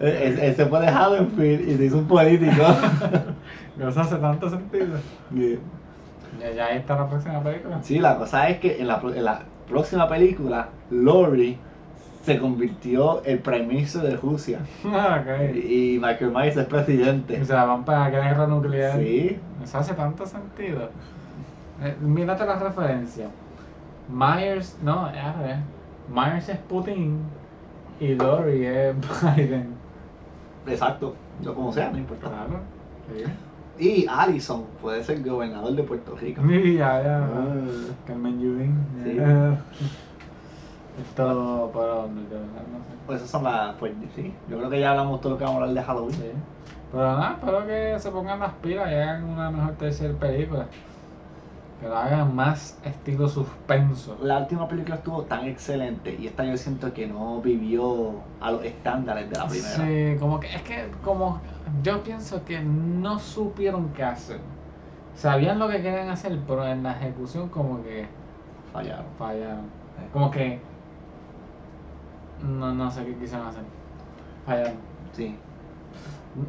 Él 0.00 0.54
se 0.56 0.66
fue 0.66 0.80
de 0.80 0.88
Haddonfield 0.88 1.68
y 1.68 1.76
se 1.76 1.84
hizo 1.86 1.98
un 1.98 2.06
político. 2.06 2.62
Eso 3.88 4.00
hace 4.00 4.16
tanto 4.16 4.50
sentido. 4.50 4.98
Y- 5.34 5.58
Ya, 6.40 6.50
ya 6.54 6.68
está 6.70 6.96
la 6.96 7.08
próxima 7.08 7.40
película. 7.42 7.78
Sí, 7.82 7.98
la 7.98 8.16
cosa 8.16 8.48
es 8.48 8.58
que 8.58 8.80
en 8.80 8.88
la, 8.88 9.00
en 9.02 9.24
la 9.24 9.40
próxima 9.68 10.08
película, 10.08 10.68
Lori 10.90 11.58
se 12.28 12.38
convirtió 12.38 13.22
en 13.24 13.38
Prime 13.38 13.66
Minister 13.66 14.02
de 14.02 14.16
Rusia. 14.16 14.60
ok. 14.84 15.54
Y 15.54 15.98
Michael 16.00 16.30
Myers 16.30 16.58
es 16.58 16.66
presidente. 16.66 17.38
Y 17.40 17.44
se 17.44 17.54
la 17.54 17.64
van 17.64 17.86
para 17.86 18.10
la 18.10 18.10
guerra 18.10 18.46
nuclear. 18.46 18.98
Sí. 18.98 19.38
Eso 19.64 19.78
hace 19.78 19.94
tanto 19.94 20.26
sentido. 20.26 20.90
Eh, 21.82 21.96
mírate 22.02 22.44
la 22.44 22.58
referencia. 22.58 23.28
Myers, 24.10 24.76
no, 24.82 25.08
es 25.08 25.16
al 25.16 25.38
revés. 25.38 25.58
Myers 26.14 26.48
es 26.50 26.58
Putin 26.58 27.18
y 27.98 28.14
Lori 28.14 28.66
es 28.66 28.94
Biden. 29.36 29.74
Exacto. 30.66 31.14
Yo 31.42 31.54
como 31.54 31.72
sea, 31.72 31.90
no 31.90 31.96
importa. 31.96 32.28
Claro. 32.28 32.60
Sí. 33.08 33.24
Y 33.78 34.06
Allison 34.06 34.64
puede 34.82 35.02
ser 35.02 35.22
gobernador 35.22 35.74
de 35.74 35.82
Puerto 35.82 36.14
Rico. 36.16 36.42
Ya, 36.46 37.02
ya. 37.02 37.24
Ah. 37.24 37.54
Carmen 38.06 38.38
Yudin. 38.38 38.76
Sí. 39.02 39.18
Esto, 41.00 41.70
pero. 41.72 42.08
Pues 43.06 43.18
esas 43.18 43.30
son 43.30 43.44
las. 43.44 43.74
Pues 43.76 43.92
sí. 44.14 44.34
Yo 44.48 44.58
creo 44.58 44.70
que 44.70 44.80
ya 44.80 44.90
hablamos 44.90 45.20
todo 45.20 45.32
lo 45.32 45.38
que 45.38 45.44
vamos 45.44 45.60
a 45.60 45.64
hablar 45.64 45.74
de 45.74 45.82
Halloween. 45.86 46.12
Sí. 46.12 46.30
Pero 46.90 47.04
nada, 47.04 47.32
espero 47.32 47.66
que 47.66 47.96
se 47.98 48.10
pongan 48.10 48.40
las 48.40 48.52
pilas 48.54 48.90
y 48.90 48.94
hagan 48.94 49.24
una 49.24 49.50
mejor 49.50 49.72
tercera 49.74 50.14
película. 50.14 50.66
Que 51.80 51.86
lo 51.86 51.96
hagan 51.96 52.34
más 52.34 52.76
estilo 52.82 53.28
suspenso. 53.28 54.16
La 54.20 54.38
última 54.38 54.66
película 54.66 54.96
estuvo 54.96 55.22
tan 55.22 55.44
excelente 55.44 56.16
y 56.18 56.26
esta 56.26 56.44
yo 56.44 56.56
siento 56.56 56.92
que 56.92 57.06
no 57.06 57.40
vivió 57.40 58.14
a 58.40 58.50
los 58.50 58.64
estándares 58.64 59.30
de 59.30 59.36
la 59.36 59.46
primera. 59.46 59.68
Sí, 59.68 60.16
como 60.18 60.40
que 60.40 60.48
es 60.48 60.62
que 60.62 60.90
como 61.04 61.40
yo 61.84 62.02
pienso 62.02 62.44
que 62.44 62.58
no 62.60 63.18
supieron 63.20 63.90
qué 63.90 64.02
hacer. 64.02 64.40
Sabían 65.14 65.58
lo 65.60 65.68
que 65.68 65.82
querían 65.82 66.08
hacer, 66.08 66.36
pero 66.48 66.66
en 66.66 66.82
la 66.82 66.92
ejecución 66.92 67.48
como 67.48 67.82
que 67.82 68.06
Fallaron. 68.72 69.04
fallaron. 69.18 69.62
Como 70.12 70.30
que 70.30 70.60
no, 72.42 72.72
no 72.74 72.90
sé 72.90 73.04
qué 73.04 73.14
quisieron 73.14 73.46
hacer. 73.48 73.62
Fallaron. 74.46 74.74
Sí. 75.12 75.36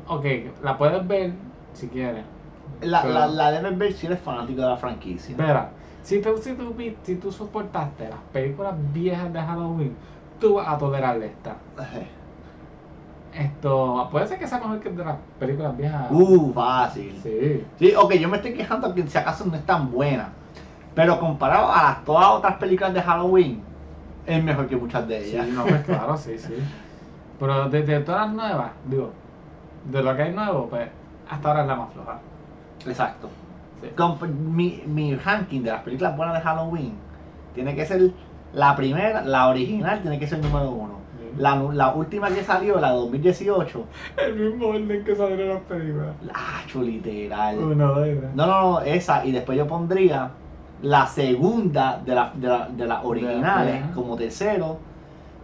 Ok, 0.08 0.26
la 0.64 0.78
puedes 0.78 1.08
ver 1.08 1.34
si 1.74 1.88
quieres. 1.88 2.24
La, 2.82 3.02
Pero- 3.02 3.14
la, 3.14 3.28
la 3.28 3.52
debes 3.52 3.78
ver 3.78 3.94
si 3.94 4.06
eres 4.08 4.20
fanático 4.20 4.62
de 4.62 4.68
la 4.68 4.78
franquicia. 4.78 5.32
Espera, 5.32 5.70
si 6.04 6.22
tú, 6.22 6.38
si, 6.42 6.54
tú, 6.54 6.76
si 7.04 7.16
tú 7.16 7.32
soportaste 7.32 8.08
las 8.10 8.20
películas 8.32 8.76
viejas 8.94 9.32
de 9.34 9.42
Halloween, 9.42 9.96
tú 10.40 10.56
vas 10.56 10.68
a 10.68 10.78
tolerar 10.78 11.22
esta. 11.22 11.56
Esto, 13.34 14.08
puede 14.12 14.28
ser 14.28 14.40
que 14.40 14.48
sea 14.48 14.58
mejor 14.60 14.80
que 14.80 14.90
de 14.90 15.06
las 15.06 15.16
películas 15.40 15.78
viejas. 15.78 16.08
Uh, 16.10 16.52
fácil. 16.54 17.20
Sí. 17.22 17.64
Sí, 17.78 17.94
ok, 17.96 18.14
yo 18.14 18.28
me 18.28 18.38
estoy 18.38 18.54
quejando 18.54 18.94
que 18.94 19.06
si 19.08 19.18
acaso 19.18 19.46
no 19.46 19.56
es 19.56 19.66
tan 19.66 19.92
buena. 19.92 20.30
Pero 20.96 21.20
comparado 21.20 21.72
a 21.72 21.84
las 21.84 22.06
todas 22.06 22.28
otras 22.30 22.56
películas 22.56 22.94
de 22.94 23.02
Halloween, 23.02 23.62
es 24.26 24.44
mejor 24.44 24.68
que 24.68 24.76
muchas 24.76 25.08
de 25.08 25.22
Sí, 25.24 25.32
ellas. 25.36 25.48
no, 25.50 25.66
pues 25.66 25.84
claro, 25.84 26.18
sí, 26.18 26.38
sí. 26.38 26.54
Pero 27.40 27.70
de, 27.70 27.84
de 27.84 28.00
todas 28.02 28.28
las 28.28 28.36
nuevas, 28.36 28.72
digo, 28.86 29.12
de 29.90 30.04
lo 30.04 30.16
que 30.16 30.24
hay 30.24 30.34
nuevo, 30.34 30.68
pues 30.70 30.90
hasta 31.30 31.48
ahora 31.48 31.62
es 31.62 31.68
la 31.68 31.76
más 31.76 31.94
floja. 31.94 32.20
Exacto. 32.86 33.30
Sí. 33.82 33.88
Comp- 33.96 34.28
mi, 34.28 34.84
mi 34.88 35.16
ranking 35.16 35.62
de 35.62 35.72
las 35.72 35.82
películas 35.84 36.18
buenas 36.18 36.36
de 36.36 36.42
Halloween 36.42 36.94
tiene 37.56 37.76
que 37.76 37.86
ser 37.86 38.12
la 38.54 38.76
primera, 38.76 39.22
la 39.24 39.48
original, 39.48 40.02
tiene 40.02 40.20
que 40.20 40.28
ser 40.28 40.40
número 40.40 40.70
uno. 40.72 41.00
Sí. 41.18 41.42
La, 41.42 41.56
la 41.56 41.94
última 41.94 42.28
que 42.30 42.44
salió, 42.44 42.78
la 42.80 42.90
de 42.92 42.96
2018, 42.98 43.86
El 44.18 44.36
mismo 44.36 44.68
orden 44.68 45.04
que 45.06 45.16
salieron 45.16 45.48
las 45.50 45.62
películas. 45.62 46.08
la 46.26 46.82
literal. 46.84 47.58
Uno, 47.58 47.88
dos, 47.88 48.04
tres. 48.04 48.36
No, 48.36 48.48
no, 48.48 48.62
no, 48.72 48.82
esa. 48.82 49.24
Y 49.26 49.32
después 49.32 49.58
yo 49.58 49.66
pondría 49.66 50.32
la 50.82 51.08
segunda 51.08 52.02
de, 52.06 52.16
la- 52.16 52.32
de, 52.36 52.48
la- 52.48 52.68
de 52.70 52.86
las 52.88 53.04
originales 53.04 53.86
como 53.94 54.16
tercero. 54.16 54.80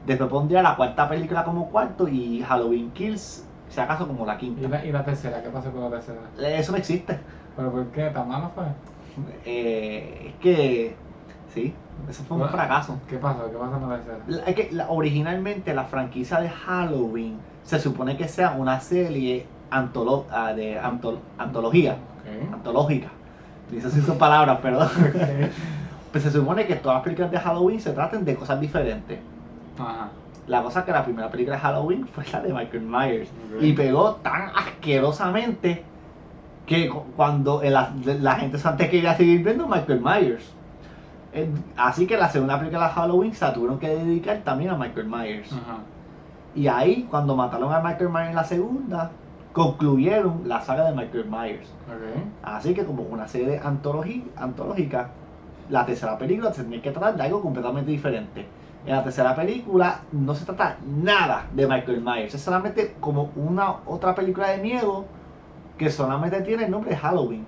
Después 0.05 0.29
pondría 0.29 0.61
la 0.61 0.75
cuarta 0.75 1.09
película 1.09 1.43
como 1.43 1.69
cuarto 1.71 2.07
y 2.07 2.41
Halloween 2.43 2.91
Kills, 2.91 3.43
si 3.67 3.81
acaso, 3.81 4.07
como 4.07 4.25
la 4.25 4.35
¿Y 4.35 4.39
quinta. 4.39 4.67
la, 4.69 4.85
y 4.85 4.91
la 4.91 5.03
tercera? 5.03 5.41
¿Qué 5.41 5.49
pasó 5.49 5.71
con 5.71 5.81
la 5.81 5.89
tercera? 5.89 6.21
Eso 6.59 6.71
no 6.71 6.77
existe. 6.77 7.19
¿Pero 7.55 7.71
por 7.71 7.91
qué? 7.91 8.11
¿Tan 8.11 8.27
malo 8.27 8.51
fue? 8.53 8.65
Eh, 9.45 10.21
es 10.27 10.35
que, 10.35 10.97
sí, 11.53 11.73
eso 12.07 12.23
fue 12.23 12.37
un 12.37 12.43
Bueno, 12.43 12.55
fracaso. 12.57 12.99
¿Qué 13.07 13.17
pasó? 13.17 13.49
¿Qué 13.49 13.57
pasó 13.57 13.79
con 13.79 13.89
la 13.89 13.95
tercera? 13.95 14.19
La- 14.27 14.43
Es 14.43 14.55
que 14.55 14.69
originalmente 14.89 15.73
la 15.73 15.85
franquicia 15.85 16.39
de 16.39 16.49
Halloween 16.49 17.39
se 17.63 17.79
supone 17.79 18.15
que 18.17 18.27
sea 18.27 18.51
una 18.51 18.79
serie 18.79 19.47
antolo- 19.71 20.27
ah, 20.29 20.53
de 20.53 20.79
antol- 20.79 21.19
antología, 21.37 21.97
antológica. 22.53 23.11
Sí 23.71 24.01
son 24.01 24.17
palabras, 24.17 24.59
perdón. 24.59 24.89
Pues 26.11 26.23
se 26.23 26.31
supone 26.31 26.65
que 26.65 26.75
todas 26.75 26.95
las 26.95 27.03
películas 27.03 27.29
de 27.29 27.39
Halloween 27.39 27.81
se 27.81 27.91
traten 27.91 28.23
de 28.23 28.35
cosas 28.35 28.61
diferentes. 28.61 29.19
Ajá. 29.77 30.07
La 30.47 30.63
cosa 30.63 30.79
es 30.79 30.85
que 30.85 30.93
la 30.93 31.03
primera 31.03 31.29
película 31.29 31.57
de 31.57 31.61
Halloween 31.61 32.07
fue 32.07 32.23
la 32.31 32.39
de 32.41 32.53
Michael 32.53 32.83
Myers. 32.83 33.29
Y 33.59 33.73
pegó 33.73 34.11
tan 34.23 34.49
asquerosamente 34.55 35.83
que 36.65 36.87
cu- 36.87 37.03
cuando 37.17 37.61
la, 37.63 37.91
la 38.05 38.35
gente 38.35 38.57
antes 38.63 38.89
quería 38.89 39.17
seguir 39.17 39.43
viendo 39.43 39.67
Michael 39.67 39.99
Myers. 40.01 40.53
Así 41.75 42.07
que 42.07 42.15
la 42.15 42.29
segunda 42.29 42.57
película 42.59 42.87
de 42.87 42.93
Halloween 42.93 43.33
se 43.33 43.43
la 43.43 43.53
tuvieron 43.53 43.77
que 43.77 43.89
dedicar 43.89 44.37
también 44.45 44.69
a 44.71 44.77
Michael 44.77 45.07
Myers. 45.07 45.51
Ajá. 45.51 45.79
Y 46.55 46.67
ahí, 46.69 47.05
cuando 47.11 47.35
mataron 47.35 47.73
a 47.73 47.81
Michael 47.81 48.09
Myers 48.09 48.29
en 48.29 48.35
la 48.35 48.43
segunda, 48.45 49.11
concluyeron 49.55 50.41
la 50.49 50.59
saga 50.59 50.83
de 50.83 50.93
Michael 50.93 51.27
Myers. 51.29 51.69
Así 52.43 52.73
que 52.73 52.83
como 52.83 53.03
una 53.03 53.25
serie 53.25 53.57
antológica, 53.63 55.11
la 55.69 55.85
tercera 55.85 56.17
película 56.17 56.51
se 56.51 56.63
tiene 56.65 56.81
que 56.81 56.91
tratar 56.91 57.15
de 57.15 57.23
algo 57.23 57.41
completamente 57.41 57.89
diferente. 57.89 58.45
En 58.85 58.93
la 58.93 59.03
tercera 59.05 59.33
película 59.33 60.01
no 60.11 60.35
se 60.35 60.43
trata 60.43 60.75
nada 60.85 61.47
de 61.53 61.67
Michael 61.67 62.01
Myers, 62.01 62.35
es 62.35 62.41
solamente 62.41 62.97
como 62.99 63.31
una 63.37 63.77
otra 63.85 64.13
película 64.13 64.49
de 64.49 64.57
miedo 64.61 65.05
que 65.77 65.89
solamente 65.89 66.41
tiene 66.41 66.65
el 66.65 66.71
nombre 66.71 66.89
de 66.91 66.97
Halloween. 66.97 67.45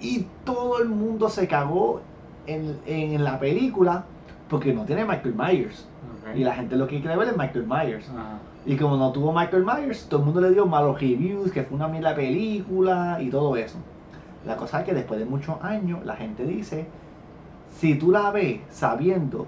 Y 0.00 0.26
todo 0.46 0.80
el 0.80 0.88
mundo 0.88 1.28
se 1.28 1.46
cagó 1.46 2.00
en, 2.46 2.80
en 2.86 3.22
la 3.22 3.38
película 3.38 4.04
porque 4.48 4.72
no 4.72 4.86
tiene 4.86 5.04
Michael 5.04 5.34
Myers. 5.34 5.86
Y 6.34 6.42
la 6.42 6.54
gente 6.54 6.74
lo 6.76 6.86
que 6.86 7.00
quiere 7.00 7.18
ver 7.18 7.28
es 7.28 7.36
Michael 7.36 7.66
Myers. 7.66 8.10
Y 8.66 8.76
como 8.76 8.96
no 8.96 9.10
tuvo 9.12 9.32
Michael 9.32 9.64
Myers, 9.64 10.06
todo 10.08 10.20
el 10.20 10.26
mundo 10.26 10.40
le 10.40 10.50
dio 10.50 10.66
malos 10.66 11.00
reviews, 11.00 11.50
que 11.50 11.62
fue 11.62 11.76
una 11.76 11.88
mierda 11.88 12.14
película 12.14 13.18
y 13.20 13.30
todo 13.30 13.56
eso. 13.56 13.78
La 14.46 14.56
cosa 14.56 14.80
es 14.80 14.86
que 14.86 14.94
después 14.94 15.18
de 15.18 15.26
muchos 15.26 15.56
años, 15.62 16.04
la 16.04 16.16
gente 16.16 16.44
dice, 16.44 16.86
si 17.78 17.94
tú 17.94 18.10
la 18.10 18.30
ves 18.30 18.60
sabiendo, 18.70 19.46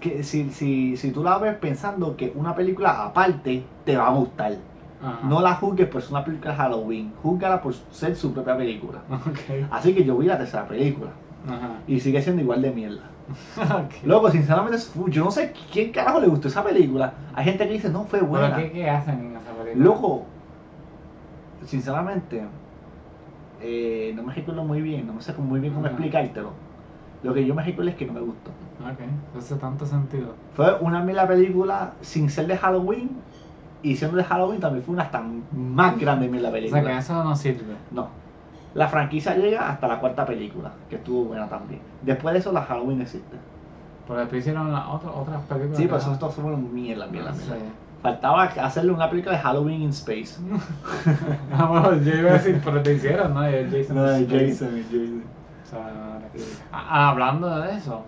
que 0.00 0.22
si, 0.22 0.50
si, 0.50 0.96
si 0.96 1.10
tú 1.12 1.22
la 1.22 1.38
ves 1.38 1.56
pensando 1.56 2.16
que 2.16 2.32
una 2.34 2.54
película 2.54 3.04
aparte 3.04 3.62
te 3.84 3.96
va 3.96 4.08
a 4.08 4.12
gustar, 4.12 4.56
Ajá. 5.02 5.20
no 5.26 5.40
la 5.40 5.54
juzgues 5.54 5.88
por 5.88 6.02
ser 6.02 6.12
una 6.12 6.24
película 6.24 6.52
de 6.52 6.56
Halloween, 6.56 7.12
júzgala 7.22 7.60
por 7.60 7.74
ser 7.90 8.16
su 8.16 8.32
propia 8.32 8.56
película. 8.56 9.00
Así 9.70 9.94
que 9.94 10.04
yo 10.04 10.16
vi 10.16 10.26
la 10.26 10.38
tercera 10.38 10.66
película 10.66 11.10
Ajá. 11.46 11.78
y 11.86 12.00
sigue 12.00 12.22
siendo 12.22 12.42
igual 12.42 12.62
de 12.62 12.70
mierda. 12.70 13.09
Ok. 13.56 14.04
Loco, 14.04 14.30
sinceramente, 14.30 14.78
yo 15.08 15.24
no 15.24 15.30
sé 15.30 15.52
quién 15.72 15.92
carajo 15.92 16.20
le 16.20 16.26
gustó 16.28 16.48
esa 16.48 16.62
película. 16.64 17.12
Hay 17.34 17.44
gente 17.44 17.66
que 17.66 17.72
dice, 17.74 17.88
no, 17.90 18.04
fue 18.04 18.18
¿Pero 18.20 18.30
buena. 18.30 18.56
qué, 18.56 18.70
qué 18.72 18.88
hacen 18.90 19.18
en 19.20 19.36
esa 19.36 19.50
película? 19.52 19.84
Loco, 19.84 20.24
sinceramente, 21.66 22.42
eh, 23.60 24.12
no 24.16 24.22
me 24.22 24.34
recuerdo 24.34 24.64
muy 24.64 24.80
bien, 24.80 25.06
no 25.06 25.12
me 25.14 25.22
sé 25.22 25.32
muy 25.34 25.60
bien 25.60 25.74
cómo 25.74 25.86
explicártelo. 25.86 26.50
Lo 27.22 27.34
que 27.34 27.44
yo 27.44 27.54
me 27.54 27.62
recuerdo 27.62 27.90
es 27.90 27.96
que 27.96 28.06
no 28.06 28.14
me 28.14 28.20
gustó. 28.20 28.50
Ok. 28.80 29.00
Eso 29.30 29.38
hace 29.38 29.54
tanto 29.56 29.84
sentido. 29.84 30.34
Fue 30.54 30.74
una 30.80 31.04
mala 31.04 31.28
película 31.28 31.92
sin 32.00 32.30
ser 32.30 32.46
de 32.46 32.56
Halloween 32.56 33.10
y 33.82 33.96
siendo 33.96 34.16
de 34.16 34.24
Halloween 34.24 34.60
también 34.60 34.82
fue 34.84 34.94
una 34.94 35.02
hasta 35.04 35.22
más 35.52 35.98
grande 35.98 36.28
mala 36.28 36.48
O 36.48 36.52
sea 36.52 36.60
que 36.62 36.70
película. 36.70 36.98
eso 36.98 37.22
no 37.22 37.36
sirve. 37.36 37.74
No. 37.90 38.08
La 38.74 38.88
franquicia 38.88 39.34
llega 39.36 39.68
hasta 39.68 39.88
la 39.88 39.98
cuarta 39.98 40.24
película, 40.24 40.70
que 40.88 40.96
estuvo 40.96 41.24
buena 41.24 41.48
también. 41.48 41.80
Después 42.02 42.32
de 42.34 42.38
eso, 42.40 42.52
la 42.52 42.62
Halloween 42.62 43.00
existe. 43.02 43.36
Pero 44.06 44.20
después 44.20 44.40
hicieron 44.40 44.72
las 44.72 44.84
otras 44.88 45.42
películas. 45.48 45.76
Sí, 45.76 45.84
pero 45.84 45.96
eso 45.96 46.06
eran- 46.06 46.14
estos 46.14 46.34
fueron 46.34 46.74
mierda, 46.74 47.06
mierda, 47.06 47.30
no 47.30 47.36
mierda. 47.36 47.56
Faltaba 48.02 48.44
hacerle 48.44 48.92
una 48.92 49.10
película 49.10 49.36
de 49.36 49.42
Halloween 49.42 49.82
in 49.82 49.90
Space. 49.90 50.36
Ah, 51.52 51.66
bueno, 51.66 51.96
yo 52.02 52.14
iba 52.14 52.30
a 52.30 52.32
decir, 52.34 52.60
pero 52.64 52.80
te 52.82 52.94
hicieron, 52.94 53.34
¿no? 53.34 53.44
El 53.44 53.70
Jason. 53.70 53.96
No. 53.96 54.02
Jason, 54.06 54.84
Jason. 54.90 55.22
O 55.64 55.70
sea, 55.70 56.18
ah, 56.72 57.10
hablando 57.10 57.60
de 57.60 57.76
eso, 57.76 58.02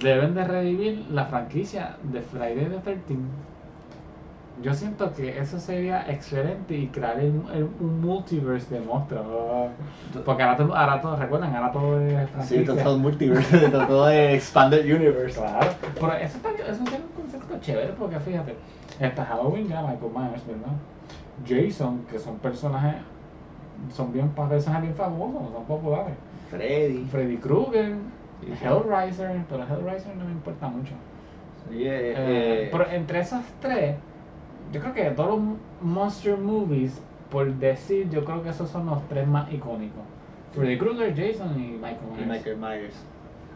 deben 0.00 0.34
de 0.34 0.44
revivir 0.44 1.06
la 1.10 1.26
franquicia 1.26 1.96
de 2.12 2.20
Friday 2.22 2.66
the 2.70 2.78
13 2.78 3.16
Yo 4.60 4.74
siento 4.74 5.12
que 5.14 5.38
eso 5.38 5.58
sería 5.58 6.08
excelente 6.10 6.76
y 6.76 6.88
crear 6.88 7.18
el- 7.18 7.42
el- 7.54 7.68
un 7.80 8.00
multiverse 8.02 8.74
de 8.74 8.80
monstruos. 8.80 9.70
Porque 10.26 10.42
ahora, 10.42 10.56
todo- 10.56 10.76
ahora 10.76 11.16
recuerdan, 11.16 11.56
ahora 11.56 11.72
todo 11.72 11.98
es 12.00 12.28
Sí, 12.46 12.62
todo 12.64 12.78
es 12.78 12.98
multiverse, 12.98 13.58
todo 13.70 14.10
es 14.10 14.34
Expanded 14.34 14.84
Universe. 14.84 15.40
Claro, 15.40 15.70
pero 15.94 16.12
eso, 16.14 16.36
está, 16.36 16.50
eso 16.50 16.84
sería 16.84 16.98
un 17.06 17.12
concepto 17.22 17.58
chévere 17.60 17.92
porque 17.98 18.20
fíjate, 18.20 18.56
está 19.00 19.24
Halloween 19.24 19.68
ya, 19.68 19.80
Michael 19.82 20.12
Myers, 20.14 20.46
¿verdad? 20.46 20.76
Jason, 21.48 22.04
que 22.10 22.18
son 22.18 22.36
personajes, 22.38 22.96
son 23.94 24.12
bien 24.12 24.28
personajes 24.30 24.82
bien 24.82 24.94
famosos, 24.94 25.50
son 25.50 25.64
populares. 25.64 26.14
Freddy. 26.50 27.06
Freddy 27.10 27.38
Krueger, 27.38 27.94
Sí, 28.40 28.48
sí. 28.58 28.64
Hellraiser, 28.66 29.44
pero 29.48 29.62
Hellraiser 29.64 30.14
no 30.16 30.24
me 30.26 30.32
importa 30.32 30.68
mucho. 30.68 30.92
Sí, 31.70 31.84
eh, 31.84 32.10
Eh, 32.10 32.14
eh, 32.16 32.68
pero 32.70 32.90
entre 32.90 33.20
esas 33.20 33.44
tres, 33.60 33.96
yo 34.72 34.80
creo 34.80 34.94
que 34.94 35.04
de 35.04 35.10
todos 35.10 35.30
los 35.38 35.56
monster 35.82 36.36
movies, 36.38 37.00
por 37.30 37.52
decir, 37.54 38.08
yo 38.10 38.24
creo 38.24 38.42
que 38.42 38.48
esos 38.50 38.70
son 38.70 38.86
los 38.86 39.06
tres 39.08 39.26
más 39.26 39.50
icónicos. 39.52 40.02
Freddy 40.54 40.76
Krueger, 40.78 41.14
Jason 41.16 41.58
y 41.58 41.72
Michael 41.72 41.96
y 42.18 42.24
Myers. 42.24 42.28
Michael 42.28 42.56
Myers. 42.58 42.94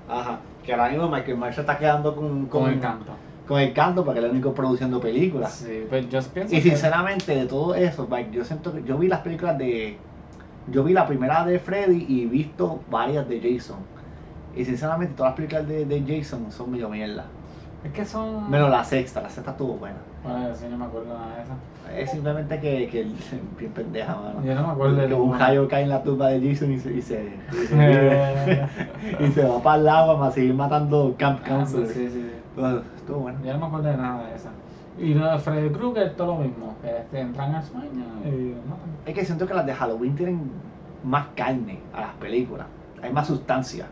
Ajá. 0.09 0.39
Que 0.65 0.73
ahora 0.73 0.89
mismo 0.89 1.09
Michael 1.09 1.37
Myers 1.37 1.55
se 1.57 1.61
está 1.63 1.77
quedando 1.79 2.15
con, 2.17 2.47
Con 2.47 2.71
el 2.71 2.81
canto. 2.81 3.13
Con 3.47 3.61
el 3.61 3.73
canto 3.73 4.05
porque 4.05 4.19
es 4.21 4.25
el 4.25 4.31
único 4.33 4.55
produciendo 4.55 5.01
películas. 5.01 5.53
Sí, 5.53 5.85
pues 5.89 6.09
yo 6.09 6.21
pienso 6.23 6.55
Y 6.55 6.63
que- 6.63 6.71
sinceramente, 6.71 7.35
de 7.37 7.47
todo 7.47 7.75
eso, 7.75 8.09
Mike, 8.11 8.31
yo 8.33 8.45
siento 8.45 8.73
que 8.73 8.83
yo 8.83 8.97
vi 8.99 9.09
las 9.09 9.21
películas 9.21 9.57
de. 9.59 9.99
Yo 10.73 10.83
vi 10.83 10.93
la 10.95 11.07
primera 11.07 11.45
de 11.45 11.59
Freddy 11.61 12.07
y 12.09 12.23
he 12.23 12.27
visto 12.27 12.81
varias 12.91 13.29
de 13.29 13.41
Jason. 13.41 13.77
Y 14.57 14.65
sinceramente, 14.65 15.15
todas 15.15 15.31
las 15.31 15.37
películas 15.37 15.69
de, 15.69 15.85
de 15.85 16.03
Jason 16.19 16.51
son 16.51 16.73
medio 16.73 16.89
mierda. 16.89 17.27
Es 17.87 17.93
que 17.93 18.05
son. 18.05 18.51
Menos 18.51 18.69
la 18.71 18.83
sexta, 18.83 19.21
la 19.23 19.31
sexta 19.31 19.53
estuvo 19.53 19.75
buena. 19.75 19.97
Bueno, 20.25 20.55
sí, 20.55 20.67
no 20.69 20.77
me 20.77 20.85
acuerdo 20.87 21.15
nada 21.15 21.37
de 21.37 21.43
eso. 21.43 21.53
Es 22.03 22.11
simplemente 22.11 22.59
que, 22.61 22.89
que 22.89 23.05
bien 23.59 23.73
pendeja, 23.75 24.17
mano. 24.17 24.45
Yo 24.45 24.55
no 24.57 24.67
me 24.67 24.73
acuerdo 24.73 24.97
de 24.97 25.07
que 25.09 25.15
un 25.15 25.39
rayo 25.39 25.69
cae 25.69 25.85
en 25.85 25.91
la 25.91 26.03
tumba 26.03 26.29
de 26.29 26.41
Jason 26.51 26.73
y 26.73 26.79
se, 26.81 26.93
y 26.93 27.01
se, 27.03 27.33
y 27.53 27.67
se, 27.67 28.67
y 29.21 29.31
se 29.33 29.45
va 29.45 29.63
para 29.63 29.81
el 29.81 29.89
agua 29.89 30.19
para 30.19 30.31
seguir 30.33 30.55
matando 30.55 31.15
Camp 31.17 31.41
Ah, 31.45 31.49
Counselor. 31.49 31.87
sí, 31.87 31.95
sí, 31.95 32.11
sí. 32.11 32.31
Bueno, 32.57 32.81
estuvo 32.97 33.19
bueno. 33.21 33.39
Yo 33.45 33.53
no 33.53 33.59
me 33.61 33.67
acuerdo 33.67 33.89
de 33.89 33.97
nada 33.97 34.27
de 34.27 34.35
eso. 34.35 34.49
Y 34.99 35.15
lo 35.15 35.31
de 35.31 35.39
Freddy 35.39 35.71
Krueger, 35.71 36.15
todo 36.17 36.27
lo 36.29 36.37
mismo. 36.39 36.75
Que 36.83 36.89
este, 36.99 37.21
entran 37.21 37.55
a 37.55 37.61
España 37.61 38.05
y 38.25 38.55
los 38.55 38.65
matan. 38.67 38.89
Es 39.05 39.15
que 39.15 39.25
siento 39.25 39.47
que 39.47 39.55
las 39.55 39.67
de 39.67 39.75
Halloween 39.75 40.17
tienen 40.17 40.51
más 41.05 41.27
carne 41.37 41.79
a 41.95 42.01
las 42.01 42.15
películas. 42.15 42.67
Hay 43.03 43.13
más 43.13 43.27
sustancia. 43.29 43.87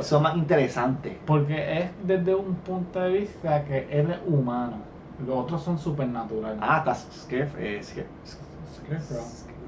Son 0.00 0.22
más 0.22 0.36
interesantes. 0.36 1.12
Porque 1.26 1.78
es 1.80 1.90
desde 2.06 2.34
un 2.34 2.54
punto 2.56 3.00
de 3.00 3.10
vista 3.10 3.64
que 3.64 3.86
él 3.90 4.10
es 4.10 4.18
humano. 4.26 4.76
Los 5.26 5.36
otros 5.36 5.62
son 5.62 5.78
supernaturales. 5.78 6.58
Ah, 6.62 6.78
está 6.78 6.94
Scarf. 6.94 7.54
Eh. 7.58 7.80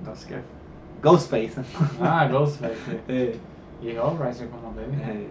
No, 0.05 0.15
Scarf. 0.15 0.43
Ghostface. 1.03 1.61
Ah, 2.03 2.29
Ghostface. 2.31 2.75
sí. 2.87 2.99
Eh, 3.09 3.41
Y 3.83 3.89
Hellraiser, 3.91 4.49
como 4.51 4.73
te 4.75 4.87
dije. 4.87 5.13
eh, 5.13 5.29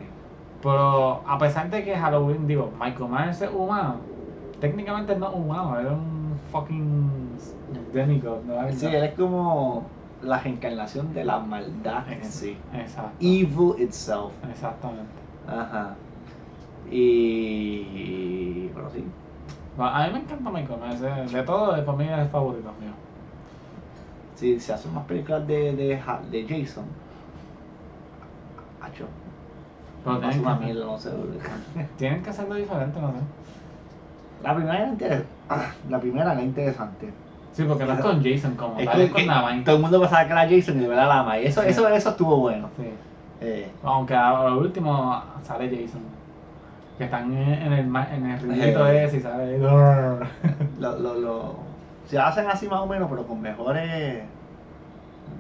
Pero 0.62 1.24
a 1.28 1.38
pesar 1.38 1.70
de 1.70 1.84
que 1.84 1.96
Halloween, 1.96 2.48
digo, 2.48 2.72
Michael 2.80 3.10
Myers 3.10 3.42
es 3.42 3.50
humano, 3.52 4.02
técnicamente 4.60 5.16
no 5.16 5.30
es 5.30 5.36
humano, 5.36 5.80
era 5.80 5.94
un 5.94 6.38
fucking 6.52 7.38
demigod, 7.94 8.44
¿no? 8.46 8.72
sí, 8.72 8.88
él 8.88 9.04
es 9.04 9.14
como 9.16 9.84
la 10.22 10.40
reencarnación 10.40 11.14
de 11.14 11.24
la 11.24 11.40
maldad 11.40 12.12
en 12.12 12.24
sí. 12.26 12.58
Exacto. 12.74 13.16
Evil 13.20 13.74
itself. 13.80 14.34
Exactamente. 14.52 15.12
Ajá. 15.48 15.96
Y. 16.90 18.68
Bueno, 18.74 18.90
sí. 18.92 19.04
A 19.78 20.08
mí 20.08 20.14
me 20.14 20.20
encanta 20.20 20.50
Michael 20.50 20.80
Myers, 20.80 21.32
de 21.32 21.44
todo, 21.44 21.74
de 21.74 21.84
familia 21.84 22.22
es 22.24 22.32
favorito 22.32 22.74
mío. 22.82 22.92
Si 24.36 24.60
se 24.60 24.74
hacen 24.74 24.94
más 24.94 25.06
películas 25.06 25.48
de, 25.48 25.74
de, 25.74 26.02
de 26.32 26.48
Jason. 26.48 26.86
Hacho. 28.82 29.06
Pero 30.04 30.20
tienen, 30.20 30.44
que, 30.44 30.66
mierda, 30.66 30.86
no 30.86 30.98
sé. 30.98 31.12
tienen 31.98 32.24
que 32.24 32.30
hacerlo 32.30 32.56
diferente, 32.56 33.00
no 33.00 33.12
sé. 33.12 33.18
La 34.44 34.56
primera 34.56 34.78
era 34.80 34.90
interesante. 34.90 35.28
La 35.90 36.00
primera 36.00 36.34
era 36.34 36.42
interesante. 36.42 37.14
Sí, 37.60 37.66
porque 37.68 37.86
no 37.86 37.94
es 37.94 38.00
con 38.00 38.24
Jason 38.24 38.56
como 38.56 38.80
Es 38.80 38.86
tal, 38.86 38.96
que- 38.96 39.04
es 39.06 39.12
con 39.12 39.26
Navine. 39.28 39.64
todo 39.64 39.76
el 39.76 39.82
mundo 39.82 40.00
pensaba 40.00 40.26
que 40.26 40.32
era 40.32 40.42
Jason 40.50 40.78
y 40.78 40.80
de 40.82 40.88
verdad 40.88 41.08
la 41.10 41.20
ama. 41.20 41.38
Y 41.40 41.46
eso, 41.48 41.62
Sí. 41.62 41.68
eso, 41.70 41.88
eso 41.90 42.10
estuvo 42.10 42.38
bueno. 42.38 42.70
Sí. 42.78 42.90
Eh, 43.42 43.70
Aunque 43.84 44.16
a 44.16 44.44
lo 44.50 44.60
último 44.60 45.22
sale 45.44 45.70
Jason. 45.70 46.02
Que 46.98 47.06
están 47.06 47.32
en 47.32 47.74
el, 47.74 47.96
en 47.96 48.26
el 48.26 48.62
Eh. 48.62 49.04
ese 49.06 49.18
y 49.18 49.20
sale. 49.22 49.58
lo, 50.80 50.98
lo, 51.00 51.16
lo, 51.16 51.56
se 52.08 52.18
hacen 52.20 52.48
así 52.50 52.68
más 52.68 52.80
o 52.80 52.86
menos, 52.88 53.10
pero 53.10 53.26
con 53.28 53.42
mejores 53.42 54.24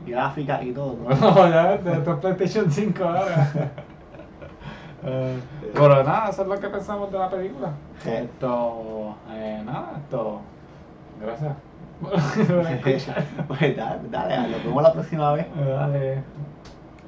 gráficas 0.05 0.63
y 0.63 0.71
todo. 0.71 0.95
¿no? 1.07 1.09
Ya, 1.49 1.77
de 1.77 1.91
esto 1.93 2.11
es 2.13 2.19
PlayStation 2.19 2.71
5 2.71 3.03
ahora. 3.03 3.47
Eh, 5.01 5.39
pero 5.73 6.03
nada, 6.03 6.27
eso 6.29 6.41
es 6.41 6.47
lo 6.49 6.59
que 6.59 6.67
pensamos 6.67 7.09
de 7.09 7.17
la 7.17 7.29
película. 7.29 7.69
Esto, 8.05 9.15
nada, 9.65 9.93
esto. 9.97 10.41
Gracias. 11.21 11.53
pues 13.47 13.75
dale, 13.77 14.09
dale, 14.09 14.49
nos 14.49 14.63
vemos 14.63 14.83
la 14.83 14.93
próxima 14.93 15.33
vez. 15.33 15.47
Dale. 15.55 16.23